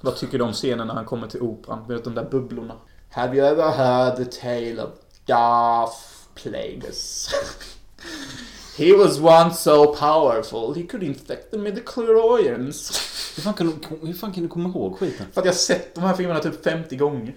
[0.00, 1.88] Vad tycker du om scenen när han kommer till operan?
[1.88, 2.74] Vet de där bubblorna?
[3.10, 4.90] Have you ever heard the tale of
[5.26, 5.98] Darth
[6.34, 7.30] Plagueis?
[8.76, 12.90] He was once so powerful he could infect the midichlorians.
[13.36, 15.26] Hur fan kan du, hur fan kan du komma ihåg skiten?
[15.32, 17.36] För att jag har sett de här filmerna typ 50 gånger.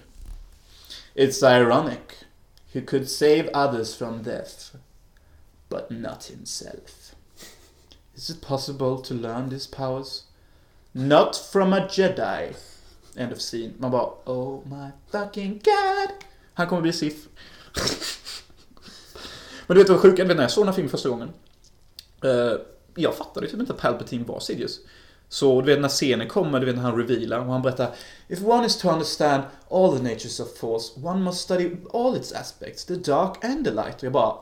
[1.14, 1.98] It's ironic.
[2.72, 4.74] He could save others from death.
[5.68, 7.14] But not himself.
[8.14, 10.22] Is it possible to learn these powers?
[10.92, 12.54] Not from a jedi.
[13.16, 13.74] End of scene.
[13.78, 16.10] Man bara Oh my fucking god.
[16.54, 17.28] Han kommer bli Sith.
[19.66, 20.22] Men du vet vad sjuka?
[20.22, 21.32] Du vet när jag såg den här filmen första gången.
[22.24, 22.52] eh,
[22.94, 24.80] jag fattade typ inte att Palpatine var Sidious.
[25.28, 27.94] Så du vet när scenen kommer, du vet när han revealar och han berättar
[28.28, 32.32] If one is to understand all the natures of force, one must study all its
[32.32, 33.96] aspects, the dark and the light.
[33.96, 34.34] Och jag bara,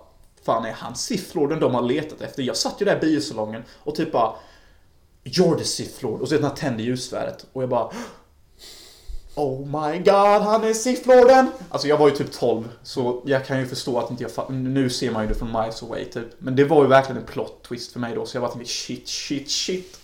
[0.47, 2.43] fan är han Sith Lorden de har letat efter?
[2.43, 4.33] Jag satt ju där i biosalongen och typ bara
[5.25, 6.21] You're the Sith Lord.
[6.21, 7.91] Och så tänder ljussvärdet och jag bara
[9.35, 11.51] Oh my god, han är Sith Lorden!
[11.69, 14.91] Alltså jag var ju typ 12, så jag kan ju förstå att inte jag Nu
[14.91, 16.29] ser man ju det från miles away typ.
[16.39, 18.71] Men det var ju verkligen en plot twist för mig då, så jag bara tänkte
[18.71, 20.01] shit, shit, shit.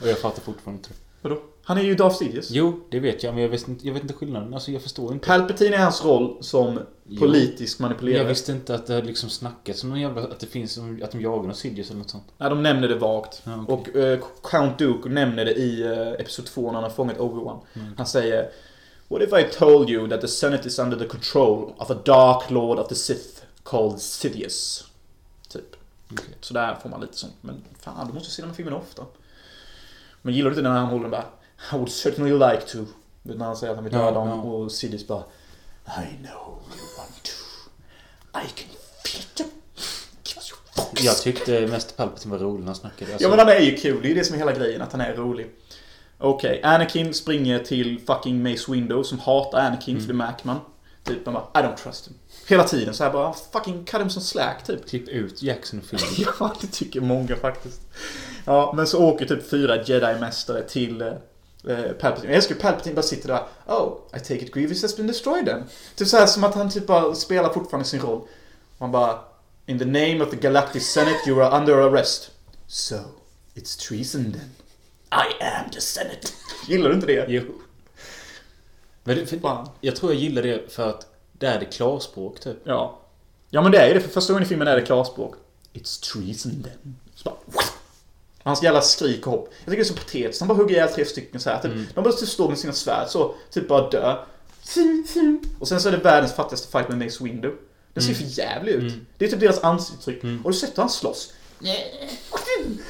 [0.00, 0.90] Och jag fattar fortfarande inte.
[1.22, 1.40] Vadå?
[1.66, 2.50] Han är ju Darth Sidious.
[2.50, 4.54] Jo, det vet jag, men jag vet inte, jag vet inte skillnaden.
[4.54, 5.26] Alltså jag förstår inte.
[5.26, 6.80] Palpatine är hans roll som
[7.18, 8.22] politisk manipulerare.
[8.22, 11.10] jag visste inte att det hade liksom snackats om någon jävla, att det finns, att
[11.10, 12.24] de jagar någon Sidious eller något sånt.
[12.38, 13.42] Nej, de nämner det vagt.
[13.44, 13.92] Ja, okej.
[13.92, 17.60] Och eh, Count Dooku nämner det i uh, Episod 2 när han har fångat Obi-Wan.
[17.74, 17.94] Mm.
[17.96, 18.50] Han säger
[19.08, 22.50] What if I told you that the Senate is under the control of a dark
[22.50, 24.84] lord of the Sith called Sidious?
[25.48, 25.76] Typ.
[26.12, 26.34] Okej.
[26.40, 27.34] Så där får man lite sånt.
[27.40, 29.04] Men fan, du måste se de här filmerna ofta.
[30.22, 31.24] Men gillar du inte när han håller den bara
[31.72, 32.78] I would certainly like to.
[33.22, 34.34] Vet När han säger att han vill Ja, döda dem ja.
[34.34, 35.22] och Sidious bara
[35.86, 38.38] I know you want to.
[38.38, 38.68] I can
[39.04, 41.04] feel it.
[41.04, 43.12] Jag tyckte mest Palpatine var rolig när han snackade.
[43.12, 44.82] Alltså, Ja men han är ju kul, det är ju det som är hela grejen,
[44.82, 45.50] att han är rolig.
[46.18, 50.60] Okej, Anakin springer till fucking Mace Window som hatar Anakin för det märker man.
[51.04, 52.14] Typ man bara I don't trust him.
[52.48, 54.88] Hela tiden så här bara fucking cut him som slack typ.
[54.88, 56.08] Klipp ut Jackson och filmen.
[56.40, 57.80] Ja, det tycker många faktiskt.
[58.44, 61.12] Ja, men så åker typ fyra jedi-mästare till
[61.68, 62.26] eh, Palpatine.
[62.26, 63.46] Jag älskar Palpatine bara sitter där.
[63.66, 65.64] Oh, I take it Grievous has been destroyed then.
[65.96, 68.20] Typ så här som att han typ bara spelar fortfarande sin roll.
[68.78, 69.18] Man bara
[69.66, 72.30] In the name of the Galactic Senate you are under arrest.
[72.66, 72.96] So,
[73.54, 74.50] it's treason then.
[75.10, 76.28] I am the Senate.
[76.68, 77.26] Gillar du inte det?
[77.28, 77.42] Jo.
[79.04, 82.56] Men det, för, jag tror jag gillar det för att där är det klarspråk typ.
[82.64, 83.00] Ja.
[83.50, 85.34] Ja men det är ju det, för första gången i filmen är det klarspråk.
[85.72, 86.96] It's treason then.
[87.14, 87.64] Så bara,
[88.44, 89.48] Hans jävla skrik och hopp.
[89.50, 90.40] Jag tycker det är så patetiskt.
[90.40, 91.62] Han bara hugger ihjäl tre stycken så här.
[91.62, 91.86] Typ, Mm.
[91.94, 94.16] De bara typ står med sina svärd så, typ bara dö.
[95.58, 97.54] Och sen så är det världens fattigaste fight med Mace Windu.
[97.94, 98.22] Den ser Mm.
[98.22, 98.92] för jävlig ut.
[98.92, 99.06] Mm.
[99.18, 100.22] Det är typ deras ansiktsuttryck.
[100.22, 100.44] Mm.
[100.44, 101.32] Och du sätter han slåss.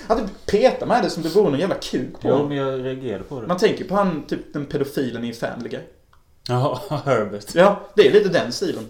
[0.09, 2.85] Han typ petar med det som det vore någon jävla kuk på Ja, men jag
[2.85, 3.47] reagerade på det.
[3.47, 5.81] Man tänker på han, typ den pedofilen i Family Guy.
[6.49, 7.55] Jaha, Herbert.
[7.55, 8.87] Ja, det är lite den stilen.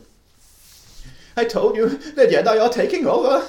[1.40, 3.42] I told you, the Jedi are taking over.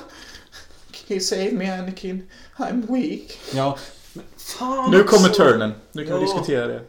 [1.07, 2.27] Can you save me Anakin?
[2.57, 3.38] I'm weak.
[3.53, 3.77] Ja.
[4.14, 5.44] Men fan Nu kommer också.
[5.44, 5.72] turnen.
[5.91, 6.27] Nu kan vi Ja.
[6.34, 6.82] diskutera det.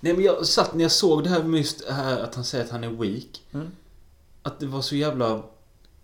[0.00, 2.64] Nej men jag satt när jag såg det här med just här att han säger
[2.64, 3.42] att han är weak.
[3.52, 3.70] Mm.
[4.42, 5.42] Att det var så jävla...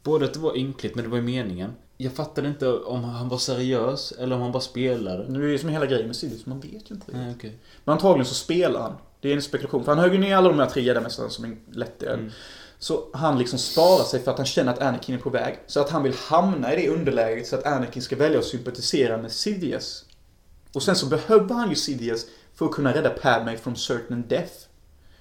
[0.02, 1.72] Både att det var ynkligt men det var ju meningen.
[1.96, 5.26] Jag fattade inte om han var seriös eller om han bara spelade.
[5.28, 7.14] Nu är det ju som hela grejen med Sidious, man vet ju inte riktigt.
[7.14, 7.58] Nej okej.
[7.84, 8.92] Men antagligen så spelar han.
[9.20, 9.84] Det är en spekulation.
[9.84, 12.02] För han högg ju ner alla de här tre gäddamästarna som en lätt.
[12.02, 12.30] Mm.
[12.82, 15.58] Så han liksom sparar sig för att han känner att Anakin är på väg.
[15.66, 19.16] Så att han vill hamna i det underläget så att Anakin ska välja att sympatisera
[19.16, 20.04] med Sidious.
[20.72, 24.52] Och sen så behöver han ju Sidious för att kunna rädda Padme from certain death.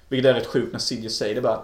[0.10, 1.64] Vilket är rätt sjukt när Sidious säger det bara.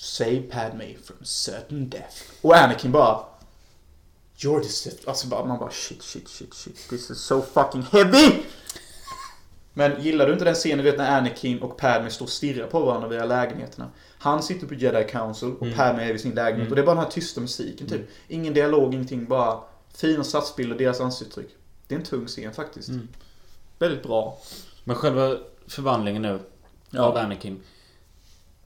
[0.00, 2.16] Save Padme from certain death.
[2.40, 3.20] Och Anakin bara.
[4.36, 5.08] You're the Sith.
[5.08, 6.88] Alltså bara, man bara shit, shit, shit, shit.
[6.88, 8.42] This is so fucking heavy!
[9.78, 12.66] Men gillar du inte den scenen du vet när Anakin och Padme står och stirrar
[12.66, 13.90] på varandra via lägenheterna?
[14.26, 15.76] Han sitter på Jedi Council och Mm.
[15.76, 16.56] Padme är vid sin lägenhet.
[16.60, 16.68] Mm.
[16.72, 18.00] Och det är bara den här tysta musiken typ.
[18.28, 19.24] Ingen dialog, ingenting.
[19.26, 19.60] Bara
[19.94, 21.48] fina stadsbilder, deras ansiktsuttryck.
[21.88, 22.88] Det är en tung scen faktiskt.
[22.88, 23.08] Mm.
[23.78, 24.38] Väldigt bra.
[24.84, 25.36] Men själva
[25.66, 26.38] förvandlingen nu
[26.90, 27.02] Ja.
[27.02, 27.62] av Anakin.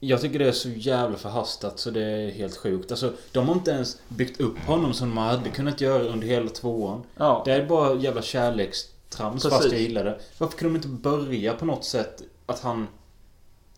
[0.00, 2.90] Jag tycker det är så jävla förhastat så det är helt sjukt.
[2.90, 6.48] Alltså, de har inte ens byggt upp honom som de hade kunnat göra under hela
[6.50, 7.02] tvåan.
[7.16, 7.42] Ja.
[7.44, 9.58] Det är bara jävla kärlekstrams Precis.
[9.58, 10.20] fast jag gillar det.
[10.38, 12.86] Varför kunde de inte börja på något sätt att han...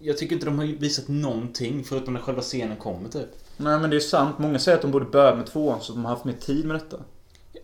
[0.03, 3.29] Jag tycker inte de har visat någonting förutom när själva scenen kommer typ.
[3.57, 4.39] Nej men det är sant.
[4.39, 6.77] Många säger att de borde börja med tvåan så de har haft mer tid med
[6.77, 6.97] detta.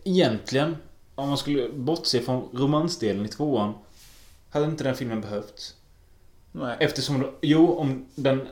[0.03, 0.75] Egentligen,
[1.15, 3.73] om man skulle bortse från romansdelen i tvåan,
[4.49, 5.75] hade inte den filmen behövts.
[6.51, 6.77] Nej.
[6.79, 8.47] Eftersom, jo, om den...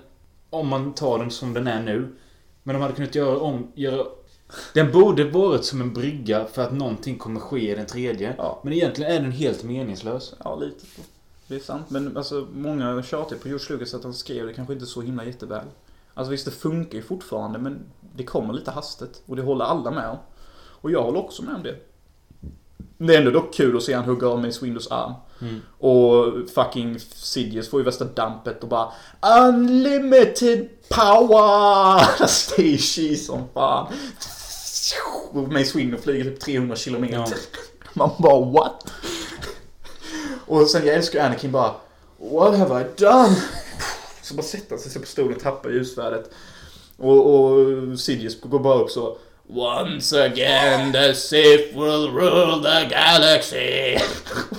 [0.49, 2.15] Om man tar den som den är nu.
[2.63, 3.71] Men de hade kunnat göra om...
[3.75, 4.05] Göra,
[4.73, 8.33] den borde varit som en brygga för att någonting kommer ske i den tredje.
[8.37, 8.61] Ja.
[8.63, 10.33] Men egentligen är den helt meningslös.
[10.43, 10.85] Ja, lite.
[11.47, 11.89] Det är sant.
[11.89, 15.25] Men alltså, många tjatar på George Lucas att han skrev det kanske inte så himla
[15.25, 15.65] jätteväl.
[16.13, 17.79] Alltså visst, det funkar ju fortfarande men
[18.15, 19.21] det kommer lite hastigt.
[19.25, 20.17] Och det håller alla med om.
[20.81, 21.75] Och jag håller också med om det.
[22.97, 25.13] Det är ändå dock kul att se han hugga av Mace Windows arm.
[25.41, 25.61] Mm.
[25.77, 28.91] Och fucking Sidious får ju värsta dampet och bara
[29.39, 32.01] Unlimited power!
[32.21, 33.87] Alltså, det är cheese som fan.
[35.31, 37.17] Och Mace Windows flyger typ 300 kilometer.
[37.17, 37.29] Ja.
[37.93, 38.91] Man bara what?
[40.47, 41.75] Och sen jag älskar Anakin bara
[42.17, 43.35] What have I done?
[44.21, 46.31] Så bara sätter sig på stolen och tappar ljusvärdet.
[46.97, 49.17] Och, och Sidious går bara upp så
[49.49, 53.97] Once again the Sith will rule the galaxy.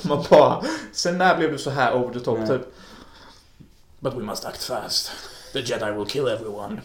[0.08, 2.48] Man bara, sen när blev du så här over the top Nej.
[2.48, 2.62] typ?
[4.00, 5.10] But we must act fast.
[5.52, 6.80] The Jedi will kill everyone.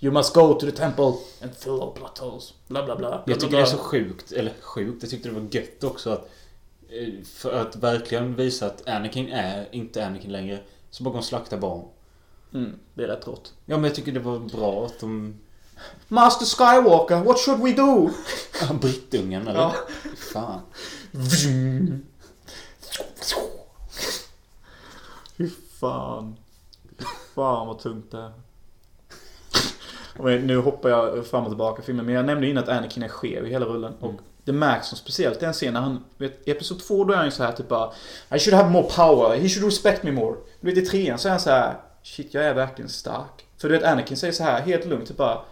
[0.00, 1.12] You must go to the temple
[1.42, 2.54] and fill all holes.
[2.68, 3.08] Bla bla bla.
[3.08, 3.78] bla, Jag tycker bla, det är bla.
[3.78, 6.30] så sjukt, eller sjukt, jag tyckte det var gött också att
[7.34, 10.58] för att verkligen visa att Anakin är inte Anakin längre
[10.90, 11.84] så bara går de slaktar barn.
[12.54, 13.54] Mm, det är rätt rått.
[13.66, 15.34] Ja men jag tycker det var bra att de...
[16.08, 18.10] Master Skywalker, what should we do?
[18.60, 19.60] Ja, Brittungen eller?
[19.60, 19.74] Ja.
[20.32, 20.60] Fan.
[25.36, 25.48] Fy
[25.80, 26.36] fan.
[26.98, 27.04] Fy
[27.34, 28.32] fan vad tungt det är.
[30.38, 33.08] Nu hoppar jag fram och tillbaka i filmen, men jag nämnde innan att Anakin är
[33.08, 33.94] skev i hela rullen.
[34.00, 34.22] Och Mm.
[34.44, 37.16] Det märks som speciellt i en scen när han, vet, i Episod 2 då är
[37.16, 37.92] han ju så här typ bara
[38.34, 40.36] I should have more power, he should respect me more.
[40.60, 43.46] Du vet i trean så är han så här Shit, jag är verkligen stark.
[43.58, 45.42] För du vet Anakin säger så här helt lugnt typ bara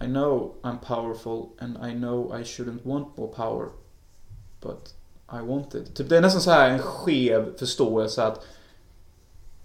[0.00, 3.66] I know I'm powerful and I know I shouldn't want more power.
[4.60, 4.94] But
[5.32, 5.96] I want it.
[5.96, 8.46] Typ det är nästan så här en skev förståelse att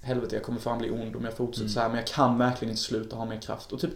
[0.01, 1.73] Helvete, jag kommer fan bli ond om jag fortsätter Mm.
[1.73, 3.71] så här men jag kan verkligen inte sluta ha mer kraft.
[3.71, 3.91] Och typ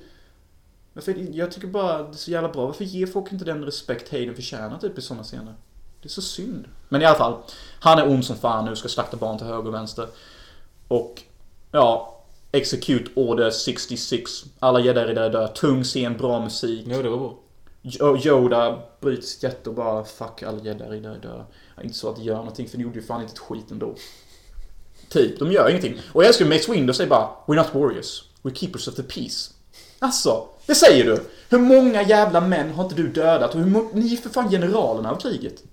[1.08, 2.66] varför, jag tycker bara det är så jävla bra.
[2.66, 5.54] Varför ger folk inte den respekt Hayden förtjänar typ i sådana scener?
[6.02, 6.66] Det är så synd.
[6.90, 7.38] Men i alla fall.
[7.80, 10.08] Han är ond som fan nu, ska slakta barn till höger och vänster.
[10.88, 11.22] Och,
[11.72, 12.16] ja.
[12.52, 14.32] Execute Order 66.
[14.60, 15.48] Alla jedi-riddare dör.
[15.48, 16.86] Tung scen, bra musik.
[16.88, 17.38] Jo, det var bra.
[18.26, 21.46] Yoda bryter sitt hjärta och bara fuck alla jedi-riddare dör.
[21.76, 23.72] Ja, inte så att det gör någonting för de gjorde ju fan inte ett skit
[23.72, 23.96] ändå.
[25.10, 26.02] Typ, de gör ingenting.
[26.14, 28.24] Och jag älskar Mace Windu säger bara We're not warriors.
[28.42, 29.54] We're keepers of the peace.
[30.00, 31.24] Alltså, det säger du.
[31.50, 33.56] Hur många jävla män har inte du dödat?
[33.56, 35.64] Och hur ni är för fan generalerna av kriget.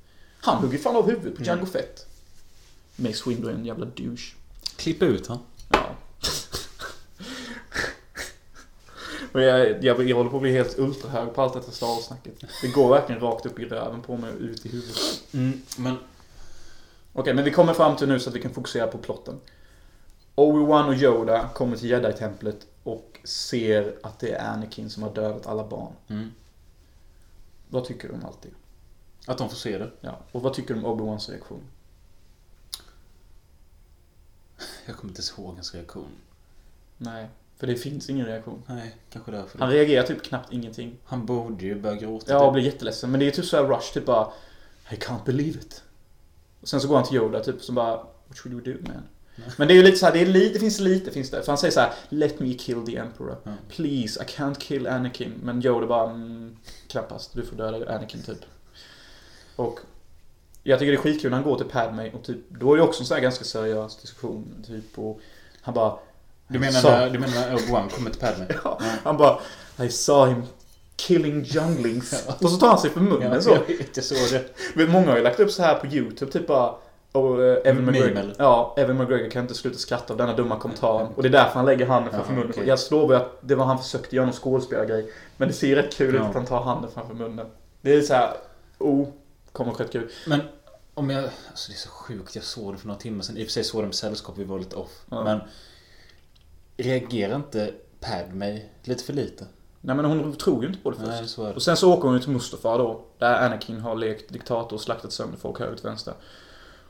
[0.40, 2.06] Han hugger fan av huvudet på Django Fett.
[2.96, 4.34] Mace Windu är en jävla douche.
[4.76, 5.38] Klipp ut han.
[5.72, 5.96] Ja.
[9.32, 12.44] Och jag, jag, jag håller på att bli helt ultrahög på allt detta Star Wars-snacket.
[12.62, 14.96] Det går verkligen rakt upp i röven på mig och ut i huvudet.
[15.32, 15.96] Mm, men...
[17.12, 19.40] Okej, men vi kommer fram till nu så att vi kan fokusera på plotten.
[20.34, 22.66] Obi-Wan och Yoda kommer till Jedi-templet
[23.26, 25.92] ser att det är Anakin som har dödat alla barn.
[26.08, 26.32] Mm,
[27.68, 28.48] Vad tycker du om allt det?
[29.32, 29.90] att de får se det.
[30.00, 30.18] Ja.
[30.32, 31.60] Och vad tycker du om Obi-Wans reaktion?
[34.86, 36.08] Jag kommer inte ens ihåg hans reaktion.
[36.98, 38.62] Nej, för det finns ingen reaktion.
[38.66, 39.58] Nej, kanske därför.
[39.58, 40.96] Han reagerar typ knappt ingenting.
[41.04, 42.32] han borde ju börja gråta.
[42.32, 42.52] Ja, och typ.
[42.52, 43.10] blir jätteledsen.
[43.10, 44.32] Men det är typ såhär rush, typ bara
[44.90, 45.82] I can't believe it.
[46.60, 47.96] Och sen så går han till Yoda typ som bara
[48.28, 49.02] What should we do man?
[49.56, 51.40] Men det är ju lite så här, det, är lite, det finns lite, finns det.
[51.42, 53.36] För han säger så här: Let me kill the emperor.
[53.44, 53.50] Ja.
[53.68, 55.32] Please, I can't kill Anakin.
[55.42, 56.56] Men Yoda bara, mm,
[56.88, 57.32] knappast.
[57.34, 58.38] Du får döda Anakin typ.
[59.56, 59.80] Och
[60.62, 62.82] jag tycker det är skitkul när han går till Padme och typ, då är det
[62.82, 64.64] också en sån här ganska seriös diskussion.
[64.66, 65.20] Typ och
[65.60, 65.98] han bara...
[66.48, 68.46] Du menar Så- när, du menar när Obi-Wan kommer till Padme?
[68.64, 69.38] Ja, han bara
[69.84, 70.42] I saw him
[70.96, 72.26] killing junglings.
[72.40, 73.50] Och så tar han sig för munnen Ja, så.
[73.50, 73.62] jag
[73.94, 74.44] jag såg det.
[74.74, 76.74] Men många har ju lagt upp så här på YouTube, typ bara
[77.16, 78.34] och eh, Evan Meme, McGregor, eller?
[78.38, 81.06] ja, Evan McGregor kan inte sluta skratta av denna dumma kommentaren.
[81.16, 82.50] Och det är därför han lägger handen framför munnen.
[82.50, 82.68] okej.
[82.68, 82.78] Jag
[83.12, 85.12] ju att det var han försökte göra någon skådespelargrej.
[85.36, 87.46] Men det ser rätt kul ut att han tar handen framför munnen.
[87.80, 88.36] Det är så här,
[88.78, 89.08] oh,
[89.52, 90.10] kommer rätt kul.
[90.26, 90.40] Men
[90.94, 91.24] om jag...
[91.24, 92.34] Alltså det är så sjukt.
[92.34, 93.36] Jag såg det för några timmar sedan.
[93.36, 94.34] I och för sig såg det med sällskap.
[94.38, 95.04] Vi var lite off.
[95.10, 95.24] Ja.
[95.24, 95.40] Men...
[96.78, 99.46] Reagerar inte Padme lite för lite?
[99.80, 101.08] Nej men hon tror ju inte på det först.
[101.08, 101.54] Nej, så är det.
[101.54, 103.04] Och sen så åker hon ju till Mustafa då.
[103.18, 106.14] Där Anakin har lekt diktator och slaktat sönder folk höger till vänster.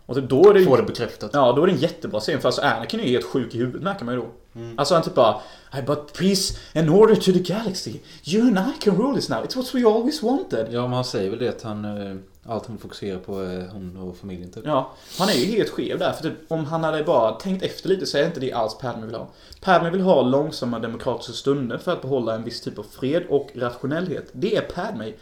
[0.06, 0.64] Och typ då är det.
[0.64, 1.30] Får det bekräftat.
[1.32, 3.58] Ja, då är det en jättebra scen för alltså Anakin är ju helt sjuk i
[3.58, 4.26] huvudet märker man ju då.
[4.60, 4.78] Mm.
[4.78, 5.40] Alltså han typ bara
[5.78, 7.94] I brought peace and order to the galaxy.
[8.24, 9.38] You and I can rule this now.
[9.38, 10.66] It's what we always wanted.
[10.70, 11.84] Ja, men han säger väl det att han...
[11.84, 12.16] eh,
[12.48, 14.62] Allt han fokuserar på är hon och familjen typ.
[14.66, 16.12] Ja, han är ju helt skev där.
[16.12, 19.06] För typ, om han hade bara tänkt efter lite så är inte det alls Padme
[19.06, 19.28] vill ha.
[19.60, 23.50] Padme vill ha långsamma demokratiska stunder för att behålla en viss typ av fred och
[23.54, 24.28] rationellhet.
[24.32, 25.12] Det är Padme.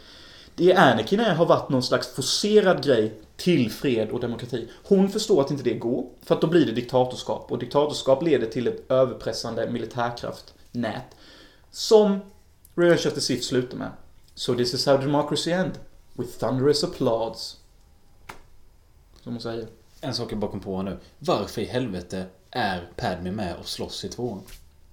[0.55, 4.69] Det Anakin är har varit någon slags forcerad grej till fred och demokrati.
[4.83, 7.51] Hon förstår att inte det går, för att då blir det diktatorskap.
[7.51, 11.15] Och diktatorskap leder till ett överpressande militärkraftnät.
[11.71, 12.19] Som
[12.75, 13.91] Revenge of the Sith slutar med.
[14.33, 15.71] So this is how democracy end.
[16.13, 17.57] With thunderous applause.
[19.23, 19.67] Som hon säger.
[20.01, 20.97] En sak jag bakom på här nu.
[21.19, 24.41] Varför i helvete är Padme med och slåss i tvåan?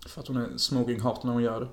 [0.07, 1.69] För att hon är smoking hot när hon gör det.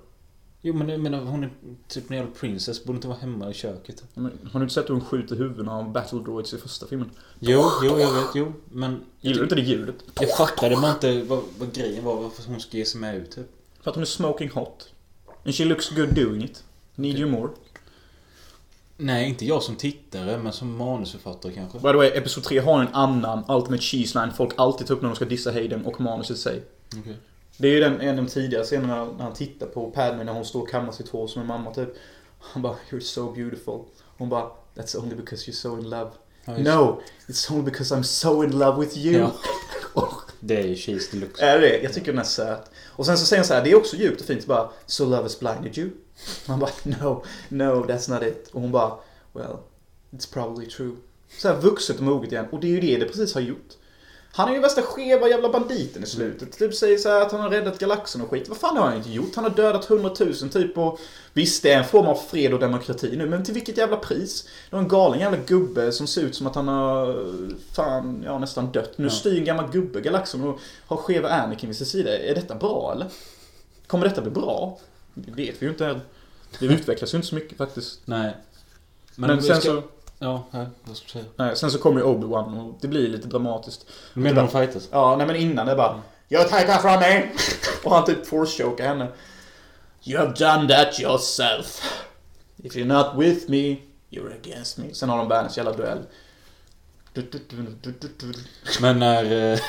[0.61, 1.49] Jo men jag menar hon är
[1.88, 2.84] typ en jävla princess.
[2.84, 4.03] Borde inte vara hemma i köket.
[4.14, 7.11] Men, har du inte sett hur hon skjuter huvudena av battle droids i första filmen?
[7.40, 8.27] Jo, jo jag vet.
[8.36, 8.53] Jo.
[8.72, 9.02] Men...
[9.22, 9.95] Gillar du inte det ljudet?
[10.19, 12.15] Jag fattade man inte vad, vad grejen var.
[12.22, 13.48] Varför hon ska ge sig med ut typ.
[13.81, 14.94] För att hon är smoking hot.
[15.45, 16.64] And she looks good doing it.
[16.95, 17.49] Need you more.
[18.98, 21.80] Nej, inte jag som tittare, men som manusförfattare kanske.
[21.80, 25.02] By the way, Episod 3 har en annan Ultimate Cheese Line folk alltid tar upp
[25.02, 26.64] när de ska dissa Hayden och manuset sig.
[26.99, 27.15] Okej.
[27.60, 30.34] Det är ju den, en av de tidigare scenerna när han tittar på Padme när
[30.34, 31.90] hon står och kammar sitt hår som en mamma typ.
[32.40, 33.80] Han bara You're so beautiful.
[34.18, 36.11] Hon bara That's only because you're so in love.
[36.45, 39.19] Ja, No, it's only because I'm so in love with you.
[39.19, 39.31] Ja.
[40.40, 41.45] Det är ju cheese deluxe.
[41.45, 41.81] Är det?
[41.81, 42.72] Jag tycker den är söt.
[42.88, 45.06] Och sen så säger han så här, det är också djupt och fint bara So
[45.06, 45.90] love has blinded you.
[46.48, 48.49] Han bara no, no that's not it.
[48.52, 48.94] Och hon bara
[49.34, 49.57] well,
[50.11, 50.95] it's probably true.
[51.38, 52.45] Så här vuxet och moget igen.
[52.52, 53.77] Och det är ju det det precis har gjort.
[54.31, 56.57] Han är ju värsta skeva jävla banditen i slutet.
[56.57, 58.49] Typ säger så här att han har räddat galaxen och skit.
[58.49, 59.35] Vad fan har han inte gjort?
[59.35, 60.99] Han har dödat hundratusen typ och
[61.34, 64.43] Visst, det är en form av fred och demokrati nu, men till vilket jävla pris?
[64.69, 67.26] Det var en galen jävla gubbe som ser ut som att han har
[67.73, 68.97] fan, ja nästan dött.
[68.97, 69.10] Nu Ja.
[69.11, 72.18] styr en gammal gubbe galaxen och har skeva Anakin vid sin sida.
[72.18, 73.07] Är detta bra eller?
[73.88, 74.80] Kommer detta bli bra?
[75.14, 76.01] Det vet vi ju inte än.
[76.60, 77.99] Det utvecklas ju inte så mycket faktiskt.
[78.06, 78.38] Nej.
[79.15, 79.84] Men, vi sen ska- så...
[80.20, 81.26] Ja, ska jag säga?
[81.36, 83.86] Nej, sen så kommer ju Obi-Wan och det blir lite dramatiskt.
[84.14, 84.90] Menar de fightas?
[84.91, 87.36] Ja, nej men innan det är bara Jag tar från mig!
[87.84, 89.08] Och han typ force-chokar henne.
[90.04, 91.82] You have done that yourself.
[92.58, 93.78] If you're not with me,
[94.10, 94.94] you're against me.
[94.94, 96.00] Sen har de världens jävla duell.
[97.14, 98.34] Du, du, du, du, du, du.
[98.82, 99.60] Men när eh,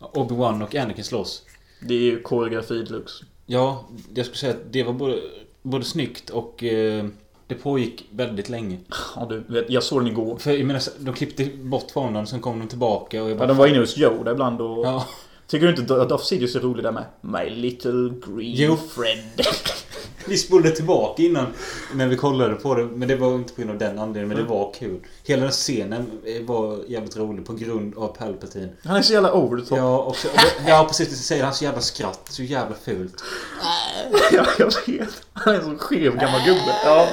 [0.00, 1.42] Obi-Wan och Anakin slåss.
[1.80, 3.24] Det är ju koreografi deluxe.
[3.46, 5.22] Ja, jag skulle säga att det var både,
[5.62, 7.06] både snyggt och eh,
[7.50, 8.78] det pågick väldigt länge.
[9.16, 10.36] Ja, du vet, jag såg den igår.
[10.36, 13.38] För jag menar, de klippte bort från den, sen kom de tillbaka och jag Ja,
[13.38, 13.48] bara...
[13.48, 14.86] de var inne hos Yoda ibland och...
[14.86, 15.06] Ja,
[15.50, 17.04] Tycker du inte att Darth Sidious är rolig där med?
[17.20, 18.76] My little green Jo.
[18.76, 19.40] friend.
[20.26, 21.46] vi spolade tillbaka innan
[21.94, 22.84] när vi kollade på det.
[22.84, 25.00] Men det var inte på grund av den anledningen, men det var kul.
[25.24, 28.68] Hela den scenen eh, var jävligt rolig på grund av Palpatine.
[28.84, 29.78] Han är så jävla over the top.
[29.78, 30.28] Ja, och så,
[30.66, 31.08] ja precis.
[31.08, 32.26] Det säger hans jävla skratt.
[32.30, 33.22] Så jävla fult.
[34.32, 35.22] Ja, jag vet.
[35.32, 36.74] Han är en sån skev gammal gubbe.
[36.84, 37.08] Ja.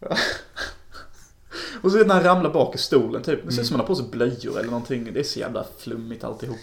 [1.82, 3.46] Och så vet när han ramlar bak i stolen typ.
[3.46, 5.12] Det ser ut som han har på sig blöjor eller någonting.
[5.12, 6.58] Det är så jävla flummigt alltihop.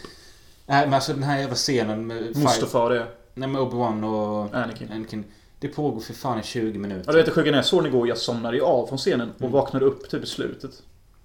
[0.65, 2.37] Nej, men alltså den här jävla scenen med...
[2.37, 3.07] Mustafa det.
[3.33, 4.91] Nej, med Obi-Wan och Anakin.
[4.91, 5.23] Anakin.
[5.59, 7.03] Det pågår för fan i 20 minuter.
[7.05, 8.07] Ja, du vet det sjuka när jag såg den igår.
[8.07, 9.51] Jag somnade ju av från scenen och Mm.
[9.51, 10.71] vaknade upp typ i slutet.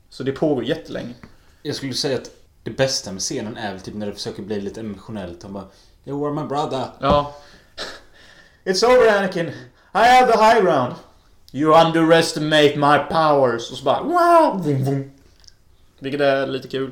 [0.09, 1.15] Så det pågår jättelänge.
[1.63, 2.31] Jag skulle säga att
[2.63, 5.43] det bästa med scenen är väl typ när det försöker bli lite emotionellt.
[5.43, 5.65] Han bara
[6.05, 6.85] You were my brother.
[7.01, 7.35] Ja.
[8.65, 9.47] It's over Anakin.
[9.49, 9.53] I
[9.93, 10.95] have the high ground.
[11.53, 13.71] You underestimate my powers.
[13.71, 14.65] Och så bara wow!
[15.99, 16.91] Vilket är lite kul.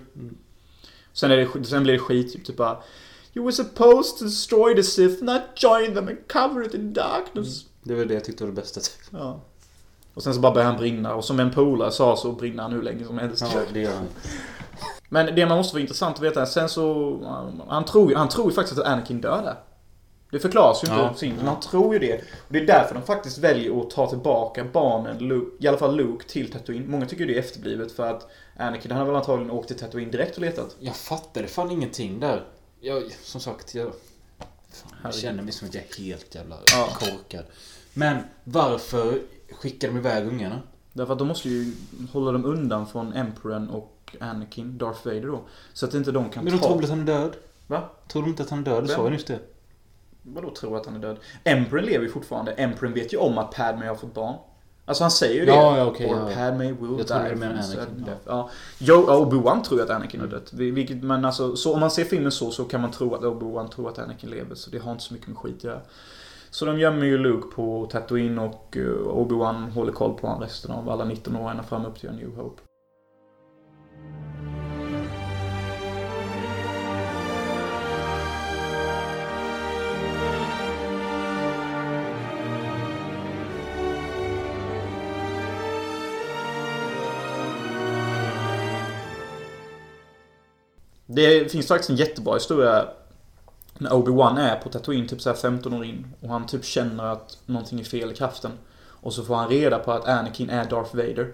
[1.17, 2.77] Sen, är det, sen blir det skit typ, typ bara
[3.35, 7.65] You were supposed to destroy the Sith, not join them and cover it in darkness.
[7.83, 8.81] Det var det jag tyckte var det bästa.
[8.81, 9.09] typ.
[9.11, 9.41] Ja.
[10.15, 12.73] Och sen så bara börjar han brinna och som en polare sa så brinner han
[12.73, 13.45] hur länge som helst.
[13.55, 14.07] Ja, det gör han.
[15.09, 17.19] Men det man måste vara intressant att veta är sen så...
[17.69, 19.57] Han tror ju han tror ju faktiskt att Anakin dör där.
[20.31, 21.15] Det förklaras ju inte Ja.
[21.21, 21.33] ja.
[21.37, 22.15] men han tror ju det.
[22.17, 25.97] Och det är därför de faktiskt väljer att ta tillbaka barnen, Luke, i alla fall
[25.97, 26.91] Luke, till Tatooine.
[26.91, 30.11] Många tycker det är efterblivet för att Anakin, han har väl antagligen åkt till Tatooine
[30.11, 30.77] direkt och letat.
[30.81, 32.45] Jag fattade fan ingenting där.
[32.81, 33.93] Jag, som sagt, jag...
[34.71, 36.89] Fan, jag känner mig som att jag är helt jävla Ja.
[36.99, 37.45] korkad.
[37.95, 40.63] Men varför skickar de iväg ungarna?
[40.93, 41.73] Därför att de måste ju
[42.13, 45.41] hålla dem undan från Emperorn och Anakin, Darth Vader då.
[45.73, 46.67] Så att inte de kan Men de ta...
[46.67, 47.37] tror väl att han är död?
[47.67, 47.91] Va?
[48.09, 48.87] Tror de inte att han är död?
[48.87, 48.97] Vem?
[48.97, 49.39] sa ju nyss det.
[50.23, 51.17] Vadå tror att han är död?
[51.45, 52.53] Emperorn lever ju fortfarande.
[52.53, 54.35] Emperorn vet ju om att Padme har fått barn.
[54.89, 55.53] Alltså han säger ju det.
[55.53, 56.35] Ja, ja, okej, Or ja.
[56.35, 58.13] Padme will Jag die from Anakin, ja.
[58.27, 58.51] Ja.
[58.79, 60.53] Jo, Obi-Wan tror att Anakin har dött.
[60.53, 63.21] Vi- Vilket, men alltså, så om man ser filmen så, så kan man tro att
[63.23, 64.55] Obi-Wan tror att Anakin lever.
[64.55, 65.81] Så det har inte så mycket med skit att göra.
[66.51, 70.71] Så de gömmer ju Luke på Tatooine och uh, Obi-Wan håller koll på honom resten
[70.71, 72.63] av alla 19 år ända fram upp till A New Hope.
[91.17, 92.89] Det finns faktiskt en jättebra historia
[93.79, 97.05] när Obi-Wan är på Tatooine typ så här 15 år in och han typ känner
[97.05, 98.51] att någonting är fel i kraften.
[98.79, 101.33] Och så får han reda på att Anakin är Darth Vader.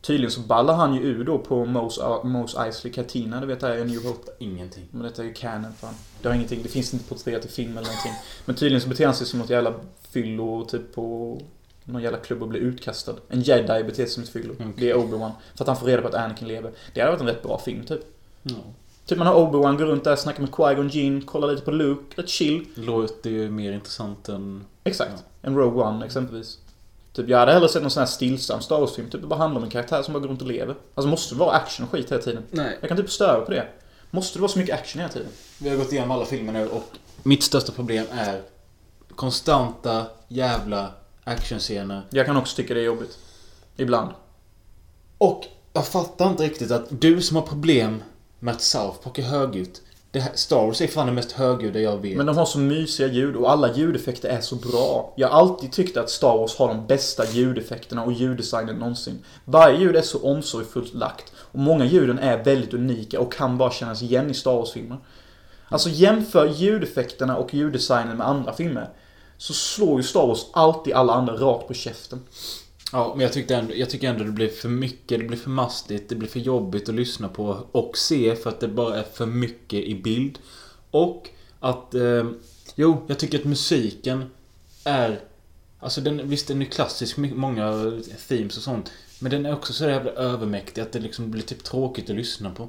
[0.00, 3.78] Tydligen så ballar han ju ur då på Mos, Mos Eisley Katina, det vet jag
[3.78, 4.32] i A New Hope.
[4.38, 4.88] Ingenting.
[4.90, 5.94] Men detta är ju canon fan.
[6.22, 8.12] Det har ingenting, det finns inte porträtterat i film eller någonting.
[8.44, 9.74] Men tydligen så beter han sig som något jävla
[10.10, 11.38] fyllo typ på
[11.84, 13.14] någon jävla klubb och blir utkastad.
[13.28, 14.54] En jedi beter sig som ett fyllo.
[14.54, 14.72] Okej.
[14.76, 15.32] Det är Obi-Wan.
[15.54, 16.72] För att han får reda på att Anakin lever.
[16.94, 18.00] Det hade varit en rätt bra film typ.
[18.42, 18.54] Ja.
[19.10, 22.22] Typ man har Obi-Wan, går runt där, snackar med Qui-Gon Jinn, kollar lite på Luke,
[22.22, 22.66] rätt chill.
[22.74, 24.64] Låter ju mer intressant än...
[24.84, 25.24] Exakt.
[25.42, 26.58] En Rogue One exempelvis.
[27.12, 29.10] Typ jag hade hellre sett någon sån här stillsam Star Wars-film.
[29.10, 30.74] Typ det bara handlar om en karaktär som bara går runt och lever.
[30.94, 32.42] Alltså måste det vara action och skit hela tiden?
[32.50, 32.78] Nej.
[32.80, 33.68] Jag kan typ störa på det.
[34.10, 35.28] Måste det vara så mycket action hela tiden?
[35.58, 38.42] Vi har gått igenom alla filmer nu och mitt största problem är
[39.14, 40.92] konstanta jävla
[41.24, 42.02] actionscener.
[42.10, 43.18] Jag kan också tycka det är jobbigt.
[43.76, 44.10] Ibland.
[45.18, 48.02] Och jag fattar inte riktigt att du som har problem
[48.40, 48.60] med att
[49.18, 49.82] är högljutt.
[50.12, 52.16] Det här, Star Wars är fan det mest högljudda jag vet.
[52.16, 55.12] Men de har så mysiga ljud och alla ljudeffekter är så bra.
[55.16, 59.24] Jag har alltid tyckt att Star Wars har de bästa ljudeffekterna och ljuddesignen någonsin.
[59.44, 61.32] Varje ljud är så omsorgsfullt lagt.
[61.36, 64.98] Och många ljuden är väldigt unika och kan bara kännas igen i Star Wars-filmer.
[65.68, 68.90] Alltså jämför ljudeffekterna och ljuddesignen med andra filmer.
[69.38, 72.20] Så slår ju Star Wars alltid alla andra rakt på käften.
[72.92, 75.50] Ja, men jag, tyckte ändå, jag tycker ändå det blir för mycket, det blir för
[75.50, 79.02] mastigt, det blir för jobbigt att lyssna på och se för att det bara är
[79.02, 80.38] för mycket i bild.
[80.90, 81.28] Och
[81.60, 81.94] att...
[81.94, 82.30] Eh,
[82.74, 84.24] jo, jag tycker att musiken
[84.84, 85.20] är...
[85.78, 87.92] Alltså den, visst den är klassisk, många
[88.28, 88.92] themes och sånt.
[89.18, 92.50] Men den är också så jävla övermäktig att det liksom blir typ tråkigt att lyssna
[92.50, 92.68] på.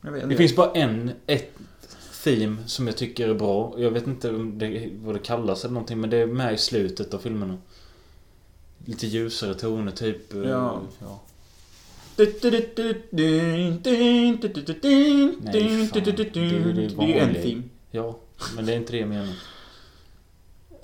[0.00, 1.52] Vet Det finns bara en, ett
[2.24, 3.74] theme som jag tycker är bra.
[3.78, 6.58] Jag vet inte om det, vad det kallas eller någonting men det är med i
[6.58, 7.58] slutet av filmerna.
[8.84, 10.34] Lite ljusare toner typ.
[10.34, 10.80] eh, Ja.
[11.00, 11.20] ja.
[15.42, 15.52] Nej, fan.
[15.52, 17.62] Det är är en theme.
[17.90, 18.16] Ja,
[18.56, 19.34] men det är inte det jag menar.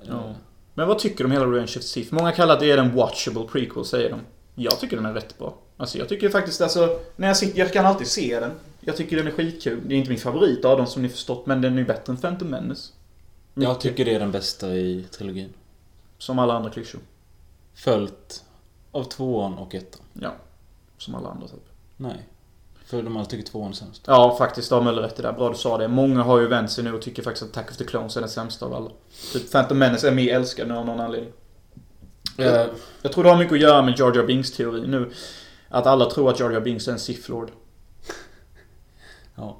[0.03, 0.35] Ja.
[0.73, 2.13] Men vad tycker du om hela Revenge of Sith?
[2.13, 4.19] Många kallar det en watchable prequel, säger de.
[4.55, 5.57] Jag tycker den är rätt bra.
[5.77, 8.51] Alltså jag tycker faktiskt alltså, när jag, sitter, jag kan alltid se den.
[8.79, 9.79] Jag tycker den är skitkul.
[9.87, 12.17] Det är inte min favorit av dem som ni förstått, men den är bättre än
[12.17, 12.91] Phantom Menace.
[13.53, 13.79] Jag Mycket.
[13.81, 15.49] tycker det är den bästa i trilogin.
[16.17, 17.01] Som alla andra klyschor.
[17.83, 18.43] Följt
[18.91, 20.01] av tvåan och ettan.
[20.13, 20.31] Ja.
[20.97, 21.65] Som alla andra typ.
[21.97, 22.27] Nej.
[22.85, 24.03] För de alla tycker tvåan är sämst.
[24.07, 24.69] Ja, faktiskt.
[24.69, 25.33] Du har Möller rätt i det.
[25.33, 25.87] Bra du sa det.
[25.87, 28.21] Många har ju vänt sig nu och tycker faktiskt att Attack of the Clones är
[28.21, 28.91] den sämsta av alla.
[29.33, 31.31] Typ Phantom Menace är mer älskad nu av någon anledning.
[32.37, 32.65] Eh,
[33.01, 35.11] Jag tror det har mycket att göra med Jar Jar Binks teori nu.
[35.69, 37.51] Att alla tror att Jar Jar Binks är en Sith Lord.
[39.35, 39.57] ja.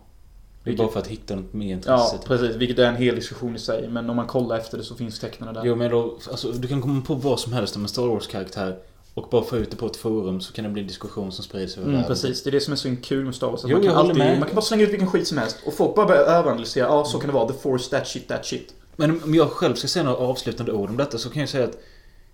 [0.64, 2.18] Vilket- bara för att hitta något mer Ja, intresse.
[2.18, 2.28] typ.
[2.28, 2.56] precis.
[2.56, 3.88] Vilket är en hel diskussion i sig.
[3.90, 5.62] Men om man kollar efter det så finns tecknen där.
[5.66, 8.78] Jo men då, alltså du kan komma på vad som helst om en Star Wars-karaktär
[9.14, 11.44] och bara få ut det på ett forum så kan det bli en diskussion som
[11.44, 12.08] sprids över Mm, världen.
[12.16, 12.44] precis.
[12.44, 13.62] Det är det som är så kul med Star Wars.
[13.66, 14.40] Jo, man, kan alltid, med.
[14.40, 15.58] man kan bara slänga ut vilken skit som helst.
[15.66, 16.86] Och folk bara börjar överanalysera.
[16.88, 17.48] Ja, så kan det vara.
[17.48, 18.74] The Force, that shit, that shit.
[18.96, 21.64] Men om jag själv ska säga några avslutande ord om detta så kan jag säga
[21.64, 21.78] att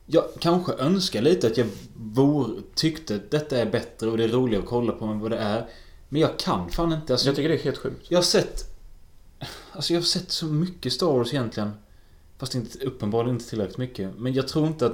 [0.06, 4.28] jag kanske önskar lite att jag vore, tyckte att detta är bättre och det är
[4.28, 5.66] roligare att kolla på än vad det är.
[6.10, 7.14] Men jag kan fan inte.
[7.14, 8.06] Alltså, Jag tycker det är helt sjukt.
[8.12, 8.64] jag har sett...
[9.72, 11.72] Alltså jag har sett så mycket Star Wars egentligen.
[12.38, 14.12] Fast inte, uppenbarligen inte tillräckligt mycket.
[14.18, 14.94] Men jag tror inte att...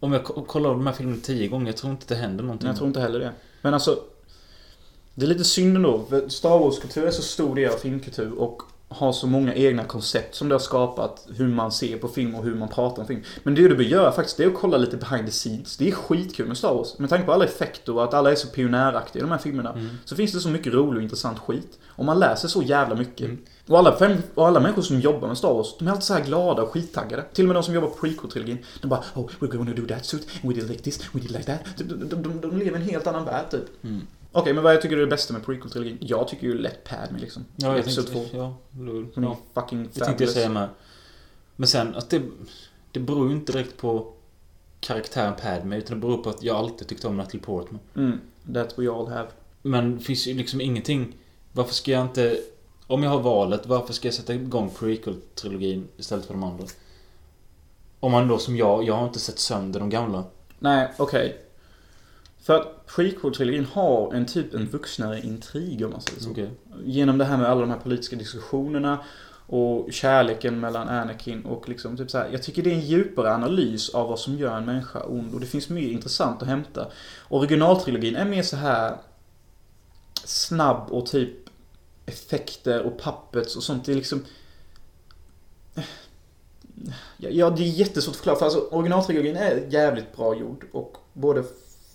[0.00, 2.64] Om jag ko- kollar de här filmerna tio gånger, jag tror inte det händer någonting.
[2.66, 3.32] Men jag tror inte heller det.
[3.62, 3.98] Men alltså.
[5.14, 6.06] Det är lite synd ändå.
[6.28, 8.32] Star Wars-kultur är så stor del av filmkultur.
[8.32, 8.62] Och
[8.94, 11.26] har så många egna koncept som det har skapat.
[11.36, 13.22] Hur man ser på film och hur man pratar om film.
[13.42, 15.76] Men det du bör göra faktiskt, det är att kolla lite behind the scenes.
[15.76, 16.98] Det är skitkul med Star Wars.
[16.98, 19.78] Med tanke på alla effekter och att alla är så pionjäraktiga i de här filmerna.
[20.04, 21.78] Så finns det så mycket rolig och intressant skit.
[21.88, 23.30] Och man läser så jävla mycket.
[23.68, 26.14] Och, alla, fem- och alla människor som jobbar med Star Wars, de är alltid så
[26.14, 27.22] här glada och skittaggade.
[27.32, 28.58] Till och med de som jobbar på prequel-trilogin.
[28.82, 31.30] De bara Oh, we're going to do that suit, we did like this, we did
[31.30, 31.60] like that.
[31.76, 33.64] De, de, de, de, lever i en helt annan värld typ.
[34.36, 35.98] Okej, men vad jag tycker är det bästa med prequel-trilogin?
[36.00, 37.44] Jag tycker ju lätt Padme liksom.
[37.56, 38.02] Ja, jag tänkte...
[38.02, 38.24] 2.
[38.32, 39.06] Ja, lol.
[39.14, 39.38] Hon är ja.
[39.54, 40.34] fucking Det tänkte jag fabulous.
[40.34, 40.68] säga med.
[41.56, 42.22] Men sen att det...
[42.92, 44.12] Det beror ju inte direkt på
[44.80, 47.80] karaktären Padme utan det beror på att jag alltid tyckt om Natalie Portman.
[47.96, 48.20] Mm,
[48.54, 49.28] that we all have.
[49.62, 51.16] Men det finns ju liksom ingenting...
[51.52, 52.38] Varför ska jag inte...
[52.86, 56.64] Om jag har valet, varför ska jag sätta igång prequel-trilogin istället för de andra?
[58.00, 60.24] Om man då som jag, jag har inte sett sönder de gamla.
[60.58, 61.38] Nej, okej.
[62.38, 66.30] För att prequel-trilogin har en typ en vuxnare intrig om man säger så.
[66.30, 66.50] Okej.
[66.84, 69.04] Genom det här med alla de här politiska diskussionerna
[69.46, 72.28] och kärleken mellan Anakin och liksom typ så här.
[72.32, 75.40] Jag tycker det är en djupare analys av vad som gör en människa ond och
[75.40, 76.86] det finns mer intressant att hämta.
[77.28, 78.96] Originaltrilogin är mer så här
[80.24, 81.30] snabb och typ
[82.06, 83.84] effekter och puppets och sånt.
[83.84, 84.24] Det är liksom...
[87.16, 88.36] Ja, Ja, det är jättesvårt att förklara.
[88.36, 90.64] För alltså, originaltrilogin är jävligt bra gjord.
[90.72, 91.44] Och både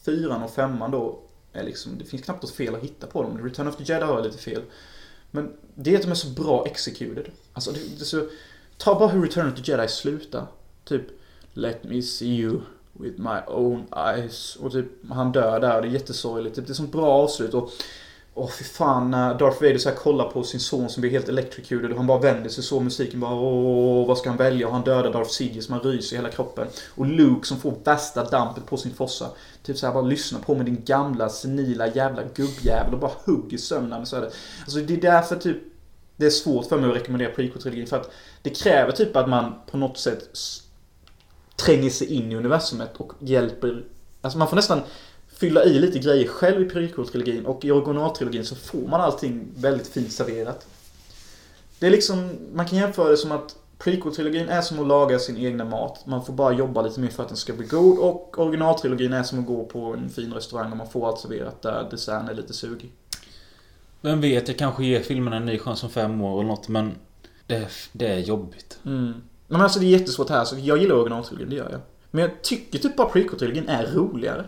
[0.10, 1.20] fyran och femman då
[1.54, 3.44] är liksom, det finns knappt något fel att hitta på dem.
[3.44, 4.62] Return of the Jedi har lite fel.
[5.32, 7.26] Men det är att de är så bra executed.
[7.54, 8.26] Alltså, det, det är så,
[8.78, 10.48] ta bara hur Return of the Jedi slutar.
[10.84, 11.04] Typ,
[11.54, 12.62] Let me see you
[12.94, 14.56] with my own eyes.
[14.56, 16.56] Och typ, han dör där och det är jättesorgligt.
[16.56, 17.54] Typ, det är så bra avslut.
[17.54, 17.72] Och
[18.42, 21.30] Åh fy fan när Darth Vader så här kollar på sin son som blir helt
[21.30, 24.68] electrocuted och han bara vänder sig så musiken bara åh vad ska han välja?
[24.68, 26.68] Och han dödar Darth Sidious man ryser i hela kroppen.
[26.96, 29.30] Och Luke som får värsta dampet på sin fossa.
[29.64, 33.58] Typ så här bara lyssna på med din gamla senila jävla gubbjävel och bara hugger
[33.58, 34.32] sömnen så är det.
[34.62, 35.58] Alltså det är därför typ
[36.16, 38.12] det är svårt för mig att rekommendera prequel-trilogin för att
[38.42, 40.30] det kräver typ att man på något sätt
[41.56, 43.84] tränger sig in i universumet och hjälper
[44.22, 44.82] Alltså man får nästan
[45.40, 49.88] fylla i lite grejer själv i prequel-trilogin och i originaltrilogin så får man allting väldigt
[49.88, 50.68] fint serverat.
[51.80, 55.38] Det är liksom, man kan jämföra det som att prequel-trilogin är som att laga sin
[55.38, 56.06] egna mat.
[56.06, 59.24] Man får bara jobba lite mer för att den ska bli god och originaltrilogin är
[59.24, 62.34] som att gå på en fin restaurang och man får allt serverat där desserten är
[62.34, 62.92] lite sugig.
[64.02, 66.92] Vem vet, jag kanske ger filmen en ny chans om fem år eller något men...
[67.48, 68.80] Det, det är jobbigt.
[68.86, 69.14] Mm.
[69.48, 71.82] Men alltså det är jättesvårt här, så jag gillar originaltrilogin, det gör jag.
[72.12, 74.46] Men jag tycker typ bara prequel-trilogin är roligare.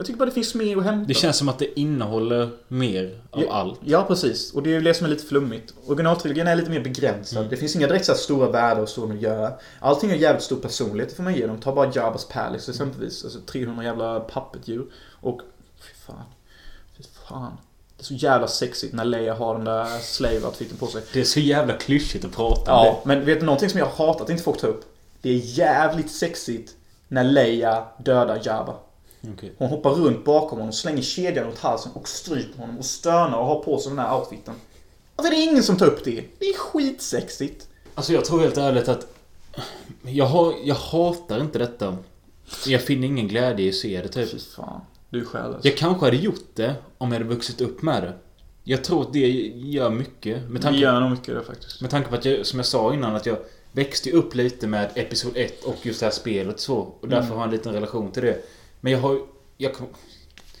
[0.00, 1.08] Jag tycker bara det finns mer att hämta.
[1.08, 3.52] Det känns som att det innehåller mer av Ja.
[3.52, 3.80] allt.
[3.84, 4.52] Ja, precis.
[4.54, 5.74] Och det är ju det som är lite flummigt.
[5.86, 7.38] Originaltrilogin är lite mer begränsad.
[7.38, 7.50] Mm.
[7.50, 9.52] Det finns inga direkt så stora världar och stora miljöer.
[9.80, 11.60] Allting har jävligt stor personlighet, det får man ge dem.
[11.60, 13.24] Ta bara Jabba's Palace exempelvis.
[13.24, 14.86] Alltså 300 jävla puppetdjur.
[15.20, 15.40] Och,
[15.80, 16.24] fy fan.
[16.96, 17.52] Fy fan.
[17.96, 21.02] Det är så jävla sexigt när Leia har den där slave-outfiten på sig.
[21.12, 23.86] Det är så jävla klyschigt att prata om Ja, men vet du någonting som jag
[23.86, 24.84] hatar att inte folk tar upp?
[25.22, 26.72] Det är jävligt sexigt
[27.08, 28.74] när Leia dödar Jabba.
[29.20, 29.30] Det.
[29.36, 29.52] Okej.
[29.58, 33.46] Hon hoppar runt bakom honom, slänger kedjan runt halsen och stryper honom och stönar och
[33.46, 34.54] har på sig den här outfiten.
[35.16, 36.24] Alltså det är ingen som tar upp det.
[36.38, 37.68] Det är skitsexigt.
[37.94, 39.06] Alltså jag tror helt ärligt att...
[40.02, 41.96] Jag, har, jag hatar inte detta.
[42.66, 44.30] Jag finner ingen glädje i att se det typ.
[44.30, 44.80] Fy fan.
[45.10, 45.64] Du är själlös.
[45.64, 48.12] Jag kanske hade gjort det om jag hade vuxit upp med det.
[48.64, 50.50] Jag tror att det gör mycket.
[50.50, 51.80] Med tanke, gör nog mycket det faktiskt.
[51.80, 53.36] med tanke på att jag, som jag sa innan, att jag
[53.72, 56.76] växte upp lite med Episod 1 och just det här spelet så.
[56.76, 57.30] Och därför Mm.
[57.30, 58.42] har jag en liten relation till det.
[58.80, 59.18] Men jag har
[59.60, 59.72] jag,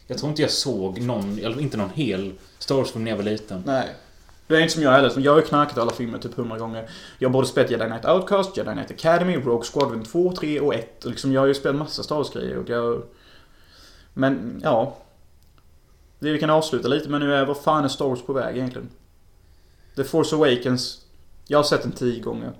[0.06, 3.24] jag tror inte jag såg någon, eller inte någon hel Star Wars-film när jag var
[3.24, 3.62] liten.
[3.66, 3.88] Nej.
[4.46, 5.12] Du är inte som jag heller.
[5.18, 6.90] Jag har ju knarkat alla filmer typ hundra gånger.
[7.18, 10.74] Jag har både spelat Jedi Knight Outcast, Jedi Knight Academy, Rogue Squadron 2, 3 och
[10.74, 11.04] 1.
[11.04, 13.02] Liksom, jag har ju spelat massa Star Wars-grejer och jag...
[14.14, 14.96] Men, ja.
[16.18, 18.56] Det vi kan avsluta lite med nu är, vad fan är Star Wars på väg
[18.56, 18.88] egentligen?
[19.96, 21.04] The Force Awakens.
[21.46, 22.52] Jag har sett den tio gånger.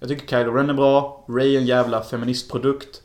[0.00, 1.24] Jag tycker Kylo Ren är bra.
[1.28, 3.02] Ray är en jävla feministprodukt.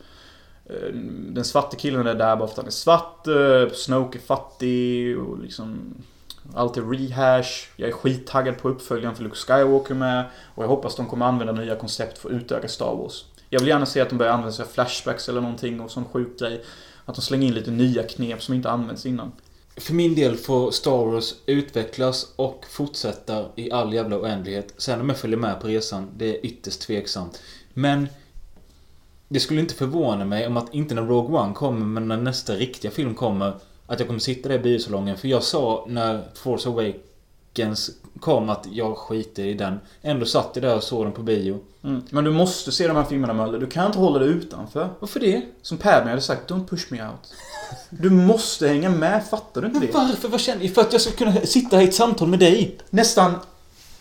[0.70, 0.94] Eh,
[1.32, 3.26] den svarte killen är där bara för att han är svart.
[3.26, 5.94] Eh, Snoke är fattig och liksom...
[6.54, 7.68] Allt är rehash.
[7.76, 10.24] Jag är skittaggad på uppföljaren för Luke Skywalker med.
[10.54, 13.24] Och jag hoppas de kommer använda nya koncept för att utöka Star Wars.
[13.50, 16.04] Jag vill gärna se att de börjar använda sig av flashbacks eller någonting och sån
[16.04, 16.64] sjuk grej.
[17.04, 19.32] Att de slänger in lite nya knep som inte använts innan.
[19.76, 24.74] För min del får Star Wars utvecklas och fortsätta i all jävla oändlighet.
[24.76, 27.42] Sen om jag följer med på resan, det är ytterst tveksamt.
[27.74, 28.08] Men
[29.32, 32.54] det skulle inte förvåna mig om att inte när Rogue One kommer, men när nästa
[32.54, 33.52] riktiga film kommer,
[33.86, 35.16] att jag kommer sitta där i biosalongen.
[35.16, 37.90] För jag sa när Force Awakens
[38.20, 39.80] kom att jag skiter i den.
[40.02, 41.58] Ändå satt jag där och såg den på bio.
[41.84, 42.02] Mm.
[42.10, 43.58] Men du måste se de här filmerna Möller.
[43.58, 44.88] Du kan inte hålla dig utanför.
[45.00, 45.42] Varför det?
[45.62, 47.34] Som Padme hade sagt, don't push me out.
[47.90, 49.94] Du måste hänga med, fattar du inte Men det?
[49.94, 50.28] varför?
[50.28, 50.68] Vad känner?
[50.68, 52.78] För att jag ska kunna sitta i ett samtal med dig?
[52.90, 53.34] Nästan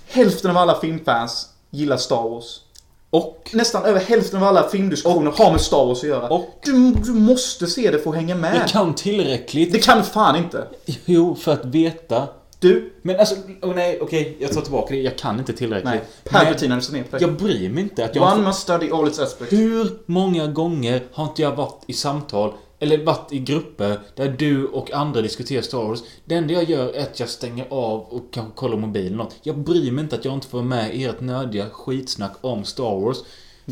[0.07, 2.61] Hälften av alla filmfans gillar Star Wars.
[3.09, 3.49] Och...
[3.53, 6.27] Nästan över hälften av alla filmdiskussioner har med Star Wars att göra.
[6.29, 8.55] Och- Du, du måste se det för att hänga med.
[8.55, 9.71] Jag kan tillräckligt.
[9.71, 10.67] Det kan fan inte.
[11.05, 12.27] Jo, för att veta.
[12.59, 15.01] Du, Men alltså, oh nej, okej, jag tar tillbaka det.
[15.01, 15.85] Jag kan inte tillräckligt.
[15.93, 16.01] nej.
[16.29, 18.33] Palpatine hade ner jag bryr mig inte att jag...
[18.33, 19.53] One must study all its aspects.
[19.53, 24.65] Hur många gånger har inte jag varit i samtal eller varit i grupper där du
[24.65, 25.99] och andra diskuterar Star Wars.
[26.25, 29.35] Det enda jag gör är att jag stänger av och kanske kollar mobilen något.
[29.43, 33.17] Jag bryr mig inte att jag inte får med ert nördiga skitsnack om Star Wars.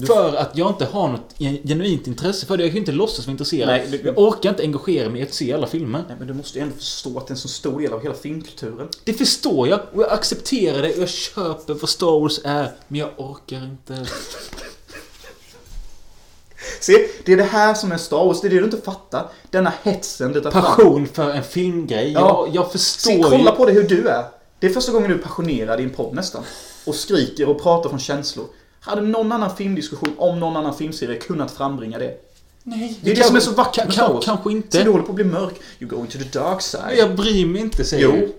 [0.08, 1.36] För att jag inte har något
[1.68, 2.64] genuint intresse för det.
[2.64, 3.68] Jag kan ju inte låtsas vara intresserad.
[3.68, 6.04] Nej, det- Jag orkar inte engagera mig i att se alla filmer.
[6.08, 8.02] Nej, men du måste ju ändå förstå att det är en så stor del av
[8.04, 8.88] hela filmkulturen.
[9.04, 12.72] Det förstår jag och jag accepterar det och jag köper vad Star Wars är.
[12.88, 14.06] Men jag orkar inte.
[16.80, 18.42] Se, det är det här som är Star Wars.
[18.42, 19.30] Det är det du inte fattar.
[19.50, 20.64] Denna hetsen du tar fram.
[20.64, 22.12] Passion för en filmgrej.
[22.12, 22.46] Ja.
[22.46, 23.24] Jag, jag förstår Se, ju.
[23.24, 24.24] kolla på det hur du är.
[24.60, 26.44] Det är första gången du är passionerad i en podd nästan.
[26.86, 28.46] Och skriker och pratar från känslor.
[28.80, 32.18] Hade någon annan filmdiskussion om någon annan filmserie kunnat frambringa det?
[32.64, 34.26] Nej, Det är det som är så vackert med Star Wars.
[34.26, 34.84] Kanske inte.
[34.84, 35.54] du håller på att bli mörk.
[35.80, 36.98] You go into the dark side.
[36.98, 38.12] Jag bryr mig inte, säger Jo.
[38.12, 38.34] du.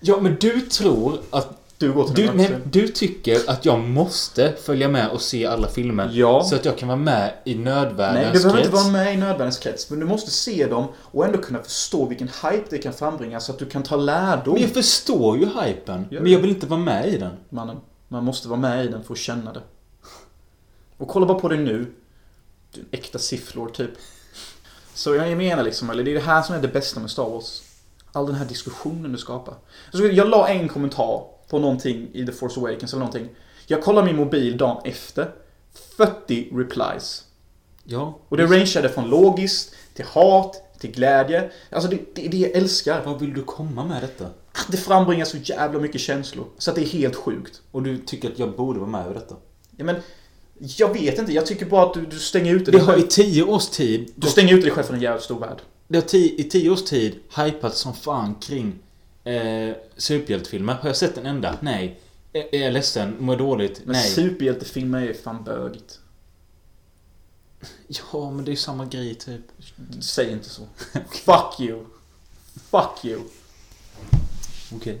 [0.00, 1.57] Ja, men du tror att...
[1.78, 5.46] Du går till Du, den nej, du tycker att jag måste följa med och se
[5.46, 6.10] alla filmer.
[6.12, 6.44] Ja.
[6.44, 8.84] Så att jag kan vara med i Nej, nödvärldens du behöver inte krets.
[8.84, 9.90] vara med i nödvändighetens krets.
[9.90, 13.52] Men du måste se dem och ändå kunna förstå vilken hype det kan frambringa så
[13.52, 14.54] att du kan ta lärdom.
[14.54, 16.06] Men jag förstår ju hypen.
[16.10, 17.32] Gör Men jag vill inte vara med i den.
[17.48, 17.76] Mannen,
[18.08, 19.62] man måste vara med i den för att känna det.
[20.96, 21.94] Och kolla bara på dig nu.
[22.74, 23.90] Du är en äkta sifflor typ.
[24.94, 27.30] Så jag menar liksom, eller det är det här som är det bästa med Star
[27.30, 27.62] Wars.
[28.12, 29.54] All den här diskussionen du skapar.
[29.92, 33.28] Jag la en kommentar på någonting i The Force Awakens eller någonting.
[33.66, 35.30] Jag kollar min mobil dagen efter.
[35.96, 37.24] 40 replies.
[37.84, 38.18] Ja.
[38.28, 41.50] Och det rangeade från logiskt, till hat, till glädje.
[41.70, 43.02] Alltså det, det det jag älskar.
[43.04, 44.24] Vad vill du komma med detta?
[44.52, 46.46] Att det frambringar så jävla mycket känslor.
[46.58, 47.62] Så att det är helt sjukt.
[47.70, 49.36] Och du tycker att jag borde vara med i detta?
[49.76, 49.96] Ja, men,
[50.58, 53.02] jag vet inte, jag tycker bara att du, du stänger ute Det dig har i
[53.02, 54.12] tio års tid...
[54.14, 55.58] Du stänger ute dig själv från en jävligt stor värld.
[55.88, 58.78] Det har i tio års tid hypats som fan kring
[59.28, 60.74] eh, superhjältefilmer.
[60.74, 61.58] Har jag sett en enda?
[61.60, 62.00] Nej.
[62.32, 63.16] Är jag ledsen?
[63.18, 63.80] Mår jag dåligt?
[63.84, 64.10] Men Nej.
[64.10, 66.00] superhjältefilmer är fan bögigt.
[67.88, 69.40] Ja, men det är ju samma grej typ.
[70.00, 70.62] Säg inte så.
[71.10, 71.84] Fuck you.
[72.70, 73.20] Fuck you.
[74.74, 75.00] Okej.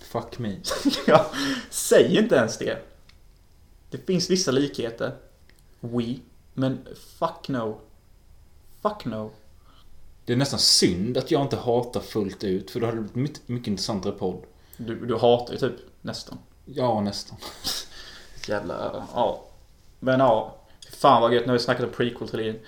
[0.00, 0.56] Fuck me.
[1.06, 1.30] ja,
[1.70, 2.78] säg inte ens det.
[3.90, 5.16] Det finns vissa likheter.
[5.80, 6.14] We.
[6.54, 6.86] Men
[7.18, 7.80] fuck no.
[8.82, 9.30] Fuck no.
[10.26, 13.16] Det är nästan synd att jag inte hatar fullt ut, för då hade det blivit
[13.16, 14.42] mycket, mycket intressantare podd.
[14.76, 16.38] Du, du hatar ju typ nästan.
[16.64, 17.38] Ja, nästan.
[18.48, 19.44] Jävla, ja.
[20.00, 20.56] Men ja.
[20.90, 22.58] Fan vad gött när vi snackade om prequel-trilogin.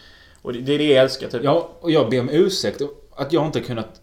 [0.43, 1.45] Och det, det är det jag älskar typ.
[1.45, 4.01] Ja, och jag ber om ursäkt att jag inte har kunnat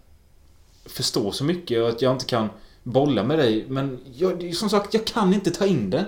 [0.86, 2.49] förstå så mycket och att jag inte kan
[2.84, 3.65] bolla med dig.
[3.69, 6.06] Men jag, som sagt, jag kan inte ta in det.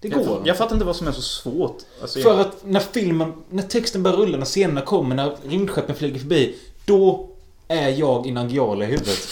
[0.00, 1.82] Det går jag, jag fattar inte vad som är så svårt.
[2.00, 5.96] Alltså, För jag, att när filmen, när texten börjar rulla, när scenerna kommer, när rymdskeppen
[5.96, 6.58] flyger förbi.
[6.84, 7.30] Då
[7.68, 9.28] är jag i Nangijala i huvudet.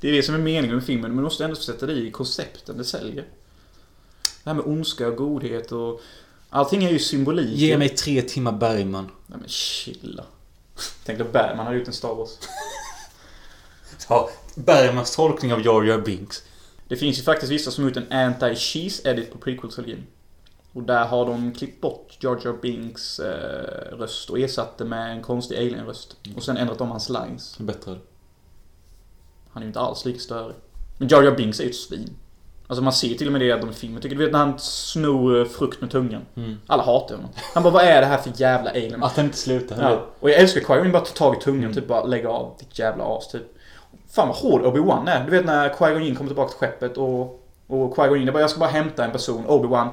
[0.00, 1.10] det är det som är meningen med filmen.
[1.10, 3.24] Men du måste ändå sätta dig i koncepten det säljer.
[4.44, 6.00] Det här med ondska och godhet och...
[6.50, 7.56] Allting är ju symbolik.
[7.56, 9.10] Ge mig tre timmar Bergman.
[9.26, 10.24] Nej men chilla.
[11.04, 12.30] Tänkte Bergman hade gjort en Star Wars.
[14.08, 16.42] Ja, Bergmans tolkning av Jar Jar Binks.
[16.90, 20.02] Det finns ju faktiskt vissa som har gjort en anti-cheese edit på prequel-trilogin.
[20.72, 25.10] Och där har de klippt bort Jar Jar Binks eh, röst och ersatt det med
[25.12, 26.16] en konstig alien-röst.
[26.36, 27.58] Och sen ändrat om hans lines.
[27.58, 27.96] Bättre.
[29.50, 30.56] Han är ju inte alls lika störig.
[30.98, 32.10] Men Jar Jar Binks är ju ett svin.
[32.66, 34.02] Alltså man ser till och med det att de i filmen.
[34.02, 36.22] Tycker du vet när han snor eh, frukt med tungan?
[36.36, 36.56] Mm.
[36.66, 37.30] Alla hatar honom.
[37.54, 39.02] Han bara, vad är det här för jävla alien?
[39.02, 39.90] Att han inte slutar.
[39.90, 40.06] Ja.
[40.20, 41.74] Och jag älskar Qui-Gon bara tar tag i tungan Mm.
[41.74, 42.56] typ bara lägga av.
[42.58, 43.56] Ditt jävla as typ.
[44.10, 45.24] Fan vad hård Obi-Wan är.
[45.24, 47.20] Du vet när Qui-Gon Jinn kommer tillbaka till skeppet och,
[47.66, 49.46] och Qui-Gon Jinn bara jag ska bara hämta en person.
[49.46, 49.88] Obi-Wan.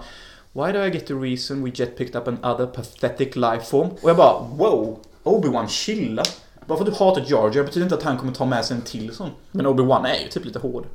[0.54, 3.90] Why do I get the reason we just picked up another pathetic life form?
[4.02, 4.98] Och jag bara wow.
[5.24, 6.24] Obi-Wan chilla.
[6.66, 8.78] Bara för att du hatar Jar Jar betyder inte att han kommer ta med sig
[8.78, 9.30] en till sån.
[9.52, 10.86] Men Obi-Wan är ju typ lite hård.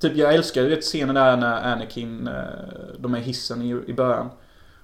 [0.00, 2.34] Typ jag älskar du vet scenen där när Anakin, eh,
[2.98, 4.30] de är i hissen i, i början.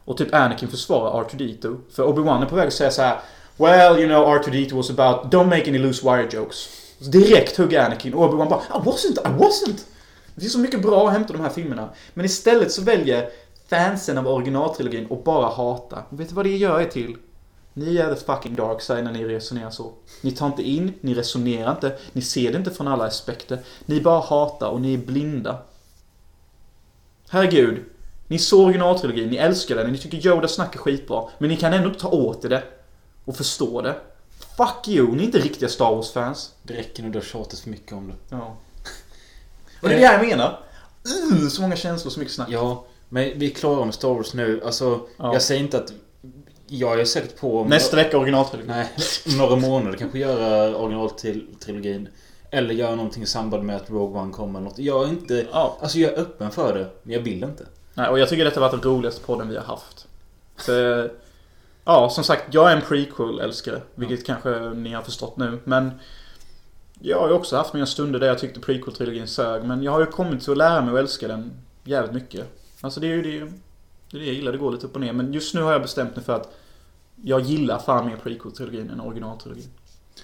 [0.05, 1.77] Och typ Anakin försvarar R2D2.
[1.91, 3.19] För Obi-Wan är på väg att säga så här.
[3.57, 6.82] Well, you know, R2D2 was about don't make any loose wire jokes.
[7.03, 9.85] Så direkt hugger Anakin och Obi-Wan bara I wasn't, I wasn't.
[10.35, 11.89] Det finns så mycket bra att hämta i de här filmerna.
[12.15, 13.29] Men istället så väljer
[13.69, 16.05] fansen av originaltrilogin att bara hata.
[16.09, 17.17] Och vet du vad det gör er till?
[17.75, 19.93] Ni är the fucking dark side när ni resonerar så.
[20.21, 23.59] Ni tar inte in, ni resonerar inte, ni ser det inte från alla aspekter.
[23.87, 25.59] Ni bara hatar och ni är blinda.
[27.29, 27.85] Herregud.
[28.27, 31.25] Ni såg originaltrilogin, ni älskar den, ni tycker Yoda snackar skitbra.
[31.39, 32.63] Men ni kan ändå inte ta åt er det.
[33.25, 33.95] Och förstå det.
[34.57, 36.53] Fuck you, ni är inte riktiga Star Wars-fans.
[36.63, 38.15] Det räcker nu, du har tjatat för mycket om det.
[38.37, 38.37] Ja.
[39.83, 40.61] Och det är det här jag menar.
[41.33, 42.49] Uh, så många känslor, så mycket snack.
[42.51, 44.63] Ja, men vi är klara med Star Wars nu.
[44.65, 45.33] Alltså, Ja.
[45.33, 45.93] jag säger inte att...
[46.67, 47.61] Jag är säkert på...
[47.61, 48.71] om- Nästa vecka originaltrilogin.
[48.77, 48.89] Nej,
[49.27, 52.09] om några månader kanske göra originaltrilogin.
[52.51, 54.79] Eller göra någonting i samband med att Rogue One kommer eller något.
[54.79, 55.47] Jag är inte...
[55.53, 55.79] Ja.
[55.81, 57.67] Alltså jag är öppen för det, men jag vill inte.
[57.95, 60.07] Nej, och jag tycker detta har varit den roligaste podden vi har haft.
[60.59, 61.09] Så,
[61.85, 63.81] ja, som sagt, jag är en prequel-älskare.
[63.95, 65.59] Vilket kanske ni har förstått nu.
[65.65, 65.91] Men
[67.01, 69.65] jag har ju också haft mina stunder där jag tyckte prequel-trilogin sög.
[69.65, 71.51] Men jag har ju kommit till att lära mig att älska den
[71.85, 72.47] jävligt mycket.
[72.81, 73.53] Alltså det är ju det,
[74.11, 74.53] det, är det jag gillar.
[74.53, 75.13] Det går lite upp och ner.
[75.13, 76.55] Men just nu har jag bestämt mig för att
[77.23, 79.71] jag gillar fan mer prequel-trilogin än originaltrilogin.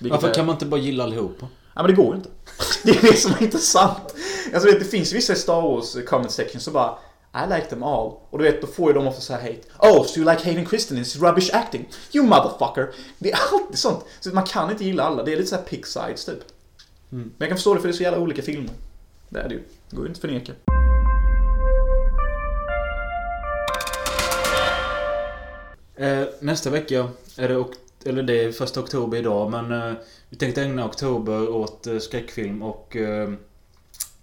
[0.00, 1.46] Varför är- kan man inte bara gilla allihopa?
[1.74, 2.28] Ja men det går ju inte.
[2.84, 4.14] Det är det som är intressant.
[4.54, 6.98] Alltså det finns vissa Star Wars comment section som bara
[7.34, 8.12] I like them all.
[8.30, 9.60] Och du vet, då får ju de ofta så här hate.
[9.78, 11.04] Oh, so you like Hayden Christensen?
[11.04, 11.88] It's rubbish acting.
[12.12, 12.94] You motherfucker.
[13.18, 14.04] Det är alltid sånt.
[14.20, 15.22] Så man kan inte gilla alla.
[15.22, 16.38] Det är lite så här pick sides typ.
[17.08, 18.70] Men jag kan förstå det för det är så jävla olika filmer.
[19.28, 19.62] Det är det ju.
[19.90, 20.52] Det går ju inte att förneka.
[25.96, 27.64] Eh, nästa vecka är det,
[28.04, 29.94] eller det är första oktober idag, men eh,
[30.28, 33.30] vi tänkte ägna oktober åt eh, skräckfilm och eh,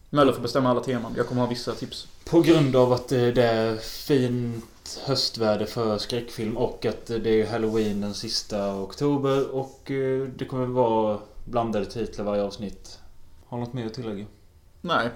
[0.09, 1.13] Möller får bestämma alla teman.
[1.17, 6.57] Jag kommer ha vissa tips på grund av att det är fint höstväder för skräckfilm
[6.57, 12.25] och att det är halloween den sista oktober och eh, det kommer vara blandade titlar
[12.25, 12.99] varje avsnitt.
[13.47, 14.25] Har något mer att tillägga?
[14.81, 15.09] Nej.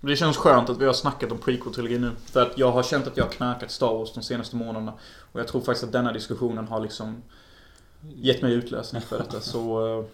[0.00, 2.10] Det känns skönt att vi har snackat om prequel-trilogin nu.
[2.26, 4.92] För att jag har känt att jag har knarkat Star Wars de senaste månaderna.
[5.32, 7.22] Och jag tror faktiskt att denna diskussionen har liksom
[8.14, 9.40] gett mig utlösning för detta.
[9.40, 10.04] Så eh,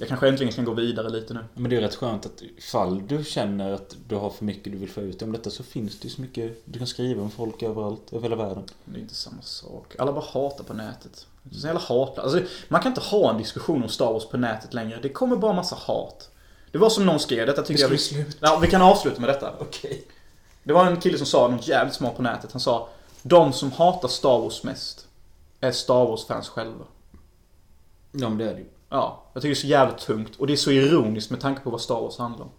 [0.00, 1.40] jag kanske äntligen kan gå vidare lite nu.
[1.54, 4.78] Men det är rätt skönt att ifall du känner att du har för mycket du
[4.78, 7.30] vill få ut om detta så finns det ju så mycket du kan skriva om
[7.30, 8.64] folk överallt, över hela världen.
[8.84, 9.94] Det är inte samma sak.
[9.98, 11.26] Alla bara hatar på nätet.
[11.42, 12.18] Det är så jävla hat.
[12.18, 14.98] Alltså, man kan inte ha en diskussion om Star Wars på nätet längre.
[15.02, 16.30] Det kommer bara massa hat.
[16.72, 17.88] Det var som någon skrev, detta tycker jag...
[17.88, 18.38] Vi sluta.
[18.40, 19.54] Ja, vi kan avsluta med detta.
[19.58, 20.04] Okej.
[20.62, 22.52] Det var en kille som sa något jävligt smart på nätet.
[22.52, 22.88] Han sa
[23.22, 25.06] De som hatar Star Wars mest
[25.60, 26.84] är Star Wars-fans själva.
[28.12, 28.68] Ja men det är det ju.
[28.92, 30.36] Ja, jag tycker det är så jävligt tungt.
[30.36, 32.50] Och det är så ironiskt med tanke på vad Star Wars handlar om.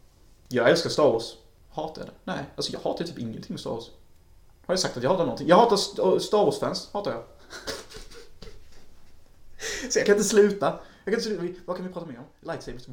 [0.47, 1.35] Jag älskar Star Wars.
[1.71, 2.13] Hatar jag det?
[2.23, 3.89] Nej, alltså jag hatar typ ingenting med Star Wars.
[4.65, 5.47] Har jag sagt att jag hatar någonting?
[5.47, 5.77] Jag hatar
[6.19, 7.23] Star Wars-fans, hatar jag.
[9.91, 10.79] så jag kan inte sluta.
[11.03, 11.61] Jag kan inte sluta.
[11.65, 12.25] Vad kan vi prata mer om?
[12.41, 12.87] Lightsabers.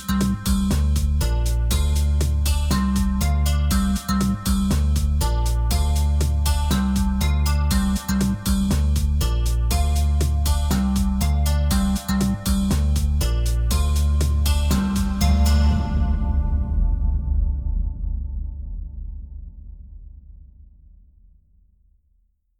[0.00, 0.17] I'm